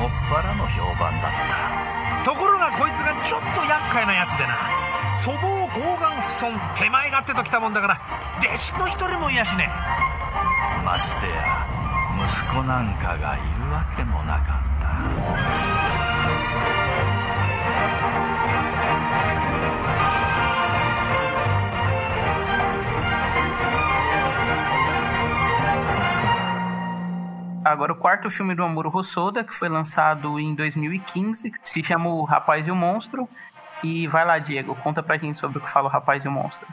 [0.00, 2.30] もっぱらの評判だった。
[2.30, 4.86] ところがこいつがちょっと厄介なやつでな。
[5.24, 8.00] 粗暴強眼不損手前勝手ときたもんだから
[8.38, 9.68] 弟子の一人もいやしね
[10.84, 11.66] ましてや
[12.22, 14.65] 息子なんかがいるわけもなかった
[27.66, 32.22] Agora, o quarto filme do Amuro Rossoda, que foi lançado em 2015, se chama O
[32.22, 33.28] Rapaz e o Monstro.
[33.82, 36.30] E vai lá, Diego, conta pra gente sobre o que fala o Rapaz e o
[36.30, 36.68] Monstro.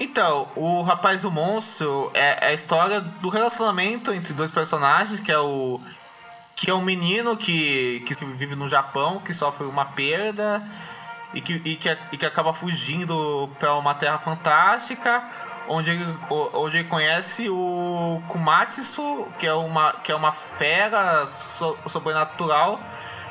[0.00, 5.20] Então, o Rapaz e o Monstro é, é a história do relacionamento entre dois personagens,
[5.20, 5.78] que é o
[6.56, 10.66] que é um menino que, que vive no Japão, que sofre uma perda
[11.34, 15.22] e que, e que, e que acaba fugindo para uma terra fantástica
[15.68, 21.76] onde ele, onde ele conhece o Kumatsu, que é uma, que é uma fera so,
[21.86, 22.80] sobrenatural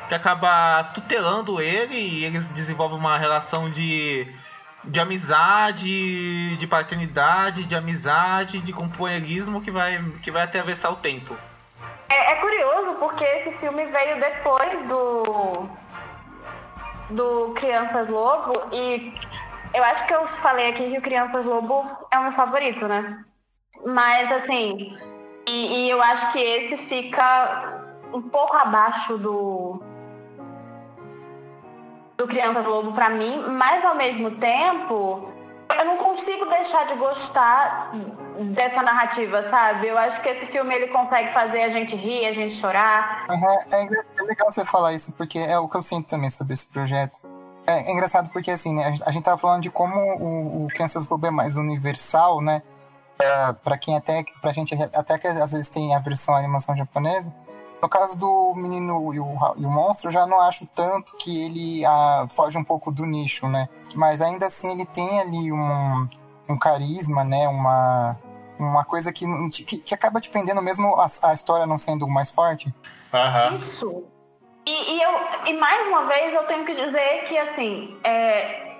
[0.07, 4.27] que acaba tutelando ele e eles desenvolvem uma relação de,
[4.85, 11.35] de amizade, de paternidade, de amizade, de companheirismo que vai, que vai atravessar o tempo.
[12.09, 15.69] É, é curioso porque esse filme veio depois do
[17.09, 19.13] do Crianças Lobo e
[19.73, 23.23] eu acho que eu falei aqui que o Crianças Lobo é o meu favorito, né?
[23.85, 24.95] Mas, assim,
[25.47, 27.81] e, e eu acho que esse fica
[28.13, 29.81] um pouco abaixo do.
[32.15, 35.29] do Crianças Lobo para mim, mas ao mesmo tempo,
[35.77, 37.91] eu não consigo deixar de gostar
[38.53, 39.87] dessa narrativa, sabe?
[39.87, 43.25] Eu acho que esse filme ele consegue fazer a gente rir, a gente chorar.
[43.27, 43.83] Uhum, é,
[44.19, 47.32] é legal você falar isso, porque é o que eu sinto também sobre esse projeto
[47.65, 50.65] é, é, engraçado porque, assim, né, a, gente, a gente tava falando de como o,
[50.65, 52.61] o Crianças Lobo é mais universal, né?
[53.17, 57.33] Pra, pra quem até, pra gente até que às vezes tem a versão animação japonesa.
[57.81, 61.43] No caso do Menino e o, e o Monstro, eu já não acho tanto que
[61.43, 63.67] ele ah, foge um pouco do nicho, né?
[63.93, 66.07] Mas ainda assim ele tem ali um,
[66.49, 67.47] um carisma, né?
[67.47, 68.17] Uma,
[68.57, 69.25] uma coisa que,
[69.65, 72.73] que, que acaba dependendo mesmo a, a história não sendo mais forte.
[73.13, 73.57] Uhum.
[73.57, 74.03] Isso.
[74.65, 75.11] E, e, eu,
[75.47, 78.73] e mais uma vez eu tenho que dizer que assim é,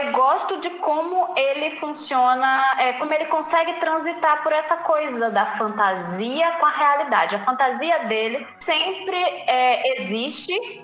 [0.00, 5.56] eu gosto de como ele funciona, é, como ele consegue transitar por essa coisa da
[5.58, 7.36] fantasia com a realidade.
[7.36, 10.82] A fantasia dele sempre é, existe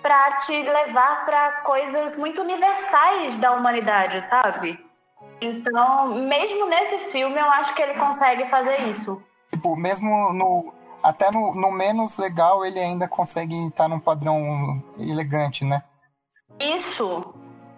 [0.00, 4.78] para te levar para coisas muito universais da humanidade, sabe?
[5.40, 9.20] Então, mesmo nesse filme, eu acho que ele consegue fazer isso.
[9.50, 10.74] Tipo, mesmo no,
[11.04, 15.82] até no, no menos legal ele ainda consegue estar num padrão elegante, né?
[16.58, 17.22] Isso.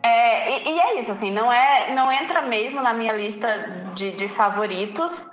[0.02, 3.48] É, e, e, é isso, assim, não é, não entra mesmo na minha lista
[3.94, 5.26] de, de favoritos,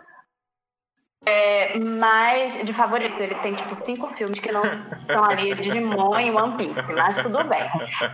[1.26, 4.64] É, mas de favoritos, ele tem tipo cinco filmes que não
[5.08, 7.64] são ali Digimon e One Piece, mas tudo bem.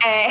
[0.06, 0.28] É...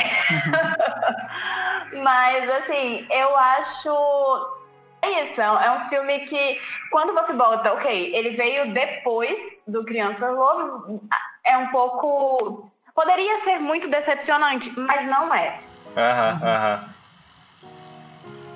[1.99, 4.58] mas assim, eu acho.
[5.01, 6.61] É isso, é um, é um filme que,
[6.91, 11.01] quando você bota, ok, ele veio depois do Criança Lobo,
[11.45, 12.71] é um pouco.
[12.95, 15.61] Poderia ser muito decepcionante, mas não é.
[15.97, 16.98] Aham, aham.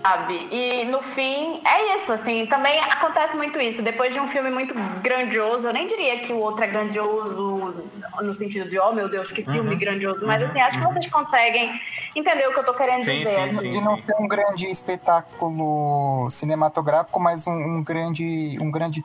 [0.03, 0.49] Sabe?
[0.51, 3.83] E no fim, é isso, assim, também acontece muito isso.
[3.83, 7.73] Depois de um filme muito grandioso, eu nem diria que o outro é grandioso
[8.21, 9.79] no sentido de, oh meu Deus, que filme Uhum.
[9.79, 11.81] grandioso, mas assim, acho que vocês conseguem
[12.17, 13.29] entender o que eu tô querendo Sim, dizer.
[13.29, 13.59] sim, assim.
[13.61, 13.71] sim.
[13.71, 18.59] De não ser um grande espetáculo cinematográfico, mas um, um grande.
[18.61, 19.05] um grande.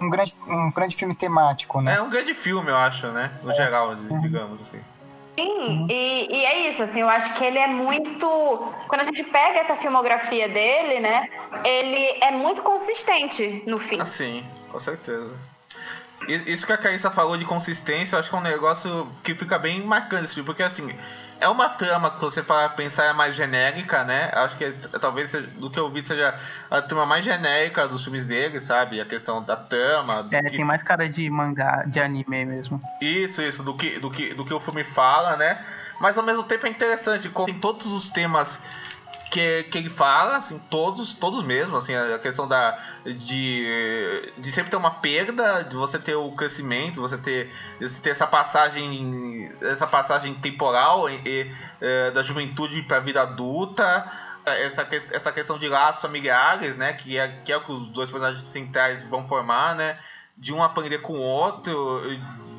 [0.00, 0.34] um grande.
[0.46, 1.94] um grande filme temático, né?
[1.94, 3.30] É um grande filme, eu acho, né?
[3.42, 4.80] No geral, digamos assim.
[5.38, 8.26] Sim, e, e é isso, assim, eu acho que ele é muito.
[8.88, 11.28] Quando a gente pega essa filmografia dele, né,
[11.64, 14.00] ele é muito consistente no fim.
[14.00, 15.36] Assim, com certeza.
[16.26, 19.58] Isso que a Carissa falou de consistência, eu acho que é um negócio que fica
[19.58, 20.92] bem marcante, filme, porque assim,
[21.40, 24.30] é uma trama que você para pensar é mais genérica, né?
[24.32, 26.34] Acho que talvez do que eu vi seja
[26.70, 29.00] a trama mais genérica dos filmes dele, sabe?
[29.00, 30.26] A questão da trama.
[30.30, 32.80] É, que- tem mais cara de mangá, de anime mesmo.
[33.00, 35.64] Isso, isso, do que, do, que, do que o filme fala, né?
[36.00, 38.58] Mas ao mesmo tempo é interessante, como tem todos os temas
[39.30, 44.70] que, que ele fala, assim, todos, todos mesmo, assim, a questão da, de, de sempre
[44.70, 49.86] ter uma perda, de você ter o crescimento, você ter, você ter essa passagem, essa
[49.86, 54.10] passagem temporal e, e, eh, da juventude para a vida adulta,
[54.44, 57.90] essa, que- essa questão de laços familiares, né, que é, que é o que os
[57.90, 59.98] dois personagens centrais vão formar, né,
[60.38, 62.00] de um aprender com o outro,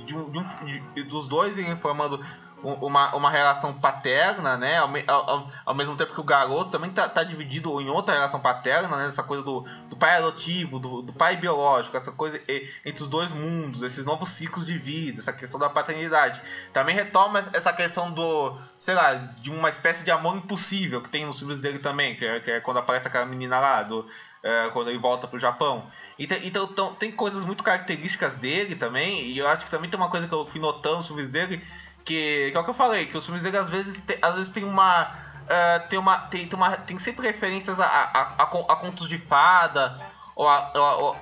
[0.06, 0.66] de um, de um-
[0.96, 2.20] de- dos dois irem formando
[2.64, 4.78] uma, uma relação paterna, né?
[4.78, 8.40] Ao, ao- ao- mesmo tempo que o garoto também tá, tá dividido em outra relação
[8.40, 9.08] paterna, né?
[9.08, 12.42] Essa coisa do, do pai adotivo, do, do pai biológico, essa coisa
[12.86, 16.42] entre os dois mundos, esses novos ciclos de vida, essa questão da paternidade.
[16.74, 21.26] Também retoma essa questão do, sei lá, de uma espécie de amor impossível que tem
[21.26, 24.06] nos filmes dele também, que é, que é quando aparece aquela menina lá, do,
[24.44, 25.86] é, quando ele volta pro Japão.
[26.20, 30.00] Então, então, então, tem coisas muito características dele também, e eu acho que também tem
[30.00, 31.64] uma coisa que eu fui notando nos filmes dele,
[32.08, 34.34] que, que é o que eu falei, que os filmes dele às vezes tem, às
[34.36, 35.14] vezes tem uma.
[35.48, 38.76] é, tem, uma tem, tem uma tem sempre referências a, a, a, a con- a
[38.78, 40.00] contos de fada,
[40.36, 41.18] ou a, ou,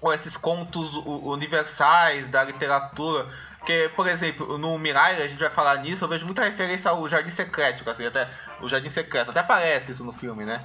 [0.00, 3.26] ou- esses contos universais da literatura.
[3.58, 7.08] Porque, por exemplo, no Mirai, a gente vai falar nisso, eu vejo muita referência ao
[7.08, 8.28] Jardim Secreto, assim, até
[8.60, 10.62] o Jardim Secreto, até aparece isso no filme, né?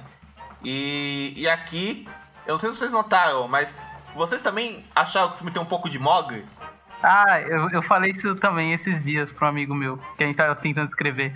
[0.62, 2.08] E, e aqui,
[2.46, 3.82] eu não sei se vocês notaram, mas
[4.14, 6.46] vocês também acharam que o filme tem um pouco de Mogli?
[7.02, 10.36] Ah, eu, eu falei isso também esses dias pra um amigo meu, que a gente
[10.36, 11.32] tava tentando escrever.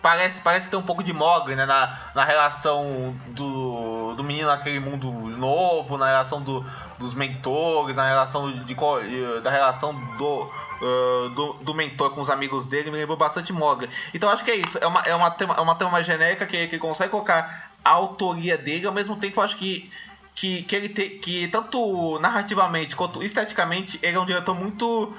[0.00, 1.64] Parece, parece ter um pouco de Mogli, né?
[1.64, 6.64] Na, na relação do, do menino naquele mundo novo, na relação do,
[6.98, 10.50] dos mentores, na relação de, eh, da relação do,
[10.82, 13.88] eh, do, do mentor com os amigos dele, me lembrou bastante Mogli.
[14.12, 14.76] Então acho que é isso.
[14.78, 18.58] É uma, é uma, tema, é uma mais genérica que, que consegue colocar a autoria
[18.58, 19.88] dele, ao mesmo tempo acho que
[20.34, 25.14] que, que ele tem que tanto narrativamente quanto esteticamente ele é um diretor muito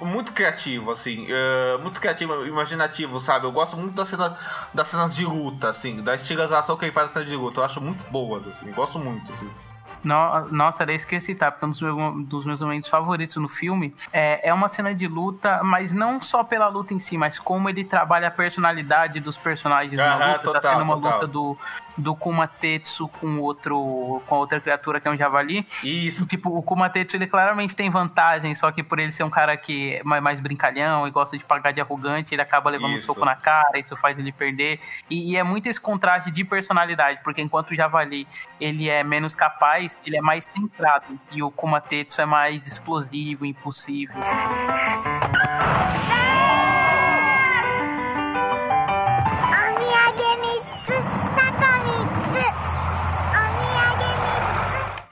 [0.00, 4.32] muito criativo assim é, muito criativo imaginativo sabe eu gosto muito das cenas
[4.74, 7.64] das cenas de luta assim da estilização que ele faz nas cenas de luta eu
[7.64, 9.48] acho muito boas assim gosto muito assim.
[10.04, 12.88] No- Nossa, era isso que eu ia citar, porque um dos meus, dos meus momentos
[12.88, 16.98] favoritos no filme é, é uma cena de luta, mas não só pela luta em
[17.00, 20.38] si, mas como ele trabalha a personalidade dos personagens na Aham, luta.
[20.44, 21.12] total, tá tendo uma total.
[21.14, 21.58] luta do,
[21.96, 25.66] do Kumatetsu com outro com outra criatura que é um javali.
[25.82, 26.26] Isso.
[26.26, 29.94] Tipo, o Kumatetsu ele claramente tem vantagem, só que por ele ser um cara que
[29.94, 33.06] é mais, brincalhão e gosta de pagar de arrogante, ele acaba levando um Isso.
[33.06, 34.80] soco na cara, isso faz ele perder.
[35.08, 38.26] E, e é muito esse contraste de personalidade, porque enquanto o javali
[38.60, 41.18] ele é menos capaz, ele é mais centrado.
[41.32, 44.12] E o Kumatetsu é mais explosivo, impulsivo.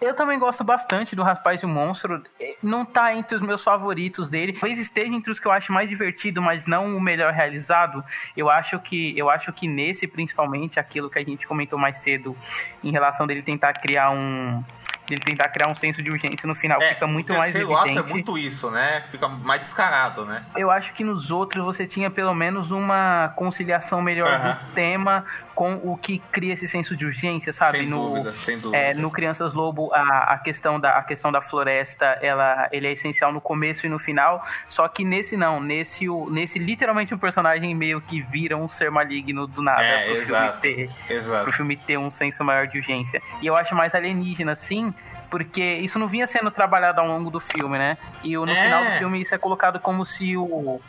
[0.05, 2.23] Eu também gosto bastante do Rapaz e o Monstro.
[2.63, 4.53] Não tá entre os meus favoritos dele.
[4.53, 8.05] Talvez esteja entre os que eu acho mais divertido, mas não o melhor realizado.
[8.37, 12.37] Eu acho que eu acho que nesse, principalmente, aquilo que a gente comentou mais cedo
[12.83, 14.63] em relação dele tentar criar um.
[15.09, 17.89] Ele tentar criar um senso de urgência no final fica muito o mais terceiro ato
[17.89, 18.09] evidente.
[18.09, 22.11] é muito isso né fica mais descarado né Eu acho que nos outros você tinha
[22.11, 24.53] pelo menos uma conciliação melhor Aham.
[24.55, 27.79] do tema com o que cria esse senso de urgência, sabe?
[27.79, 28.77] Sem no, dúvida, sem dúvida.
[28.83, 32.93] é, no Crianças Lobo, a, a, questão da, a questão da floresta, ela, ele é
[32.93, 37.19] essencial no começo e no final, só que nesse não, nesse, o, nesse literalmente o
[37.19, 40.77] personagem meio que vira um ser maligno do nada É, pro, exato, filme
[41.07, 41.43] ter, exato.
[41.45, 43.23] pro filme ter um senso maior de urgência.
[43.41, 44.93] E eu acho mais alienígena, sim,
[45.31, 47.97] porque isso não vinha sendo trabalhado ao longo do filme, né?
[48.23, 48.63] E no É.
[48.63, 50.81] final do filme isso é colocado como se o-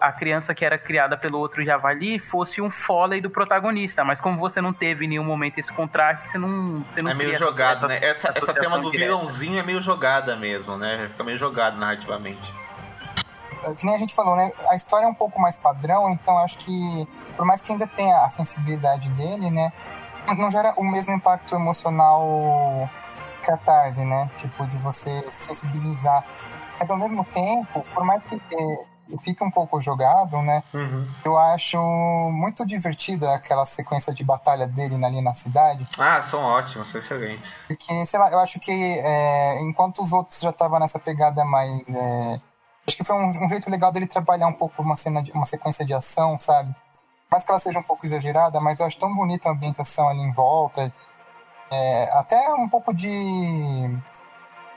[0.00, 4.38] a criança que era criada pelo outro javali fosse um foley do protagonista, mas como
[4.38, 7.86] você não teve em nenhum momento esse contraste, você não, você não É meio jogado,
[7.88, 7.98] né?
[8.02, 9.12] Essa, essa tema do direta.
[9.12, 11.08] vilãozinho é meio jogada mesmo, né?
[11.10, 12.52] Fica meio jogado narrativamente.
[13.64, 14.50] É, que nem a gente falou, né?
[14.68, 18.18] A história é um pouco mais padrão, então acho que, por mais que ainda tenha
[18.18, 19.72] a sensibilidade dele, né?
[20.36, 22.90] Não gera o mesmo impacto emocional
[23.42, 24.28] catarse, né?
[24.38, 26.24] Tipo, de você se sensibilizar.
[26.78, 28.36] Mas ao mesmo tempo, por mais que
[29.22, 30.62] fique um pouco jogado, né?
[31.24, 31.78] Eu acho
[32.32, 35.86] muito divertida aquela sequência de batalha dele ali na cidade.
[35.98, 37.64] Ah, são ótimos, são excelentes.
[37.66, 41.88] Porque, sei lá, eu acho que é, enquanto os outros já estavam nessa pegada mais.
[41.88, 42.40] é,
[42.86, 45.46] acho que foi um, um jeito legal dele trabalhar um pouco uma cena, de, uma
[45.46, 46.74] sequência de ação, sabe?
[47.30, 50.20] Mais que ela seja um pouco exagerada, mas eu acho tão bonita a ambientação ali
[50.20, 50.92] em volta.
[51.70, 53.98] É, até um pouco de.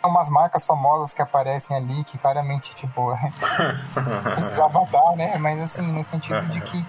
[0.04, 3.12] Umas marcas famosas que aparecem ali, que claramente, tipo,
[4.36, 5.38] precisava dar, né?
[5.38, 6.86] Mas assim, no sentido de que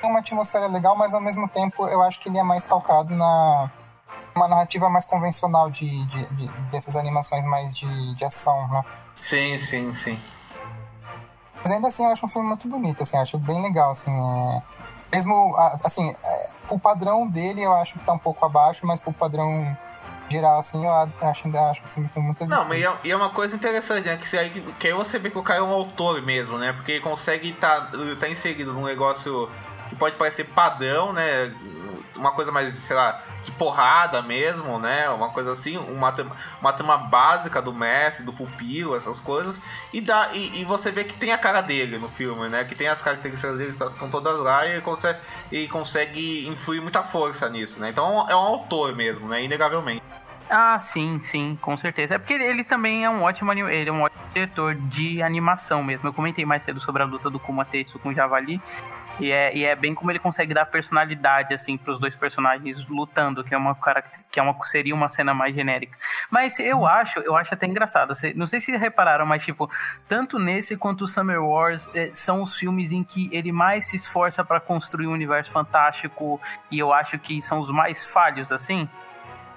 [0.00, 3.14] tem uma atmosfera legal, mas ao mesmo tempo eu acho que ele é mais calcado
[3.14, 3.70] na
[4.34, 8.84] uma narrativa mais convencional de, de- de- dessas animações mais de, de ação, né?
[9.14, 10.20] Sim, sim, sim.
[11.62, 14.12] Mas ainda assim eu acho um filme muito bonito, assim, eu acho bem legal, assim,
[14.12, 14.62] é...
[15.16, 19.12] mesmo, assim, é, o padrão dele eu acho que tá um pouco abaixo, mas pro
[19.12, 19.76] padrão
[20.30, 23.16] geral, assim, eu acho, acho o filme com muita Não, mas e é, e é
[23.16, 24.16] uma coisa interessante, né?
[24.16, 26.72] Que, aí, que aí você vê que o cara é um autor mesmo, né?
[26.72, 29.48] Porque ele consegue estar tá, tá inserido num negócio
[29.88, 31.52] que pode parecer padrão, né?
[32.18, 35.08] Uma coisa mais, sei lá, de porrada mesmo, né?
[35.10, 39.62] Uma coisa assim, uma tema, uma tema básica do mestre, do pupilo, essas coisas.
[39.92, 42.64] E, dá, e, e você vê que tem a cara dele no filme, né?
[42.64, 45.18] Que tem as características dele, estão todas lá e consegue,
[45.50, 47.90] ele consegue influir muita força nisso, né?
[47.90, 49.42] Então é um autor mesmo, né?
[49.42, 50.02] Inegavelmente.
[50.50, 52.14] Ah, sim, sim, com certeza.
[52.14, 56.08] É porque ele também é um ótimo ele é um ótimo diretor de animação mesmo.
[56.08, 58.60] Eu comentei mais cedo sobre a luta do Kuma Tetsu com o Javali.
[59.20, 62.86] E é, e é bem como ele consegue dar personalidade assim para os dois personagens
[62.88, 63.76] lutando, que é uma
[64.30, 65.96] que é uma seria uma cena mais genérica.
[66.30, 68.12] Mas eu acho, eu acho até engraçado.
[68.34, 69.70] Não sei se repararam, mas tipo,
[70.06, 73.96] tanto nesse quanto o Summer Wars eh, são os filmes em que ele mais se
[73.96, 76.40] esforça para construir um universo fantástico
[76.70, 78.88] e eu acho que são os mais falhos assim.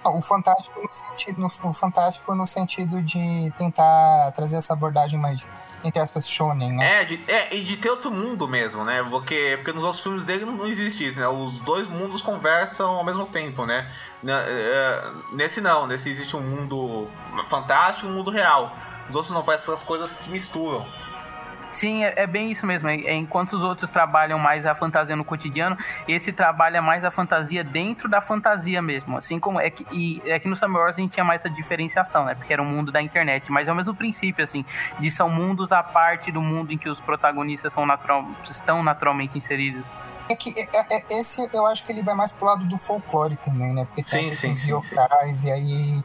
[0.03, 5.47] O fantástico no sentido, no, fantástico no sentido de tentar trazer essa abordagem mais,
[5.83, 7.01] entre aspas, shonen, né?
[7.01, 9.05] É, de, é, e de ter outro mundo mesmo, né?
[9.09, 11.27] Porque, porque nos outros filmes dele não, não existe isso, né?
[11.27, 13.91] Os dois mundos conversam ao mesmo tempo, né?
[14.23, 17.07] Na- é, Nesse não, nesse existe um mundo
[17.47, 18.75] fantástico e um mundo real.
[19.05, 20.85] Nos outros não, parece que as coisas se misturam.
[21.71, 22.87] Sim, é, é bem isso mesmo.
[22.89, 25.77] É, é enquanto os outros trabalham mais a fantasia no cotidiano,
[26.07, 29.17] esse trabalha mais a fantasia dentro da fantasia mesmo.
[29.17, 31.53] Assim como é que, e é que no Summer Wars a gente tinha mais essa
[31.53, 32.35] diferenciação, né?
[32.35, 34.65] Porque era um mundo da internet, mas é o mesmo princípio, assim,
[34.99, 39.37] de são mundos à parte do mundo em que os protagonistas são natural, estão naturalmente
[39.37, 39.85] inseridos.
[40.29, 42.77] É que é- é- é- esse eu acho que ele vai mais pro lado do
[42.77, 43.85] folclore também, né?
[43.85, 46.03] Porque Sim, tem sim, os sim, yokais, e aí.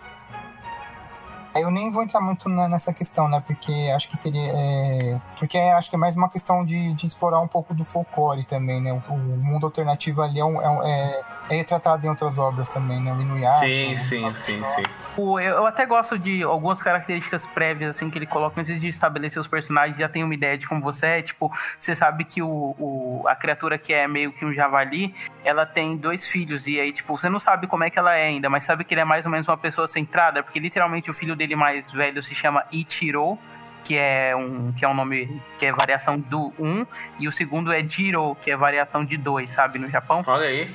[1.56, 3.42] Aí eu nem vou entrar muito na- nessa questão, né?
[3.46, 4.52] Porque acho que teria.
[4.54, 8.44] é, Porque acho que é mais uma questão de, de explorar um pouco do folclore
[8.44, 8.92] também, né?
[8.92, 11.20] O, o mundo alternativo ali é, um- é, é,
[11.50, 13.10] é retratado em outras obras também, né?
[13.12, 13.60] O Inuyasha.
[13.66, 14.82] Sim, o- sim, sim, sim.
[15.16, 18.88] O- eu, eu até gosto de algumas características prévias, assim, que ele coloca antes de
[18.88, 21.22] estabelecer os personagens, já tem uma ideia de como você é.
[21.22, 25.14] Tipo, você sabe que o, o- a criatura que é meio que um javali,
[25.44, 28.26] ela tem dois filhos, e aí, tipo, você não sabe como é que ela é
[28.26, 31.14] ainda, mas sabe que ele é mais ou menos uma pessoa centrada, porque literalmente o
[31.14, 33.38] filho dele mais velho se chama Ichiro.
[33.84, 36.86] Que é, um, que é um nome que é variação do 1, um,
[37.20, 40.24] e o segundo é Jiro, que é variação de 2, sabe, no Japão.
[40.26, 40.74] Olha aí.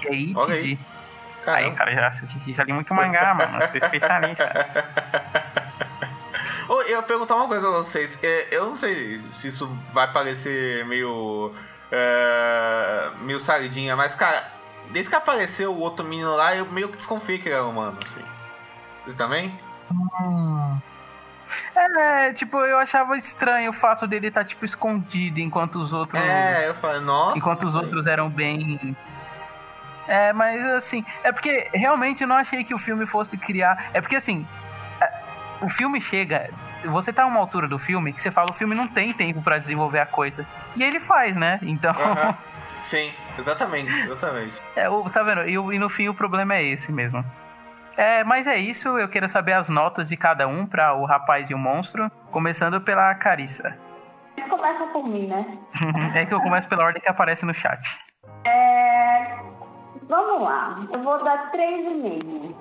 [0.00, 0.34] Que é Ichiji.
[0.36, 0.78] Olha aí.
[1.48, 1.76] Aí, Caramba.
[1.76, 3.62] cara, já, assisti- já li muito mangá, mano.
[3.62, 4.52] Eu sou especialista.
[6.68, 8.18] Ô, eu ia perguntar uma coisa pra vocês.
[8.22, 11.52] É, eu não sei se isso vai parecer meio.
[11.90, 14.44] é, meio sardinha, mas, cara,
[14.90, 17.96] desde que apareceu o outro menino lá, eu meio que desconfiei que ele era humano,
[18.02, 18.24] assim.
[19.04, 19.58] Vocês também?
[19.90, 20.78] Hum,
[21.74, 26.20] É, tipo, eu achava estranho o fato dele estar, tipo, escondido enquanto os outros.
[26.22, 27.38] É, eu falei, nossa.
[27.38, 28.94] Enquanto os outros eram bem.
[30.08, 33.90] É, mas assim, é porque realmente eu não achei que o filme fosse criar.
[33.92, 34.46] É porque assim,
[35.00, 35.10] é,
[35.62, 36.50] o filme chega.
[36.84, 39.42] Você tá a uma altura do filme que você fala, o filme não tem tempo
[39.42, 40.46] pra desenvolver a coisa.
[40.74, 41.58] E ele faz, né?
[41.62, 41.92] Então.
[42.82, 44.54] Sim, exatamente, exatamente.
[44.74, 45.42] É, o- tá vendo?
[45.42, 47.22] E, e no fim o problema é esse mesmo.
[47.96, 51.50] É, mas é isso, eu quero saber as notas de cada um para o rapaz
[51.50, 53.76] e o monstro, começando pela Carissa.
[54.48, 55.44] Começa por mim, né?
[56.14, 57.80] é que eu começo pela ordem que aparece no chat.
[58.46, 59.36] É,
[60.08, 60.78] Vamos lá.
[60.92, 62.54] Eu vou dar 3,5.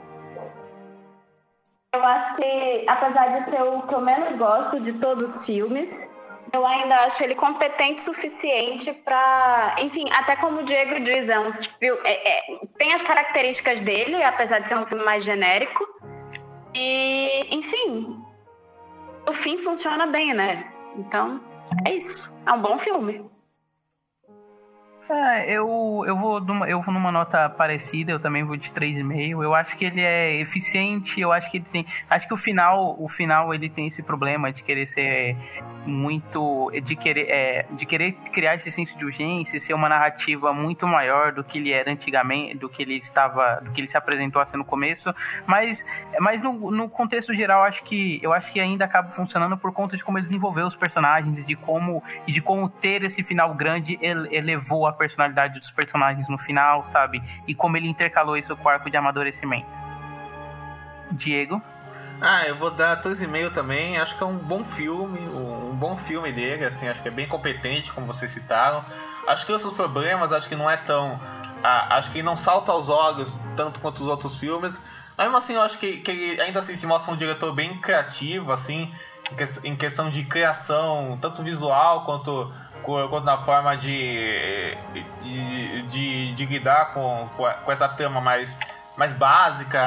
[1.93, 6.07] Eu acho que, apesar de ser o que eu menos gosto de todos os filmes,
[6.53, 11.39] eu ainda acho ele competente o suficiente para, enfim, até como o Diego diz, é
[11.39, 11.49] um,
[11.81, 15.87] é, é, tem as características dele, apesar de ser um filme mais genérico.
[16.75, 18.21] E, enfim,
[19.27, 20.71] o fim funciona bem, né?
[20.95, 21.41] Então,
[21.85, 22.37] é isso.
[22.45, 23.29] É um bom filme.
[25.09, 29.41] É, eu, eu, vou numa, eu vou numa nota parecida, eu também vou de 3,5.
[29.41, 31.85] Eu acho que ele é eficiente, eu acho que ele tem.
[32.09, 35.37] Acho que o final, o final ele tem esse problema de querer ser
[35.85, 36.69] muito.
[36.83, 41.31] de querer, é, de querer criar esse senso de urgência, ser uma narrativa muito maior
[41.31, 43.61] do que ele era antigamente, do que ele estava.
[43.61, 45.15] do que ele se apresentou a ser no começo.
[45.45, 45.85] Mas,
[46.19, 49.95] mas no, no contexto geral, acho que eu acho que ainda acaba funcionando por conta
[49.95, 53.53] de como ele desenvolveu os personagens e de como, e de como ter esse final
[53.53, 57.21] grande elevou a personalidade dos personagens no final, sabe?
[57.47, 59.67] E como ele intercalou isso com o arco de amadurecimento.
[61.11, 61.61] Diego?
[62.19, 63.97] Ah, eu vou dar 3,5 também.
[63.97, 67.27] Acho que é um bom filme, um bom filme dele, assim, acho que é bem
[67.27, 68.83] competente, como vocês citaram.
[69.27, 71.19] Acho que tem os seus problemas, acho que não é tão.
[71.63, 74.79] Ah, acho que não salta aos olhos tanto quanto os outros filmes.
[75.15, 77.79] Mas mesmo assim, eu acho que, que ele ainda assim se mostra um diretor bem
[77.79, 78.91] criativo, assim,
[79.63, 82.51] em questão de criação, tanto visual quanto
[82.83, 84.77] quanto na forma de,
[85.21, 87.29] de, de, de lidar com,
[87.63, 88.57] com essa trama mais,
[88.95, 89.79] mais básica,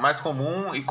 [0.00, 0.84] mais comum e,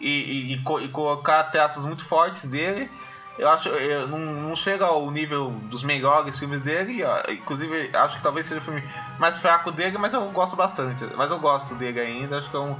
[0.00, 2.90] e, e, e colocar traços muito fortes dele.
[3.36, 7.02] Eu acho eu, não, não chega ao nível dos melhores filmes dele.
[7.28, 8.82] Inclusive, acho que talvez seja o filme
[9.18, 11.04] mais fraco dele, mas eu gosto bastante.
[11.16, 12.38] Mas eu gosto dele ainda.
[12.38, 12.76] Acho que é um,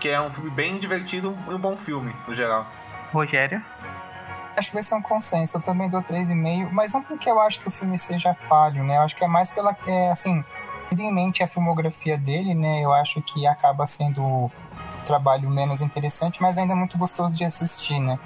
[0.00, 2.66] que é um filme bem divertido e um bom filme, no geral.
[3.12, 3.62] Rogério?
[4.56, 5.56] Acho que vai ser um consenso.
[5.56, 8.96] Eu também dou 3,5, mas não porque eu acho que o filme seja falho, né?
[8.96, 9.76] Eu acho que é mais pela.
[9.86, 10.44] É, assim,
[10.88, 12.80] tendo em mente a filmografia dele, né?
[12.80, 14.50] Eu acho que acaba sendo um
[15.06, 18.18] trabalho menos interessante, mas ainda muito gostoso de assistir, né?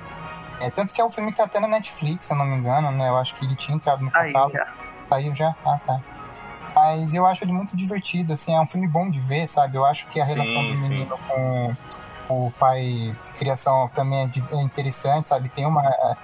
[0.60, 2.56] É, tanto que é um filme que tá até na Netflix, se eu não me
[2.56, 3.08] engano, né?
[3.08, 4.58] Eu acho que ele tinha entrado no catálogo.
[5.08, 5.54] Saiu já?
[5.64, 6.00] Ah, tá.
[6.74, 9.76] Mas eu acho ele muito divertido, assim, é um filme bom de ver, sabe?
[9.76, 11.22] Eu acho que a relação sim, do menino sim.
[11.28, 11.76] com
[12.28, 15.48] o pai criação também é, é interessante, sabe?
[15.48, 16.16] Tem uma é,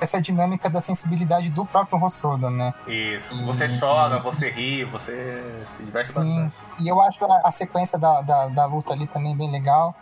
[0.00, 2.74] essa dinâmica da sensibilidade do próprio Rossoda, né?
[2.86, 3.34] Isso.
[3.34, 6.54] E, você chora, e, você ri, você se diverte sim, bastante.
[6.80, 9.94] E eu acho a, a sequência da, da, da, luta ali também bem legal.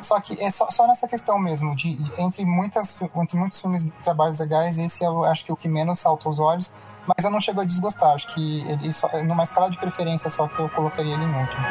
[0.00, 3.90] Só que é só, só nessa questão mesmo, de entre, muitas, entre muitos filmes de
[3.90, 6.72] trabalhos legais, esse eu acho que é o que menos salta os olhos,
[7.04, 8.14] mas eu não chego a desgostar.
[8.14, 11.66] Acho que ele só, numa escala de preferência só que eu colocaria ele em último.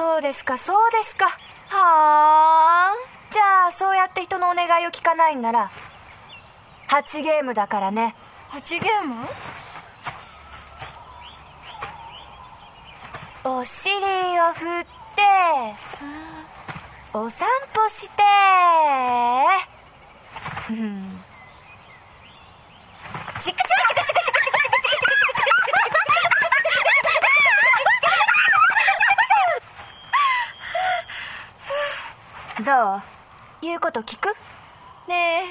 [0.00, 1.26] そうですかそうですか。
[1.26, 1.30] は
[1.68, 2.94] あ
[3.30, 5.70] じゃあそうやって人のお願いを聞かないんなら
[6.88, 8.14] 8ゲームだからね。
[8.48, 9.26] 8ゲーム？
[13.44, 14.00] お尻
[14.40, 15.22] を振って
[17.12, 18.22] お散歩して。
[20.70, 21.20] うん。
[23.38, 24.39] チクチクチクチクチク
[32.64, 33.00] どう？
[33.62, 34.26] 言うこと聞く？
[35.08, 35.44] ね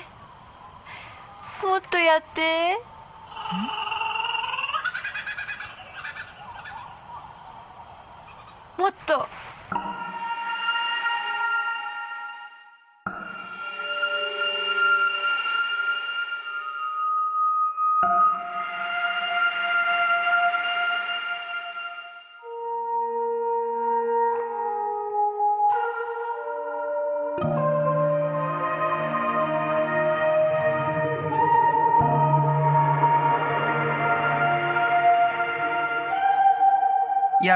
[1.64, 1.66] え。
[1.66, 2.78] もっとやって。
[8.78, 9.26] もっと。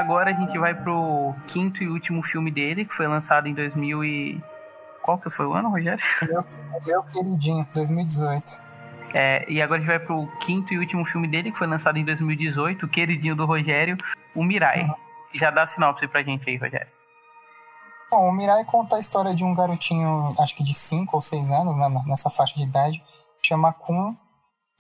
[0.03, 4.03] Agora a gente vai pro quinto e último filme dele, que foi lançado em 2000
[4.03, 4.43] e...
[5.01, 6.03] Qual que foi o ano, Rogério?
[6.21, 6.45] Meu,
[6.85, 8.43] meu queridinho, 2018.
[9.13, 11.97] É, e agora a gente vai pro quinto e último filme dele, que foi lançado
[11.97, 13.97] em 2018, o queridinho do Rogério,
[14.34, 14.84] o Mirai.
[14.84, 14.95] Uhum.
[15.34, 16.88] Já dá a sinopse pra gente aí, Rogério.
[18.09, 21.51] Bom, o Mirai conta a história de um garotinho, acho que de 5 ou 6
[21.51, 23.03] anos, né, nessa faixa de idade,
[23.45, 24.15] chama Kun,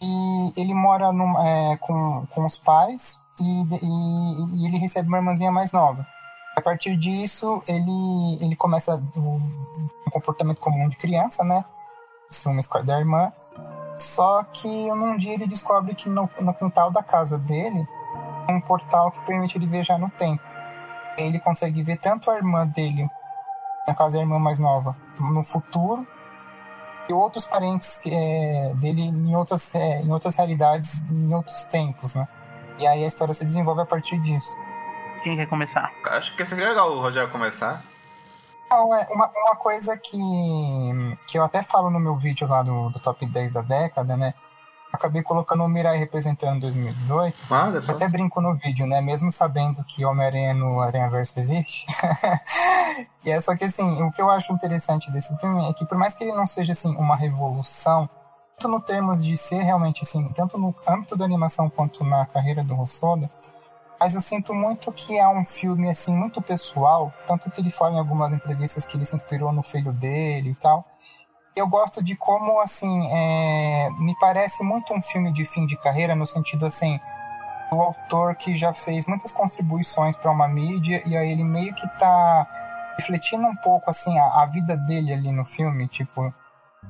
[0.03, 1.09] e ele mora
[1.45, 6.05] é, com, com os pais e, e, e, ele recebe uma irmãzinha mais nova.
[6.55, 11.65] A partir disso, ele, ele começa um, comportamento comum de criança, né?
[12.29, 13.31] Ciúmes da irmã.
[13.97, 17.87] Só que num dia ele descobre que no, no quintal da casa dele
[18.45, 20.43] tem um portal que permite ele viajar no tempo.
[21.17, 23.07] Ele consegue ver tanto a irmã dele,
[23.87, 26.05] no caso a irmã mais nova, no futuro,
[27.09, 32.27] e outros parentes é, dele em outras, é, em outras realidades, em outros tempos, né?
[32.79, 34.57] E aí a história se desenvolve a partir disso.
[35.23, 35.91] Quem quer começar?
[36.05, 37.83] Acho que seria legal o Rogério começar.
[38.69, 40.17] Não, é uma, uma coisa que,
[41.27, 44.33] que eu até falo no meu vídeo lá do, do Top 10 da década, né?
[44.93, 47.35] Acabei colocando o Mirai representando 2018.
[47.49, 49.01] Ah, eu até brinco no vídeo, né?
[49.01, 51.87] Mesmo sabendo que Homem-Aranha no Aranha Verso existe.
[53.25, 55.97] e é só que assim, o que eu acho interessante desse filme é que por
[55.97, 58.07] mais que ele não seja assim uma revolução,
[58.55, 62.63] tanto no termos de ser realmente assim, tanto no âmbito da animação quanto na carreira
[62.63, 63.27] do Rossoda,
[63.99, 67.95] mas eu sinto muito que é um filme assim muito pessoal, tanto que ele fala
[67.95, 70.85] em algumas entrevistas que ele se inspirou no filho dele e tal
[71.55, 76.15] eu gosto de como, assim, é, me parece muito um filme de fim de carreira,
[76.15, 76.99] no sentido, assim,
[77.69, 81.87] do autor que já fez muitas contribuições para uma mídia, e aí ele meio que
[81.99, 82.47] tá
[82.97, 86.33] refletindo um pouco, assim, a, a, vida dele ali no filme, tipo,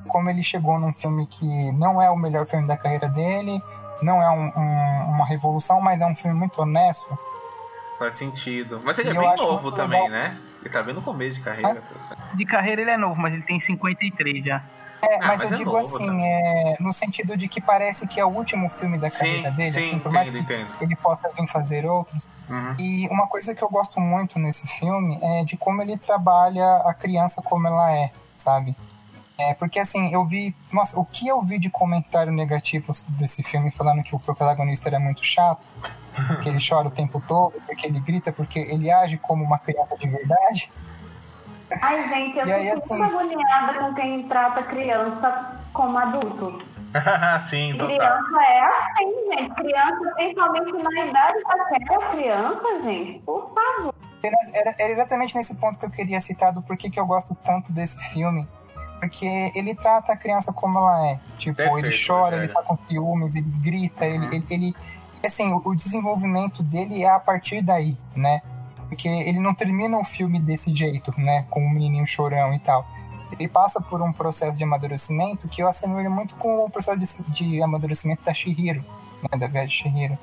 [0.08, 3.62] como ele chegou num filme que não é o melhor filme da carreira dele,
[4.02, 7.18] não é um, um, uma revolução, mas é um filme muito honesto.
[8.00, 8.82] Faz sentido.
[8.84, 10.10] Mas ele é bem novo também, legal.
[10.10, 10.38] né?
[10.64, 11.84] Ele tá bem no começo de carreira.
[12.36, 14.64] De carreira ele é novo, mas ele tem 53 já.
[15.02, 16.24] É, ah, mas, mas, eu é digo novo, assim, né?
[16.24, 19.72] é, no sentido de que parece que é o último filme da carreira sim, dele,
[19.72, 20.76] sim, assim, por entendo, mais que entendo.
[20.80, 22.30] ele possa vir fazer outros.
[22.50, 22.76] Uhum.
[22.80, 26.94] E uma coisa que eu gosto muito nesse filme é de como ele trabalha a
[26.94, 28.74] criança como ela é, sabe?
[29.38, 30.56] É, porque assim, eu vi.
[30.72, 35.00] Nossa, o que eu vi de comentário negativo desse filme falando que o protagonista era
[35.02, 35.68] muito chato,
[36.42, 39.98] que ele chora o tempo todo, porque ele grita, porque ele age como uma criança
[39.98, 40.72] de verdade.
[41.82, 42.98] Ai, gente, eu fico assim...
[42.98, 46.62] muito agoniada com quem trata criança como adulto.
[47.50, 47.88] Sim, total.
[47.88, 49.54] Criança é assim, gente.
[49.56, 53.20] Criança, principalmente na idade daquela criança, gente.
[53.20, 53.96] Por favor.
[54.24, 57.74] Era, era, exatamente nesse ponto que eu queria citar do porquê que eu gosto tanto
[57.74, 58.48] desse filme.
[59.00, 61.20] Porque ele trata a criança como ela é.
[61.38, 64.12] Tipo, Perfeito, ele chora, ele tá com ciúmes, ele grita, uhum.
[64.12, 64.76] ele, ele, ele
[65.28, 68.42] assim, o, desenvolvimento dele é a partir daí, né?
[68.90, 71.46] Porque ele não termina o filme desse jeito, né?
[71.50, 72.86] Com o menininho chorão e tal.
[73.32, 77.32] Ele passa por um processo de amadurecimento que eu assemelho muito com o processo de,
[77.32, 78.84] de amadurecimento da Shihiro,
[79.22, 79.38] né?
[79.38, 80.18] Da velha Shihiro.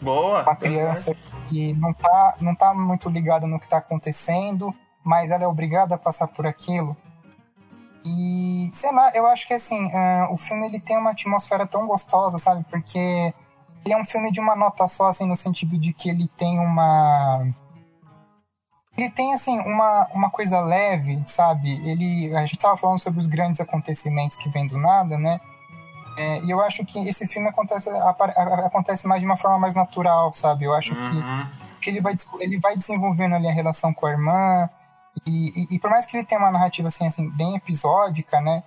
[0.00, 0.42] Boa!
[0.42, 1.14] Uma criança
[1.48, 5.94] que não tá, não tá muito ligada no que tá acontecendo, mas ela é obrigada
[5.94, 6.96] a passar por aquilo.
[8.04, 11.86] E, sei lá, eu acho que assim, uh, o filme ele tem uma atmosfera tão
[11.86, 12.64] gostosa, sabe?
[12.70, 13.34] Porque
[13.88, 16.58] ele é um filme de uma nota só, assim, no sentido de que ele tem
[16.58, 17.46] uma.
[18.96, 21.70] Ele tem, assim, uma, uma coisa leve, sabe?
[21.88, 22.36] Ele.
[22.36, 25.40] A gente tava falando sobre os grandes acontecimentos que vêm do nada, né?
[26.18, 30.34] É, e eu acho que esse filme acontece, acontece mais de uma forma mais natural,
[30.34, 30.64] sabe?
[30.64, 31.46] Eu acho uhum.
[31.78, 34.68] que, que ele, vai, ele vai desenvolvendo ali a relação com a irmã.
[35.24, 38.62] E, e, e, por mais que ele tenha uma narrativa assim, assim bem episódica, né?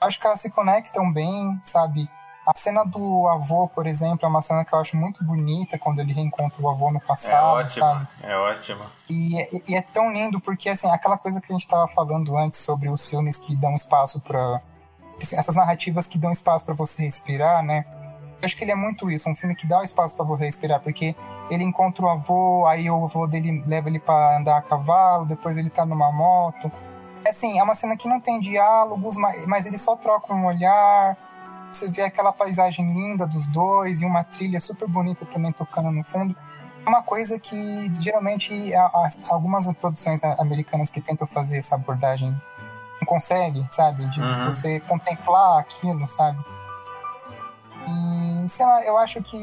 [0.00, 2.08] Acho que elas se conectam bem, sabe?
[2.50, 6.00] A cena do avô, por exemplo, é uma cena que eu acho muito bonita quando
[6.00, 8.08] ele reencontra o avô no passado, é ótimo, sabe?
[8.24, 8.84] É ótimo.
[9.08, 12.58] E, e, é tão lindo porque, assim, aquela coisa que a gente estava falando antes
[12.58, 14.60] sobre os filmes que dão espaço para
[15.20, 17.84] essas narrativas que dão espaço para você respirar, né?
[18.42, 20.80] Eu acho que ele é muito isso, um filme que dá espaço para você respirar,
[20.80, 21.14] porque
[21.50, 25.56] ele encontra o avô, aí o avô dele leva ele para andar a cavalo, depois
[25.56, 26.72] ele tá numa moto.
[27.24, 30.46] É assim, é uma cena que não tem diálogos, mas, mas ele só troca um
[30.46, 31.16] olhar,
[31.72, 36.02] você vê aquela paisagem linda dos dois e uma trilha super bonita também tocando no
[36.04, 36.34] fundo.
[36.84, 37.56] É uma coisa que
[38.00, 38.72] geralmente
[39.28, 42.30] algumas produções americanas que tentam fazer essa abordagem
[43.00, 44.04] não conseguem, sabe?
[44.06, 44.46] De uhum.
[44.46, 46.38] você contemplar aquilo, sabe?
[47.86, 49.36] E, sei lá, eu acho que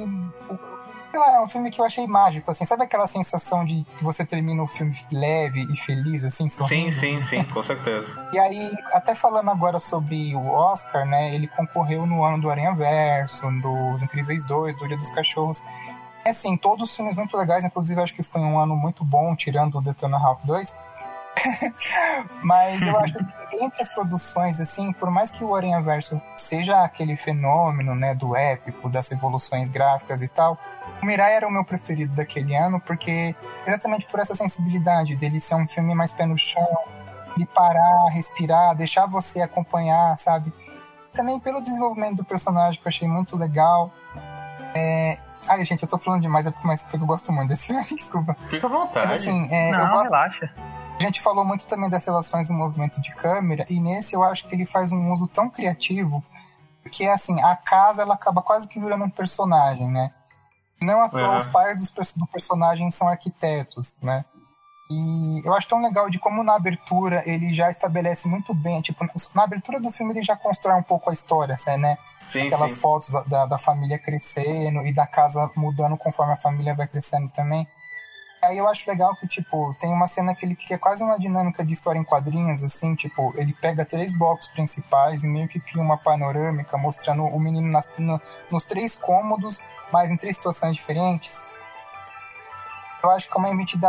[1.17, 2.65] lá, é um filme que eu achei mágico, assim.
[2.65, 6.91] Sabe aquela sensação de que você termina o filme leve e feliz, assim, sorrindo?
[6.91, 8.07] Sim, sim, sim, com certeza.
[8.33, 12.73] e aí, até falando agora sobre o Oscar, né, ele concorreu no ano do Aranha
[12.73, 15.63] Verso, dos Incríveis 2, do Dia dos Cachorros.
[16.25, 19.35] É assim, todos os filmes muito legais, inclusive acho que foi um ano muito bom,
[19.35, 20.77] tirando o Detona Half 2.
[22.43, 26.83] Mas eu acho que entre as produções, assim, por mais que o Aranha Verso seja
[26.83, 30.57] aquele fenômeno, né, do épico, das evoluções gráficas e tal,
[31.01, 35.55] o Mirai era o meu preferido daquele ano, porque exatamente por essa sensibilidade dele ser
[35.55, 36.67] um filme mais pé no chão,
[37.37, 40.51] de parar, respirar, deixar você acompanhar, sabe?
[41.13, 43.91] Também pelo desenvolvimento do personagem que eu achei muito legal.
[44.75, 45.17] É...
[45.47, 48.35] Ai, gente, eu tô falando demais, é porque eu gosto muito desse filme, desculpa.
[48.49, 49.07] Fica à vontade.
[49.07, 50.03] Mas, assim, é, Não, gosto...
[50.03, 50.51] relaxa.
[50.99, 54.47] A gente falou muito também das relações do movimento de câmera, e nesse eu acho
[54.47, 56.23] que ele faz um uso tão criativo,
[56.81, 60.11] porque assim, a casa ela acaba quase que virando um personagem, né?
[60.81, 61.37] Não à toa, uhum.
[61.37, 64.23] os pais dos, do personagem são arquitetos, né?
[64.89, 69.05] E eu acho tão legal de como na abertura ele já estabelece muito bem, tipo,
[69.35, 71.97] na abertura do filme ele já constrói um pouco a história, né?
[72.25, 72.79] Sim, Aquelas sim.
[72.79, 77.67] fotos da, da família crescendo e da casa mudando conforme a família vai crescendo também.
[78.43, 81.65] Aí eu acho legal que, tipo, tem uma cena que ele cria quase uma dinâmica
[81.65, 85.81] de história em quadrinhos, assim, tipo, ele pega três blocos principais e meio que cria
[85.81, 88.21] uma panorâmica mostrando o menino nas, no,
[88.51, 89.59] nos três cômodos,
[89.91, 91.45] mas em três situações diferentes.
[93.03, 93.39] Eu acho que é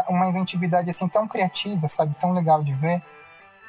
[0.08, 3.02] uma inventividade, assim, tão criativa, sabe, tão legal de ver.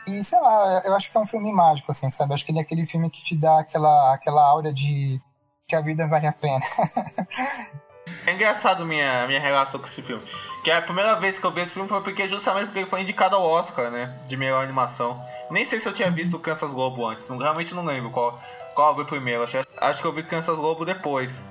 [0.06, 2.34] E, sei lá, eu acho que é um filme mágico, assim, sabe?
[2.34, 5.20] Acho que ele é aquele filme que te dá aquela, aquela aura de
[5.68, 6.66] que a vida vale a pena.
[8.26, 10.24] É engraçado minha, minha relação com esse filme.
[10.64, 13.02] Que a primeira vez que eu vi esse filme foi porque justamente porque ele foi
[13.02, 14.14] indicado ao Oscar, né?
[14.28, 15.20] De melhor animação.
[15.50, 17.30] Nem sei se eu tinha visto Kansas Lobo antes.
[17.30, 18.40] Não, realmente não lembro qual,
[18.76, 19.44] qual eu vi primeiro.
[19.44, 21.44] Acho, acho que eu vi Kansas Lobo depois.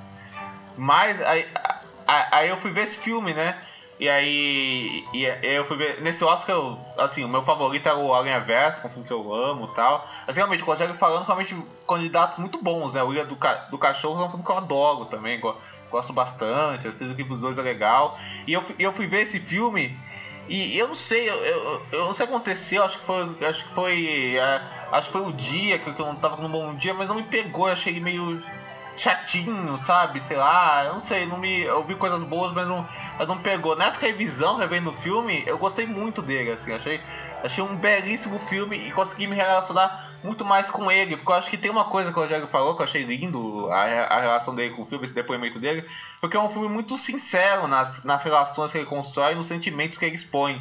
[0.79, 1.47] Mas aí,
[2.07, 3.55] aí eu fui ver esse filme, né?
[4.01, 6.01] E aí, e eu fui ver.
[6.01, 9.13] Nesse Oscar, eu, assim, o meu favorito era o Aranha Verso, é um filme que
[9.13, 10.07] eu amo e tal.
[10.25, 11.57] Assim, realmente, o Rogério falando, realmente,
[11.87, 13.03] candidatos muito bons, né?
[13.03, 15.57] O Ilha do, Ca- do Cachorro é um filme que eu adoro também, go-
[15.91, 18.17] gosto bastante, assim, que os dois é legal.
[18.47, 19.99] E eu, eu fui ver esse filme.
[20.49, 23.37] E eu não sei, eu, eu, eu não sei o que aconteceu, acho que foi.
[23.47, 24.37] Acho que foi.
[24.37, 27.17] é, acho que foi o dia que eu não tava num bom dia, mas não
[27.17, 28.41] me pegou, eu achei meio
[28.99, 30.21] chatinho, sabe?
[30.21, 31.63] Sei lá, eu não sei, não me.
[31.63, 32.87] Eu vi coisas boas, mas não,
[33.27, 33.77] não pegou.
[33.77, 37.01] Nessa revisão, revendo o filme, eu gostei muito dele, assim, achei,
[37.43, 41.51] achei um belíssimo filme e consegui me relacionar muito mais com ele, porque eu acho
[41.51, 44.55] que tem uma coisa que o Rogério falou que eu achei lindo, a, a relação
[44.55, 45.85] dele com o filme, esse depoimento dele,
[46.21, 50.05] porque é um filme muito sincero nas, nas relações que ele constrói nos sentimentos que
[50.05, 50.61] ele expõe,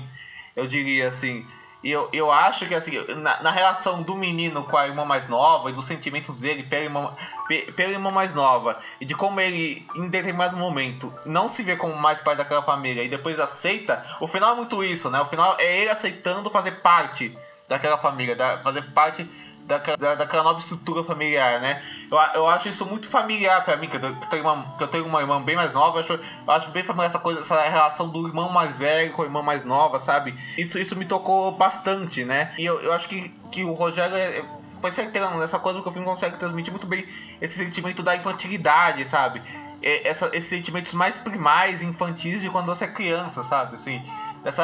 [0.55, 1.45] eu diria assim.
[1.83, 5.29] E eu, eu acho que assim, na, na relação do menino com a irmã mais
[5.29, 7.11] nova e dos sentimentos dele pela irmã,
[7.47, 11.75] pe- pela irmã mais nova e de como ele, em determinado momento, não se vê
[11.75, 15.21] como mais parte daquela família e depois aceita, o final é muito isso, né?
[15.21, 17.37] O final é ele aceitando fazer parte
[17.69, 19.23] daquela família, da, fazer parte
[19.67, 21.81] da- daquela nova estrutura familiar, né?
[22.09, 25.05] Eu, eu acho isso muito familiar pra mim, que eu, tenho- uma, que eu tenho
[25.05, 28.07] uma irmã bem mais nova, eu acho, eu acho bem familiar essa coisa, essa relação
[28.09, 30.33] do irmão mais velho com a irmã mais nova, sabe?
[30.57, 32.53] Isso, isso me tocou bastante, né?
[32.57, 34.43] E eu, eu acho que, que o Rogério é-
[34.81, 37.05] foi certeiro nessa coisa que o filme consegue transmitir muito bem
[37.41, 39.41] esse sentimento da infantilidade, sabe?
[39.81, 43.75] É, Essa, esses sentimentos mais primais, infantis de quando você é criança, sabe?
[43.75, 44.01] Assim,
[44.45, 44.63] essa,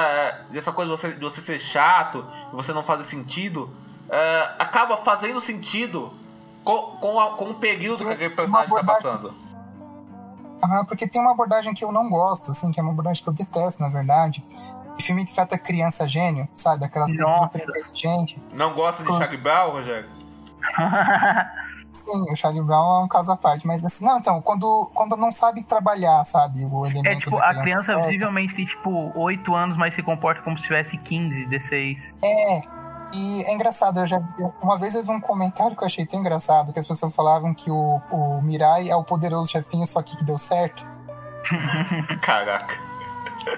[0.53, 3.69] essa coisa de você, de você ser chato, de você não fazer sentido,
[4.09, 6.13] é, acaba fazendo sentido
[6.63, 9.33] com, com, a- com o período que aquele personagem está passando.
[10.63, 13.29] Aham, porque tem uma abordagem que eu não gosto, assim, que é uma abordagem que
[13.29, 14.43] eu detesto, na verdade.
[14.99, 16.85] Filme que trata criança gênio, sabe?
[16.85, 17.51] Aquelas crianças Nossa.
[17.59, 18.37] super inteligentes.
[18.53, 19.09] Não gosta de.
[19.09, 20.09] Charlie Brown, Rogério?
[21.91, 25.15] Sim, o Charlie Brown é um caso à parte, mas assim, não, então, quando, quando
[25.15, 28.01] não sabe trabalhar, sabe, o elemento É tipo, da a criança certa.
[28.07, 32.13] visivelmente tem tipo 8 anos, mas se comporta como se tivesse 15, 16.
[32.23, 32.61] É,
[33.13, 34.21] e é engraçado, eu já
[34.61, 37.53] uma vez eu vi um comentário que eu achei tão engraçado, que as pessoas falavam
[37.53, 40.85] que o, o Mirai é o poderoso chefinho, só que que deu certo.
[42.21, 42.75] Caraca.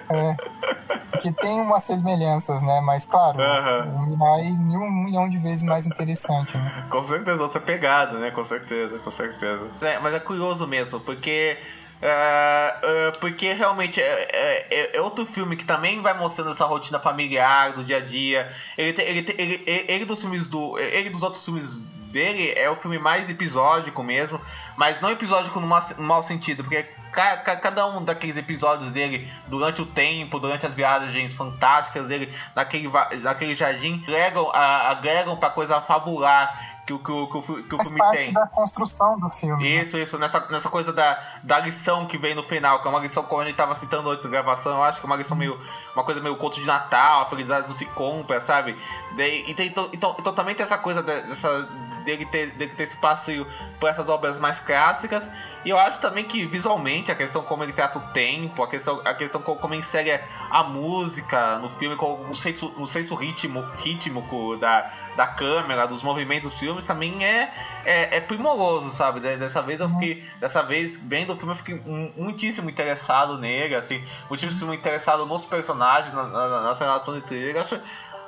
[0.09, 2.81] É, que tem umas semelhanças, né?
[2.81, 3.85] Mas claro, Aham.
[3.95, 6.85] o Mirai mil um milhão de vezes mais interessante, né?
[6.89, 8.31] Com certeza, outra pegada, né?
[8.31, 9.67] Com certeza, com certeza.
[9.81, 11.57] É, mas é curioso mesmo, porque.
[12.01, 14.27] É, é, porque realmente é,
[14.69, 18.51] é- é outro filme que também vai mostrando essa rotina familiar do dia a dia.
[18.77, 20.77] Ele, tem- ele, tem- ele, ele, ele dos filmes do.
[20.77, 21.69] Ele dos outros filmes
[22.11, 24.39] dele é o filme mais episódico mesmo,
[24.77, 29.81] mas não episódico no mau, sentido, porque ca- ca- cada um daqueles episódios dele durante
[29.81, 32.89] o tempo, durante as viagens fantásticas dele naquele,
[33.21, 37.97] naquele jardim, agregam, a- agregam pra coisa fabular que, o- que, que, que o filme
[37.97, 38.33] parte tem.
[38.33, 39.63] da construção do filme.
[39.63, 39.81] né?
[39.83, 42.99] Isso, isso, nessa, nessa coisa da, da lição que vem no final, que é uma
[42.99, 45.35] lição, como a gente tava citando antes da gravação, eu acho que é uma lição
[45.35, 45.59] meio.
[45.95, 48.77] Uma coisa meio conto de Natal, a felicidade não se compra, sabe?
[49.15, 51.61] Daí, então, então, então, então também tem essa coisa de- dessa,
[52.03, 53.47] dele, ter, dele ter esse passeio
[53.79, 55.29] por essas obras mais clássicas.
[55.65, 59.01] E eu acho também que visualmente, a questão como ele trata o tempo, a questão,
[59.03, 60.19] a questão como, ele insere
[60.51, 66.03] a música no filme, com o senso, o senso ritmo, rítmico da, da câmera, dos
[66.03, 67.51] movimentos dos filmes, também é,
[67.83, 69.19] é, é primoroso, sabe?
[69.19, 70.23] De- Dessa vez eu fiquei.
[70.39, 75.45] Dessa vez, vendo o filme, eu fiquei mu- muitíssimo interessado nele, assim, muitíssimo interessado nos
[75.45, 77.59] personagens, na- na- nas relações entre eles.
[77.63, 77.81] Acho,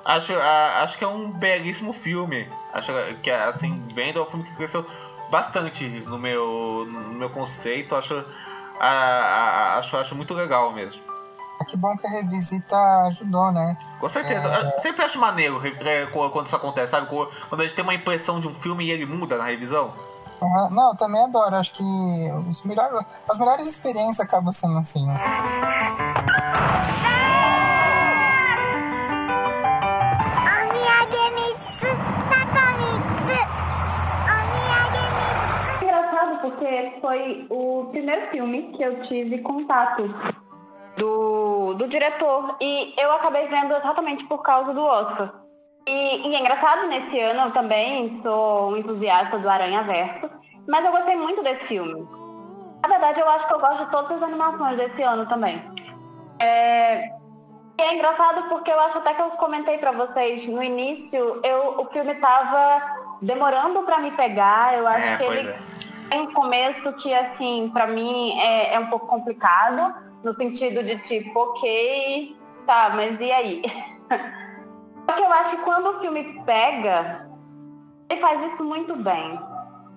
[0.03, 2.49] acho, acho que é um belíssimo filme.
[2.73, 2.91] Acho
[3.21, 4.83] que, assim, vendo é um filme que cresceu
[5.29, 7.95] bastante no meu, no meu conceito.
[7.95, 8.23] Acho,
[8.79, 11.01] a, a, acho, acho muito legal mesmo.
[11.59, 12.77] É que bom que a revisita
[13.07, 13.77] ajudou, né?
[13.99, 14.47] Com certeza.
[14.47, 14.79] É...
[14.79, 15.59] Sempre acho maneiro
[16.11, 17.07] quando isso acontece, sabe?
[17.07, 19.91] Quando a gente tem uma impressão de um filme e ele muda na revisão.
[20.71, 21.55] Não, eu também adoro.
[21.55, 21.83] Acho que
[22.47, 25.05] os melhores, as melhores experiências acabam sendo assim.
[25.05, 25.19] Né?
[37.01, 40.03] Foi o primeiro filme que eu tive contato
[40.97, 42.57] do, do diretor.
[42.61, 45.33] E eu acabei vendo exatamente por causa do Oscar.
[45.87, 50.29] E, e é engraçado, nesse ano eu também sou um entusiasta do Aranha Verso,
[50.67, 52.05] mas eu gostei muito desse filme.
[52.81, 55.61] Na verdade, eu acho que eu gosto de todas as animações desse ano também.
[56.39, 57.09] É,
[57.77, 61.85] é engraçado porque eu acho até que eu comentei para vocês no início, eu, o
[61.85, 62.81] filme tava
[63.21, 64.77] demorando para me pegar.
[64.77, 65.59] Eu acho É, que ele é.
[66.09, 70.97] Tem um começo que, assim, para mim é, é um pouco complicado, no sentido de
[70.99, 72.35] tipo, ok,
[72.65, 73.61] tá, mas e aí?
[75.05, 77.27] Porque eu acho que quando o filme pega,
[78.09, 79.39] ele faz isso muito bem.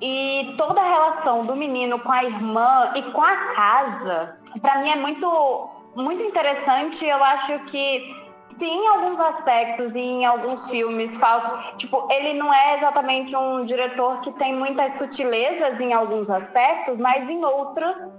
[0.01, 4.89] E toda a relação do menino com a irmã e com a casa, pra mim
[4.89, 7.05] é muito, muito interessante.
[7.05, 12.53] Eu acho que se em alguns aspectos e em alguns filmes falta, tipo, ele não
[12.53, 18.13] é exatamente um diretor que tem muitas sutilezas em alguns aspectos, mas em outros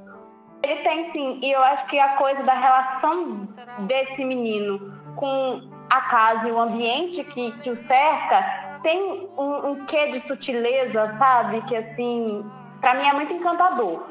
[0.64, 1.40] ele tem sim.
[1.44, 3.48] E eu acho que a coisa da relação
[3.80, 9.86] desse menino com a casa e o ambiente que, que o cerca tem um, um
[9.86, 11.62] quê de sutileza, sabe?
[11.64, 12.44] Que assim,
[12.80, 14.06] pra mim é muito encantador.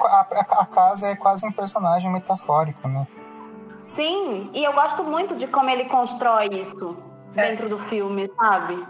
[0.00, 3.06] A, a- a casa é quase um personagem metafórico, né?
[3.86, 6.98] Sim, e eu gosto muito de como ele constrói isso
[7.32, 8.84] dentro do filme, sabe?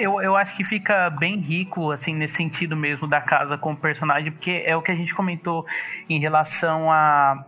[0.00, 4.32] Eu, eu acho que fica bem rico, assim, nesse sentido mesmo da casa como personagem,
[4.32, 5.66] porque é o que a gente comentou
[6.08, 7.44] em relação a.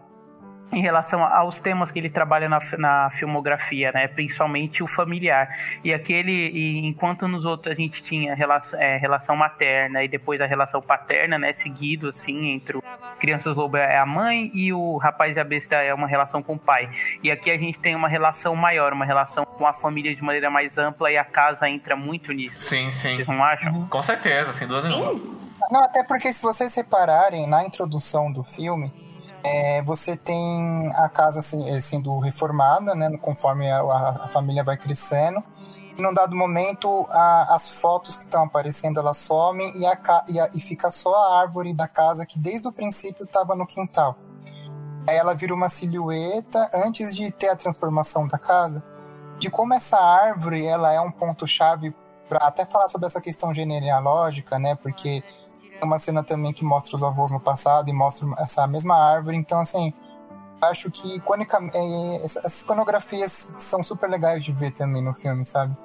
[0.75, 4.09] Em relação aos temas que ele trabalha na, na filmografia, né?
[4.09, 5.49] Principalmente o familiar.
[5.85, 10.41] E aquele, e enquanto nos outros a gente tinha relação, é, relação materna e depois
[10.41, 11.53] a relação paterna, né?
[11.53, 12.83] Seguido, assim, entre o
[13.21, 16.55] Crianças Lobo é a mãe e o Rapaz e a Besta é uma relação com
[16.55, 16.91] o pai.
[17.23, 20.51] E aqui a gente tem uma relação maior, uma relação com a família de maneira
[20.51, 22.59] mais ampla e a casa entra muito nisso.
[22.59, 23.17] Sim, sim.
[23.17, 23.87] Vocês não acham?
[23.87, 25.45] Com certeza, sem dúvida nenhuma.
[25.71, 28.93] Não, até porque se vocês repararem na introdução do filme,
[29.45, 34.77] é, você tem a casa assim, eh, sendo reformada, né, conforme a, a- família vai
[34.77, 35.43] crescendo.
[35.97, 39.99] E num dado momento, a- as fotos que estão aparecendo elas somem e, a,
[40.29, 43.67] e, a- e fica só a árvore da casa que desde o princípio estava no
[43.67, 44.17] quintal.
[45.07, 48.83] Aí ela vira uma silhueta antes de ter a transformação da casa.
[49.39, 51.95] De como essa árvore ela é um ponto chave
[52.29, 54.75] para até falar sobre essa questão genealógica, né?
[54.75, 55.23] Porque
[55.79, 59.37] tem uma cena também que mostra os avós no passado e mostra essa mesma árvore.
[59.37, 59.93] Então, assim,
[60.63, 61.17] acho que
[61.75, 65.77] é, essa- essas iconografias são super legais de ver também no filme, sabe?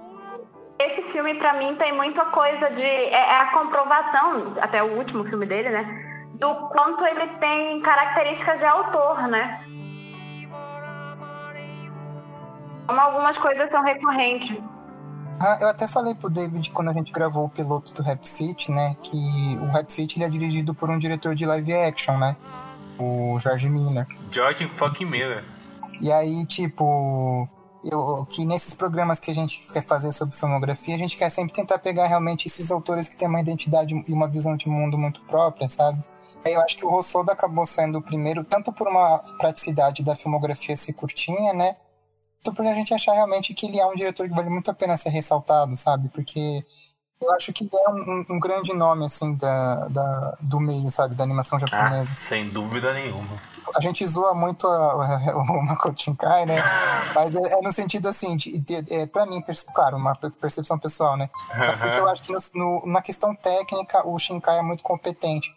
[0.80, 2.82] Esse filme, pra mim, tem muita coisa de.
[2.82, 6.06] É, é a comprovação, até o último filme dele, né?
[6.36, 9.62] Do quanto ele tem características de autor, né?
[12.88, 14.79] Como algumas coisas são recorrentes.
[15.42, 18.70] Ah, eu até falei pro David quando a gente gravou o piloto do Rap Fit,
[18.72, 18.96] né?
[19.02, 22.36] Que o Rap Fit ele é dirigido por um diretor de live action, né?
[23.00, 24.06] O George Miller.
[24.32, 25.46] George fucking Miller.
[26.02, 27.48] E aí, tipo,
[27.84, 31.54] eu, que nesses programas que a gente quer fazer sobre filmografia, a gente quer sempre
[31.54, 35.22] tentar pegar realmente esses autores que têm uma identidade e uma visão de mundo muito
[35.22, 36.04] própria, sabe?
[36.46, 40.16] Aí eu acho que o Rossodo acabou sendo o primeiro, tanto por uma praticidade da
[40.16, 41.76] filmografia ser curtinha, né?
[42.44, 44.74] Tanto por a gente achar realmente que ele é um diretor que vale muito a
[44.74, 46.08] pena ser ressaltado, sabe?
[46.10, 46.64] Porque
[47.22, 51.16] eu acho que ele é um, um grande nome, assim, da, da, do meio, sabe?
[51.16, 52.06] Da animação Ah, japonesa.
[52.06, 53.36] sem dúvida nenhuma.
[53.76, 56.56] A gente zoa muito o Makoto Shinkai, né?
[57.14, 59.44] Mas é, é no sentido assim, de, de, é, pra mim,
[59.74, 61.30] claro, uma per- percepção pessoal, né?
[61.58, 65.50] Mas porque eu acho que no- no- na questão técnica o Shinkai é muito competente.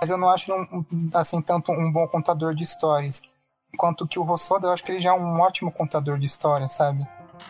[0.00, 3.20] Mas eu não acho, um, assim, tanto um bom contador de histórias.
[3.72, 6.72] Enquanto que o Rossoda, eu acho que ele já é um ótimo contador de histórias,
[6.72, 7.06] sabe?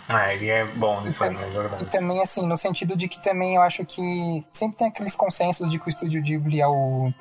[0.09, 1.85] Ah, ele é bom nisso aí, é E verdade.
[1.87, 5.79] também, assim, no sentido de que também eu acho que sempre tem aqueles consensos de
[5.79, 7.13] que o Estúdio Ghibli é o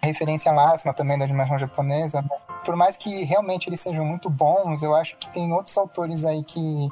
[0.00, 2.24] a referência máxima também da animação japonesa.
[2.64, 6.44] Por mais que realmente eles sejam muito bons, eu acho que tem outros autores aí
[6.44, 6.88] que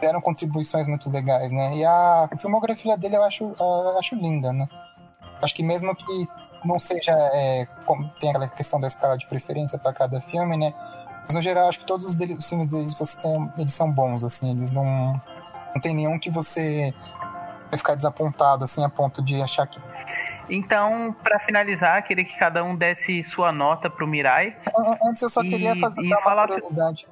[0.00, 1.76] deram contribuições muito legais, né?
[1.76, 4.66] E a filmografia dele eu acho, eu acho linda, né?
[5.42, 6.28] Acho que mesmo que
[6.64, 7.66] não seja, é,
[8.20, 10.72] tem aquela questão da escala de preferência para cada filme, né?
[11.28, 14.24] Mas no geral, acho que todos os, os filmes deles você tem- eles são bons,
[14.24, 15.20] assim, eles não.
[15.74, 16.94] Não tem nenhum que você
[17.70, 19.78] vai ficar desapontado, assim, a ponto de achar que.
[20.48, 24.56] Então, pra finalizar, queria que cada um desse sua nota pro Mirai.
[24.76, 27.06] An- Antes eu só E- queria fazer uma falar- curiosidade.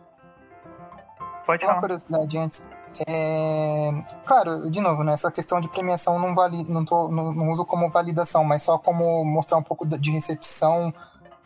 [1.44, 1.80] Pode Uma falar.
[1.80, 2.62] curiosidade antes.
[3.06, 3.90] É,
[4.24, 6.64] Claro, de novo, né, essa questão de premiação não, vali...
[6.64, 7.08] não, tô...
[7.08, 10.92] não, não uso como validação, mas só como mostrar um pouco de recepção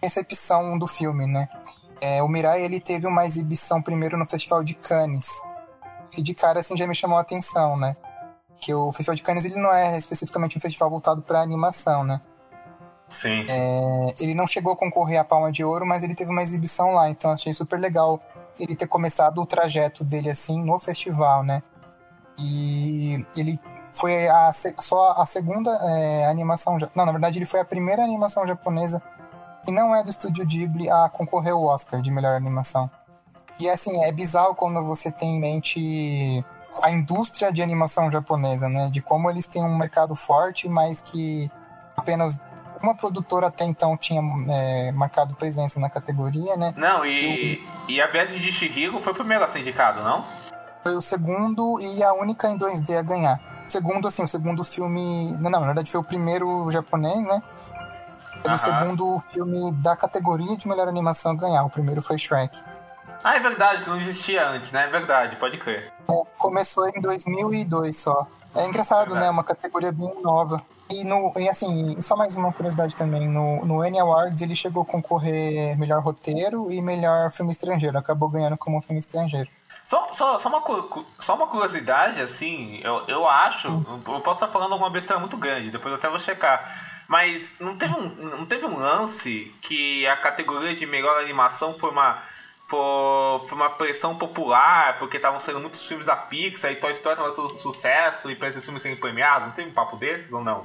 [0.02, 1.48] recepção do filme, né?
[2.02, 5.28] É, o Mirai ele teve uma exibição primeiro no Festival de Cannes,
[6.10, 7.96] que de cara assim já me chamou a atenção, né?
[8.60, 12.20] Que o Festival de Cannes ele não é especificamente um festival voltado para animação, né?
[13.10, 13.44] Sim.
[13.48, 16.92] É, ele não chegou a concorrer à Palma de Ouro, mas ele teve uma exibição
[16.92, 18.20] lá, então achei super legal
[18.58, 21.62] ele ter começado o trajeto dele assim no festival, né?
[22.38, 23.58] E ele
[23.92, 26.78] foi a, só a segunda é, animação.
[26.94, 29.02] Não, na verdade, ele foi a primeira animação japonesa
[29.64, 32.90] que não é do estúdio Ghibli a concorrer ao Oscar de melhor animação.
[33.58, 36.44] E assim, é bizarro quando você tem em mente
[36.82, 38.88] a indústria de animação japonesa, né?
[38.90, 41.50] De como eles têm um mercado forte, mas que
[41.96, 42.40] apenas
[42.82, 46.72] uma produtora até então tinha é, marcado presença na categoria, né?
[46.76, 50.24] Não, e, e a Viagem de Shihiro foi o primeiro a ser indicado, não?
[50.82, 53.38] Foi o segundo e a única em 2D a ganhar.
[53.68, 55.32] Segundo, assim, o segundo filme.
[55.38, 57.42] Não, na verdade foi o primeiro japonês, né?
[58.44, 61.64] Mas o segundo filme da categoria de melhor animação a ganhar.
[61.64, 62.58] O primeiro foi Shrek.
[63.22, 64.84] Ah, é verdade, não existia antes, né?
[64.84, 65.92] É verdade, pode crer.
[66.08, 68.26] É, começou em 2002 só.
[68.54, 69.28] É engraçado, né?
[69.28, 70.60] Uma categoria bem nova.
[70.90, 74.82] E, no, e assim, só mais uma curiosidade também, no, no Annie Awards ele chegou
[74.82, 79.48] a concorrer melhor roteiro e melhor filme estrangeiro, acabou ganhando como filme estrangeiro.
[79.84, 80.64] Só, só, só, uma,
[81.20, 84.02] só uma curiosidade, assim, eu, eu acho, hum.
[84.08, 86.68] eu posso estar falando alguma besteira muito grande, depois eu até vou checar,
[87.10, 91.90] mas não teve um, não teve um lance que a categoria de melhor animação foi
[91.90, 92.22] uma
[92.64, 92.78] foi,
[93.48, 97.34] foi uma pressão popular, porque estavam sendo muitos filmes da Pixar e Toy Story estava
[97.34, 99.48] sendo sucesso e para esses filmes serem premiados.
[99.48, 100.64] Não teve um papo desses ou não?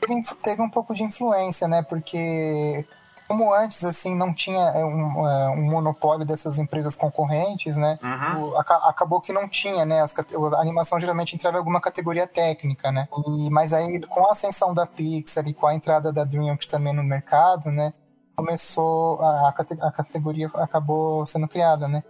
[0.00, 1.86] Teve, teve um pouco de influência, né?
[1.88, 2.84] Porque
[3.26, 7.98] como antes, assim, não tinha é, um, é, um monopólio dessas empresas concorrentes, né?
[8.02, 8.50] Uhum.
[8.50, 10.00] O, acabou que não tinha, né?
[10.00, 13.08] As, a animação geralmente entrava em alguma categoria técnica, né?
[13.26, 16.92] E, mas aí, com a ascensão da Pixar e com a entrada da DreamWorks também
[16.92, 17.92] no mercado, né?
[18.36, 22.04] Começou, a, a categoria acabou sendo criada, né?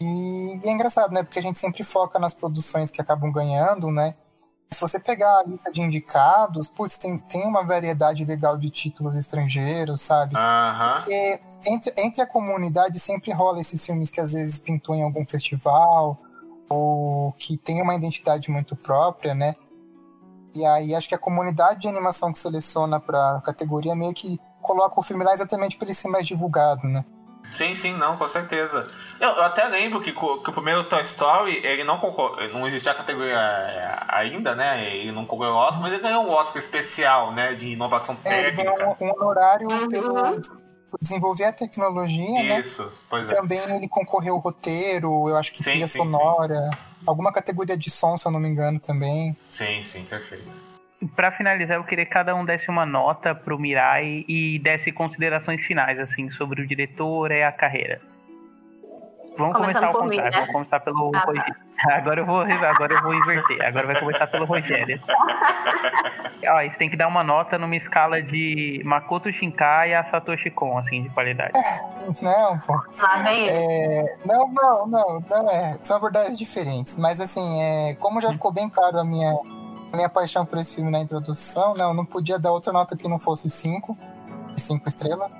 [0.00, 1.22] E, e é engraçado, né?
[1.22, 4.14] Porque a gente sempre foca nas produções que acabam ganhando, né?
[4.70, 9.16] Se você pegar a lista de indicados, putz, tem, tem uma variedade legal de títulos
[9.16, 10.36] estrangeiros, sabe?
[10.36, 10.94] Uhum.
[10.96, 15.24] Porque entre, entre a comunidade sempre rola esses filmes que às vezes pintou em algum
[15.24, 16.18] festival,
[16.68, 19.56] ou que tem uma identidade muito própria, né?
[20.54, 25.00] E aí acho que a comunidade de animação que seleciona para categoria meio que coloca
[25.00, 27.04] o filme lá exatamente para ele ser mais divulgado, né?
[27.50, 28.88] Sim, sim, não, com certeza.
[29.20, 31.98] Eu, eu até lembro que, que, o primeiro Toy Story, ele não
[32.52, 34.94] não existia a categoria é, ainda, né?
[34.94, 37.54] Ele não concorreu ao Oscar, mas ele ganhou um Oscar especial, né?
[37.54, 38.44] De inovação técnica.
[38.44, 39.88] É, ele ganhou um, um honorário uhum.
[39.88, 40.40] pelo
[41.00, 42.92] desenvolver a tecnologia, Isso, né?
[43.10, 43.34] pois é.
[43.34, 47.04] Também ele concorreu ao roteiro, eu acho que trilha sonora, sim.
[47.06, 49.36] alguma categoria de som, se eu não me engano, também.
[49.48, 50.67] Sim, sim, perfeito.
[51.14, 55.64] Para finalizar, eu queria que cada um desse uma nota pro Mirai e desse considerações
[55.64, 58.00] finais, assim, sobre o diretor e a carreira.
[59.38, 60.30] Vamos Começando começar ao contrário, mim, né?
[60.32, 61.54] vamos começar pelo ah, Rogério.
[61.54, 61.94] Tá.
[61.94, 63.64] Agora eu vou agora eu vou inverter.
[63.64, 65.00] Agora vai começar pelo Rogério.
[66.44, 70.78] Ó, isso tem que dar uma nota numa escala de Makoto Shinkai a Satoshi Kon,
[70.78, 71.52] assim, de qualidade.
[72.20, 72.74] Não, pô.
[73.26, 75.76] É, não, não, não, não é.
[75.82, 76.96] São abordagens diferentes.
[76.96, 79.32] Mas assim, é, como já ficou bem claro a minha
[79.96, 83.18] minha paixão por esse filme na introdução, não, não podia dar outra nota que não
[83.18, 83.96] fosse 5,
[84.56, 85.36] 5 estrelas.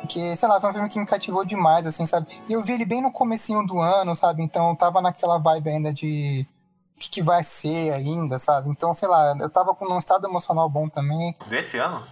[0.00, 2.26] Porque, sei lá, foi um filme que me cativou demais, assim, sabe?
[2.48, 4.42] E eu vi ele bem no comecinho do ano, sabe?
[4.42, 6.46] Então eu tava naquela vibe ainda de
[6.96, 8.70] o que, que vai ser ainda, sabe?
[8.70, 11.36] Então, sei lá, eu tava com um estado emocional bom também.
[11.46, 12.02] Desse ano?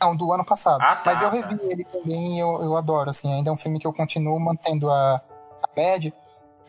[0.00, 0.80] Não, do ano passado.
[0.80, 1.36] Ah, tá, Mas eu tá.
[1.36, 3.32] revi ele também e eu, eu adoro, assim.
[3.32, 6.12] Ainda é um filme que eu continuo mantendo a, a média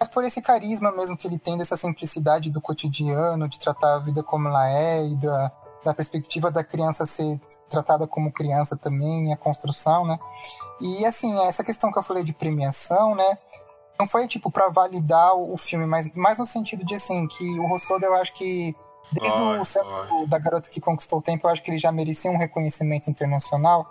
[0.01, 3.99] mas por esse carisma mesmo que ele tem dessa simplicidade do cotidiano, de tratar a
[3.99, 5.51] vida como ela é e da,
[5.85, 10.19] da perspectiva da criança ser tratada como criança também, a construção, né?
[10.79, 13.37] E assim, essa questão que eu falei de premiação, né?
[13.99, 17.67] Não foi tipo para validar o filme, mas mais no sentido de assim, que o
[17.67, 18.75] Rossoda eu acho que
[19.11, 22.31] desde o certo da garota que conquistou o tempo, eu acho que ele já merecia
[22.31, 23.85] um reconhecimento internacional.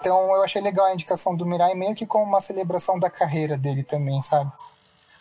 [0.00, 3.56] Então eu achei legal a indicação do Mirai meio que como uma celebração da carreira
[3.56, 4.50] dele também, sabe?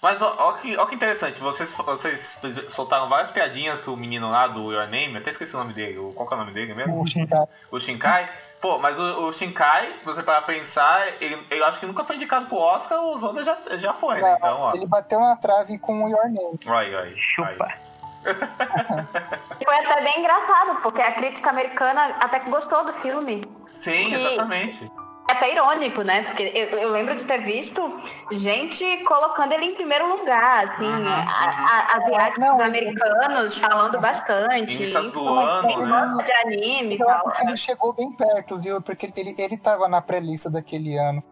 [0.01, 2.38] Mas ó, ó, que, ó que interessante, vocês, vocês
[2.73, 6.27] soltaram várias piadinhas pro menino lá do Your Name, até esqueci o nome dele, qual
[6.27, 7.01] que é o nome dele mesmo?
[7.01, 7.45] O Shinkai.
[7.69, 8.30] O Shinkai.
[8.61, 12.15] Pô, mas o, o Shinkai, se você parar pensar, ele, eu acho que nunca foi
[12.15, 14.35] indicado pro Oscar, o Zoda já, já foi, né?
[14.38, 14.73] Então, ó.
[14.73, 16.59] Ele bateu na trave com o Your Name.
[16.65, 17.13] Ai, ai.
[17.17, 17.67] Chupa.
[19.63, 23.41] foi até bem engraçado, porque a crítica americana até que gostou do filme.
[23.71, 24.15] Sim, que...
[24.15, 24.89] exatamente
[25.31, 26.23] até irônico, né?
[26.23, 27.81] Porque eu, eu, lembro de ter visto
[28.31, 33.68] gente colocando ele em primeiro lugar, assim, uhum, a, a, asiáticos não, americanos ele...
[33.68, 34.88] falando bastante.
[34.88, 36.23] Zoando, né?
[36.23, 37.31] de anime e tal.
[37.41, 38.81] Ele chegou bem perto, viu?
[38.81, 41.23] Porque ele, ele tava na pré-lista daquele ano.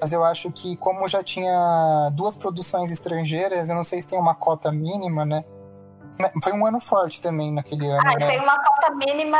[0.00, 4.18] Mas eu acho que, como já tinha duas produções estrangeiras, eu não sei se tem
[4.18, 5.44] uma cota mínima, né?
[6.18, 8.26] Né, Foi um ano forte também naquele ano, Ah, e né?
[8.28, 9.38] tem uma cota mínima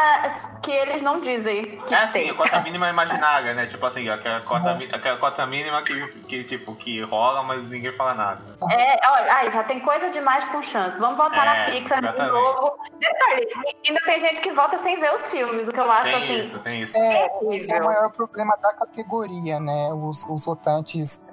[0.63, 1.63] que eles não dizem.
[1.63, 3.67] Que É assim, a cota mínima imaginária, né?
[3.67, 7.93] Tipo assim, aquela cota, mi- aquela cota mínima que, que, tipo, que rola, mas ninguém
[7.97, 8.45] fala nada.
[8.71, 10.99] É, olha, ai, já tem coisa demais com chance.
[10.99, 12.33] Vamos voltar É, na Pixar de exatamente.
[12.33, 12.77] novo.
[12.99, 13.49] Detalhe,
[13.89, 16.41] ainda tem gente que volta sem ver os filmes, o que eu acho Tem assim.
[16.41, 16.97] isso, tem isso.
[16.99, 19.89] É, esse é o maior problema da categoria, né?
[19.95, 21.25] Os, os votantes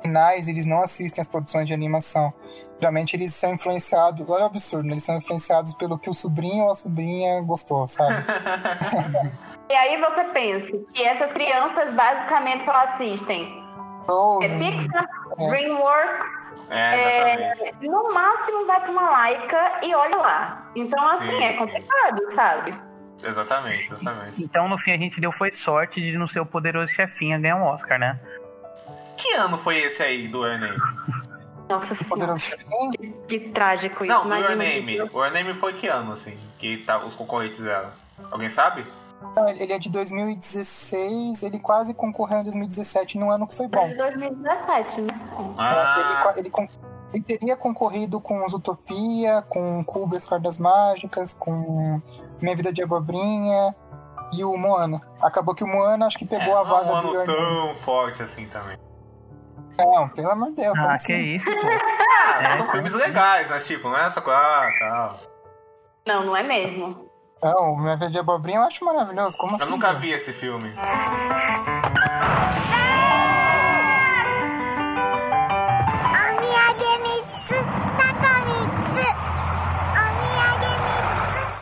[0.00, 2.32] finais, eles não assistem as produções de animação.
[2.78, 4.92] Geralmente eles são influenciados, olha o absurdo, né?
[4.92, 8.24] eles são influenciados pelo que o sobrinho ou a sobrinha gostou, sabe?
[9.68, 13.66] E aí você pensa que essas crianças basicamente só assistem
[14.02, 15.08] é Frozen, Pixar,
[15.38, 15.48] É.
[15.48, 20.70] DreamWorks, É, é, no máximo vai pra uma Laika e olha lá.
[20.76, 21.58] Então, assim, Sim, é sim.
[21.58, 22.80] complicado, sabe?
[23.24, 24.42] Exatamente, exatamente.
[24.44, 27.64] Então, no fim, a gente deu foi sorte de no seu poderoso chefinha ganhar um
[27.64, 28.20] Oscar, né?
[29.16, 30.76] Que ano foi esse aí do Name?
[31.68, 32.90] Nossa senhora, Poderoso Chefão?
[33.26, 34.12] que trágico isso.
[34.14, 34.96] Não, do imagina Name.
[34.98, 35.10] isso.
[35.16, 36.38] O Name foi que ano, assim?
[36.58, 37.90] Que tá, os concorrentes eram?
[38.30, 38.86] Alguém sabe?
[39.34, 43.88] Não, ele é de 2016, ele quase concorreu em 2017, num ano que foi bom.
[43.88, 45.06] De 2017, né?
[45.38, 46.68] Ele, Ah, ele, con-
[47.12, 52.00] ele teria concorrido com Zootopia, com Cuba e as Cordas Mágicas, com
[52.40, 53.74] Minha Vida de Abobrinha
[54.32, 55.00] e o Moana.
[55.22, 57.26] Acabou que o Moana acho que é, pegou a não é vaga um do ano
[57.26, 57.26] Name.
[57.26, 58.76] tão forte assim também.
[59.78, 60.78] Não, pelo amor de Deus.
[60.78, 61.14] Ah, assim?
[61.14, 61.50] que isso, pô.
[62.38, 65.20] Ah, são filmes legais, mas tipo, não é essa coisa, ah, tal.
[66.06, 67.06] Não, não é mesmo.
[67.42, 69.36] Não, Minha Vida de Abobrinha eu acho maravilhoso.
[69.36, 69.70] Como Eu assim?
[69.70, 70.72] nunca vi esse filme.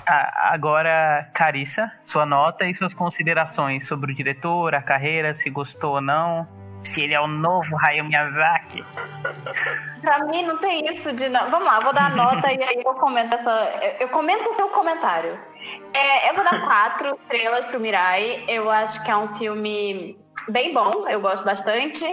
[0.07, 5.95] Ah, agora, Carissa, sua nota e suas considerações sobre o diretor, a carreira, se gostou
[5.95, 6.47] ou não,
[6.85, 8.85] se ele é o novo Hayao Miyazaki.
[10.01, 11.51] Pra mim não tem isso de não.
[11.51, 13.97] Vamos lá, vou dar a nota e aí eu comento essa.
[14.01, 15.39] eu- comento o seu comentário.
[15.95, 18.45] É, eu vou dar quatro estrelas pro Mirai.
[18.49, 20.17] Eu acho que é um filme
[20.49, 22.05] bem bom, eu gosto bastante.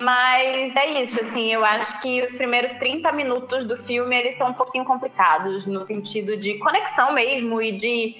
[0.00, 4.48] Mas é isso, assim, eu acho que os primeiros 30 minutos do filme eles são
[4.48, 8.16] um pouquinho complicados, no sentido de conexão mesmo e de,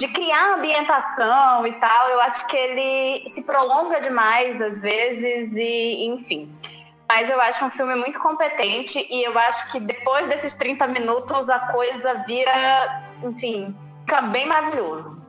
[0.00, 2.08] de criar ambientação e tal.
[2.08, 6.50] Eu acho que ele se prolonga demais às vezes e, enfim.
[7.06, 11.50] Mas eu acho um filme muito competente e eu acho que depois desses 30 minutos
[11.50, 15.20] a coisa vira, enfim, fica bem maravilhoso.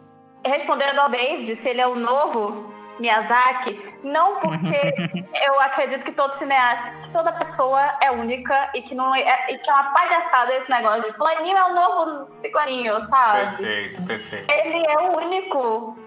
[0.45, 4.93] Respondendo ao David, se ele é o novo Miyazaki, não porque
[5.45, 9.57] eu acredito que todo cineasta, que toda pessoa é única e que não é, e
[9.57, 13.57] que é uma palhaçada esse negócio de fulaninho é o novo ciclaninho, sabe?
[13.57, 14.51] Perfeito, perfeito.
[14.51, 15.97] Ele é o único.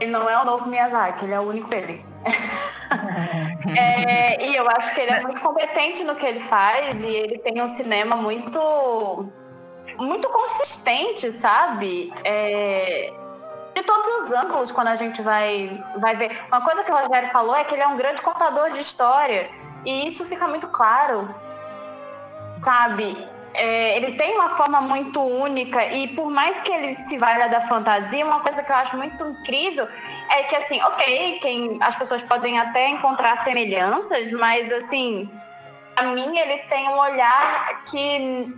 [0.00, 2.04] Ele não é o novo Miyazaki, ele é o único ele.
[3.76, 7.38] É, e eu acho que ele é muito competente no que ele faz e ele
[7.38, 9.30] tem um cinema muito
[9.96, 12.12] muito consistente, sabe?
[12.24, 13.12] É,
[13.74, 16.38] de todos os ângulos quando a gente vai, vai ver.
[16.48, 19.50] Uma coisa que o Rogério falou é que ele é um grande contador de história
[19.84, 21.32] e isso fica muito claro,
[22.62, 23.16] sabe?
[23.52, 27.62] É, ele tem uma forma muito única e por mais que ele se valha da
[27.62, 29.88] fantasia, uma coisa que eu acho muito incrível
[30.30, 35.28] é que assim, ok, quem, as pessoas podem até encontrar semelhanças, mas assim,
[35.96, 38.54] a mim ele tem um olhar que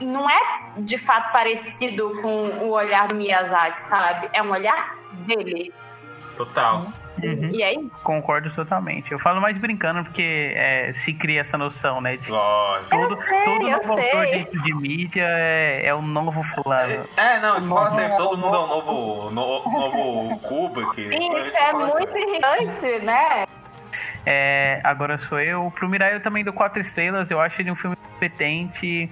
[0.00, 0.40] não é
[0.78, 4.28] de fato parecido com o olhar do Miyazaki, sabe?
[4.32, 4.94] É um olhar
[5.26, 5.72] dele.
[6.36, 6.86] Total.
[7.22, 7.50] Uhum.
[7.52, 7.98] E é isso.
[8.00, 9.10] Concordo totalmente.
[9.10, 12.16] Eu falo mais brincando porque é, se cria essa noção, né?
[12.16, 12.90] De Lógico.
[12.90, 17.04] todo, sei, todo novo autor dentro de mídia é, é o novo fulano.
[17.16, 21.08] É, não, isso fala é todo o mundo é um novo, no, novo Kubrick.
[21.08, 23.44] Isso é muito irritante, né?
[24.24, 25.72] É, agora sou eu.
[25.74, 27.30] Pro Mirai eu também dou quatro estrelas.
[27.30, 29.10] Eu acho ele um filme competente.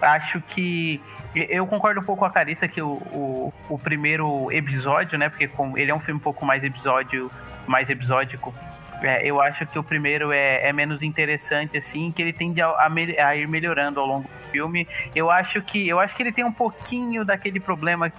[0.00, 1.00] Acho que.
[1.34, 5.28] Eu concordo um pouco com a Carissa que o, o, o primeiro episódio, né?
[5.28, 7.30] Porque com, ele é um filme um pouco mais episódio,
[7.66, 8.54] mais episódico.
[9.02, 12.68] É, eu acho que o primeiro é, é menos interessante, assim, que ele tende a,
[12.68, 14.86] a a ir melhorando ao longo do filme.
[15.14, 15.86] Eu acho que.
[15.86, 18.10] Eu acho que ele tem um pouquinho daquele problema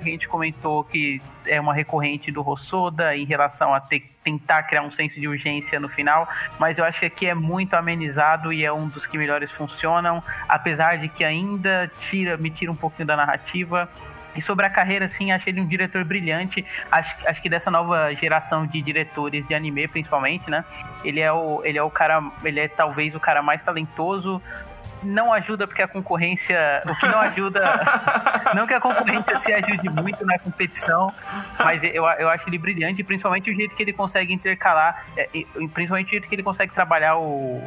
[0.00, 4.82] a gente comentou que é uma recorrente do Rossoda em relação a ter, tentar criar
[4.82, 8.64] um senso de urgência no final, mas eu acho que aqui é muito amenizado e
[8.64, 13.06] é um dos que melhores funcionam, apesar de que ainda tira, me tira um pouquinho
[13.06, 13.88] da narrativa.
[14.36, 16.64] E sobre a carreira, assim, acho ele um diretor brilhante.
[16.92, 20.64] Acho, acho que dessa nova geração de diretores de anime, principalmente, né?
[21.02, 24.40] Ele é o, ele é o cara, ele é talvez o cara mais talentoso
[25.02, 26.82] não ajuda porque a concorrência.
[26.86, 27.60] O que não ajuda.
[28.54, 31.12] não que a concorrência se ajude muito na competição,
[31.58, 35.28] mas eu, eu acho ele brilhante, principalmente o jeito que ele consegue intercalar, é,
[35.72, 37.62] principalmente o jeito que ele consegue trabalhar o,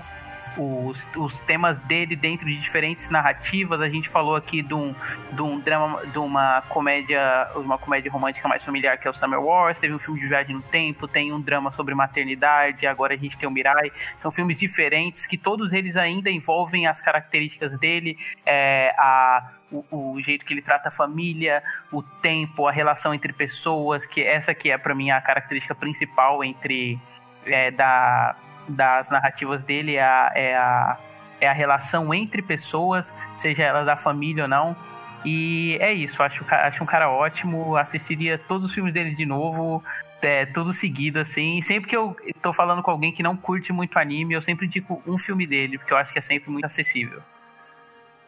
[0.58, 3.82] os, os temas dele dentro de diferentes narrativas.
[3.82, 4.94] A gente falou aqui de um,
[5.32, 9.40] de um drama, de uma comédia, uma comédia romântica mais familiar que é o Summer
[9.40, 13.18] Wars, teve um filme de viagem no tempo, tem um drama sobre maternidade, agora a
[13.18, 13.92] gente tem o Mirai.
[14.18, 20.22] São filmes diferentes que todos eles ainda envolvem as características dele, é, a o, o,
[20.22, 24.70] jeito que ele trata a família, o tempo, a relação entre pessoas, que essa que
[24.70, 27.00] é para mim a característica principal entre
[27.46, 28.36] é, da,
[28.68, 30.98] das narrativas dele é a, é, a,
[31.40, 34.76] é a relação entre pessoas, seja ela da família ou não.
[35.24, 39.84] E é isso, acho, acho um cara ótimo, assistiria todos os filmes dele de novo,
[40.22, 41.62] é, tudo seguido, assim.
[41.62, 45.02] Sempre que eu tô falando com alguém que não curte muito anime, eu sempre digo
[45.06, 47.22] um filme dele, porque eu acho que é sempre muito acessível.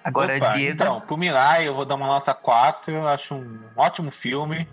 [0.03, 0.73] Agora, Opa, Diego.
[0.73, 2.91] Então, pro Mirai, eu vou dar uma nota 4.
[2.91, 4.67] Eu acho um ótimo filme.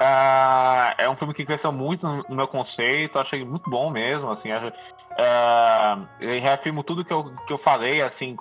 [0.00, 3.18] Uh, é um filme que cresceu muito no, meu conceito.
[3.18, 4.30] Achei muito bom mesmo.
[4.30, 8.36] Assim, uh, eu reafirmo tudo que eu, que eu falei, assim,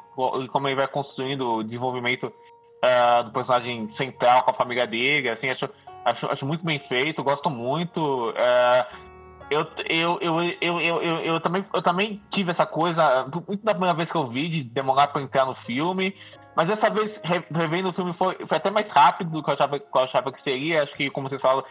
[0.51, 5.29] como ele vai construindo o desenvolvimento uh, do personagem central com a família dele.
[5.29, 5.69] Assim, acho,
[6.03, 7.23] acho, acho muito bem feito.
[7.23, 8.29] Gosto muito.
[8.31, 9.15] Uh,
[9.49, 13.73] eu, eu, eu, eu, eu, eu, eu, também, eu também tive essa coisa, muito da
[13.73, 16.15] primeira vez que eu vi, de demorar para entrar no filme.
[16.55, 17.11] Mas dessa vez,
[17.51, 20.31] revendo o filme, foi, foi até mais rápido do que eu, achava, que eu achava
[20.31, 20.83] que seria.
[20.83, 21.63] Acho que, como vocês falam,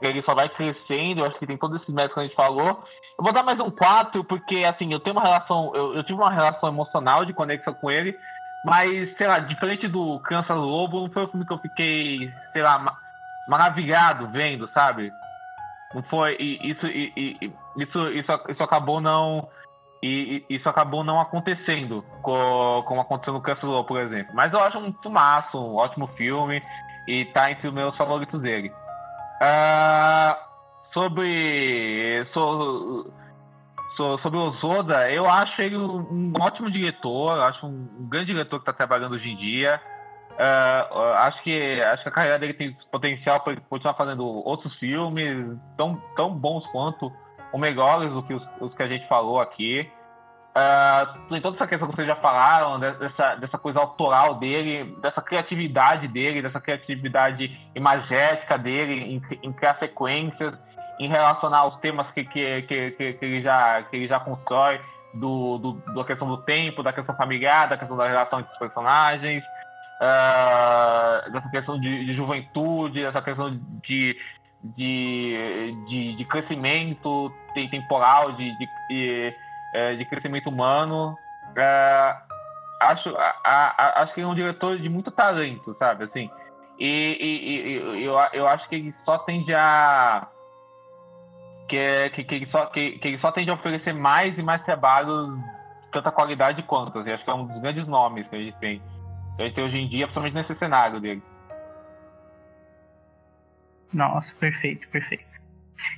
[0.00, 1.24] ele só vai crescendo.
[1.24, 2.82] Acho que tem todo esse método que a gente falou.
[3.18, 5.72] Eu vou dar mais um 4, porque, assim, eu tenho uma relação.
[5.74, 8.18] Eu, eu tive uma relação emocional de conexão com ele.
[8.64, 12.62] Mas, sei lá, diferente do Criança Lobo, não foi um filme que eu fiquei, sei
[12.62, 12.96] lá,
[13.46, 15.12] maravilhado vendo, sabe?
[15.94, 16.36] Não foi.
[16.38, 19.48] E isso, e, e, isso, isso, isso acabou não.
[20.02, 24.34] E, isso acabou não acontecendo, com, como aconteceu no Castle por exemplo.
[24.34, 26.62] Mas eu acho um fumaço, um ótimo filme,
[27.06, 28.72] e tá entre os meus favoritos dele.
[29.42, 30.34] Uh,
[30.92, 32.26] sobre.
[32.32, 33.12] So,
[33.96, 38.58] so, sobre o Zoda, eu acho ele um, ótimo diretor, acho um, um grande diretor
[38.58, 39.80] que está trabalhando hoje em dia.
[40.32, 45.58] Uh, acho que acho que a carreira dele tem potencial para continuar fazendo outros filmes
[45.76, 47.12] tão, tão bons quanto
[47.52, 49.88] ou melhores do que os, os que a gente falou aqui.
[50.50, 55.22] Uh, tem toda essa questão que vocês já falaram, dessa, dessa coisa autoral dele, dessa
[55.22, 60.54] criatividade dele, dessa criatividade imagética dele em, em criar sequências,
[60.98, 64.80] em relacionar os temas que, que, que, que, que ele, já, que ele já constrói,
[65.14, 68.58] do, do, da questão do tempo, da questão familiar, da questão da relação entre os
[68.58, 69.42] personagens
[70.00, 74.16] uh, dessa questão de, de, juventude, dessa questão de,
[74.62, 77.32] de, de, de crescimento
[77.70, 79.34] temporal, de, de,
[79.74, 81.16] é, de crescimento humano.
[81.50, 82.34] Uh,
[82.82, 86.04] acho, a, a, acho que é um diretor de muito talento, sabe?
[86.04, 86.30] Assim,
[86.78, 90.28] e, e, e eu, eu acho que ele só tende a.
[91.68, 94.62] Que, que, que, ele só, que, que ele só tende a oferecer mais e mais
[94.64, 95.38] trabalhos
[95.92, 96.98] tanta qualidade quanto.
[96.98, 98.82] Assim, acho que é um dos grandes nomes que a gente tem
[99.38, 101.22] a gente tem hoje em dia, principalmente nesse cenário dele.
[103.92, 105.40] Nossa, perfeito, perfeito.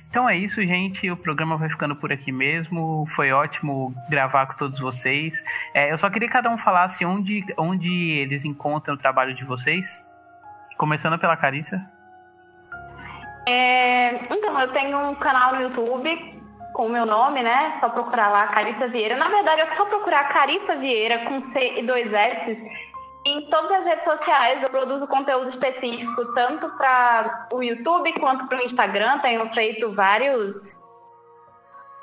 [0.09, 1.09] Então é isso, gente.
[1.11, 3.05] O programa vai ficando por aqui mesmo.
[3.07, 5.35] Foi ótimo gravar com todos vocês.
[5.73, 9.43] É, eu só queria que cada um falasse onde, onde eles encontram o trabalho de
[9.43, 10.07] vocês.
[10.77, 11.81] Começando pela Carissa.
[13.47, 16.41] É, então, eu tenho um canal no YouTube
[16.73, 17.73] com o meu nome, né?
[17.75, 19.15] Só procurar lá, Carissa Vieira.
[19.17, 22.57] Na verdade, é só procurar Carissa Vieira com C e dois S
[23.25, 28.59] em todas as redes sociais eu produzo conteúdo específico, tanto para o YouTube quanto para
[28.59, 29.19] o Instagram.
[29.19, 30.83] Tenho feito vários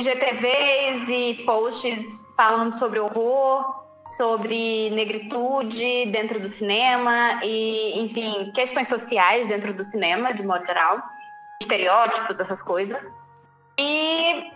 [0.00, 9.46] GTVs e posts falando sobre horror, sobre negritude dentro do cinema e, enfim, questões sociais
[9.46, 11.02] dentro do cinema, de modo geral,
[11.60, 13.04] estereótipos, essas coisas.
[13.78, 14.50] E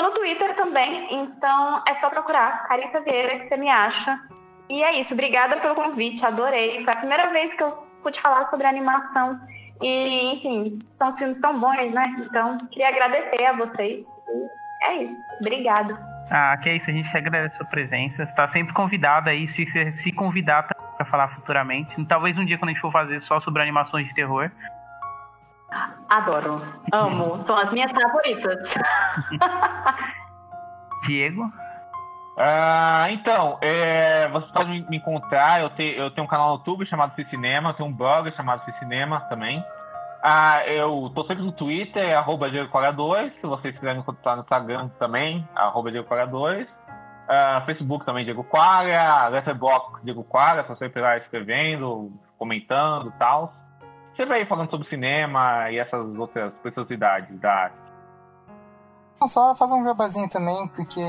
[0.00, 4.20] no Twitter também, então é só procurar Carissa Vieira que você me acha.
[4.68, 6.82] E é isso, obrigada pelo convite, adorei.
[6.84, 7.72] Foi a primeira vez que eu
[8.02, 9.38] pude falar sobre animação.
[9.82, 12.02] E, enfim, são os filmes tão bons, né?
[12.18, 14.04] Então, queria agradecer a vocês.
[14.28, 15.98] E é isso, obrigada.
[16.30, 18.16] Ah, que é isso, a gente agradece a sua presença.
[18.16, 22.02] Você está sempre convidada aí, se, se convidar para falar futuramente.
[22.06, 24.50] Talvez um dia, quando a gente for fazer só sobre animações de terror.
[26.08, 26.62] Adoro,
[26.92, 28.74] amo, são as minhas favoritas.
[31.04, 31.52] Diego?
[32.36, 35.60] Uh, então, é, você pode me encontrar.
[35.60, 38.30] Eu, te, eu tenho um canal no YouTube chamado C Cinema, eu tenho um blog
[38.34, 39.60] chamado C Cinema também.
[40.24, 44.42] Uh, eu tô sempre no Twitter, é arroba 2 Se vocês quiserem me encontrar no
[44.42, 46.64] Instagram também, arroba Diego2.
[46.64, 46.68] Uh,
[47.28, 49.28] ah, Facebook também, Diego Qualia.
[49.28, 50.64] Letterboxd, Diego Qualia.
[50.64, 53.52] Tô sempre lá escrevendo, comentando e tal.
[54.16, 57.83] Sempre aí falando sobre cinema e essas outras preciosidades da arte.
[59.26, 61.00] Só fazer um jabazinho também, porque,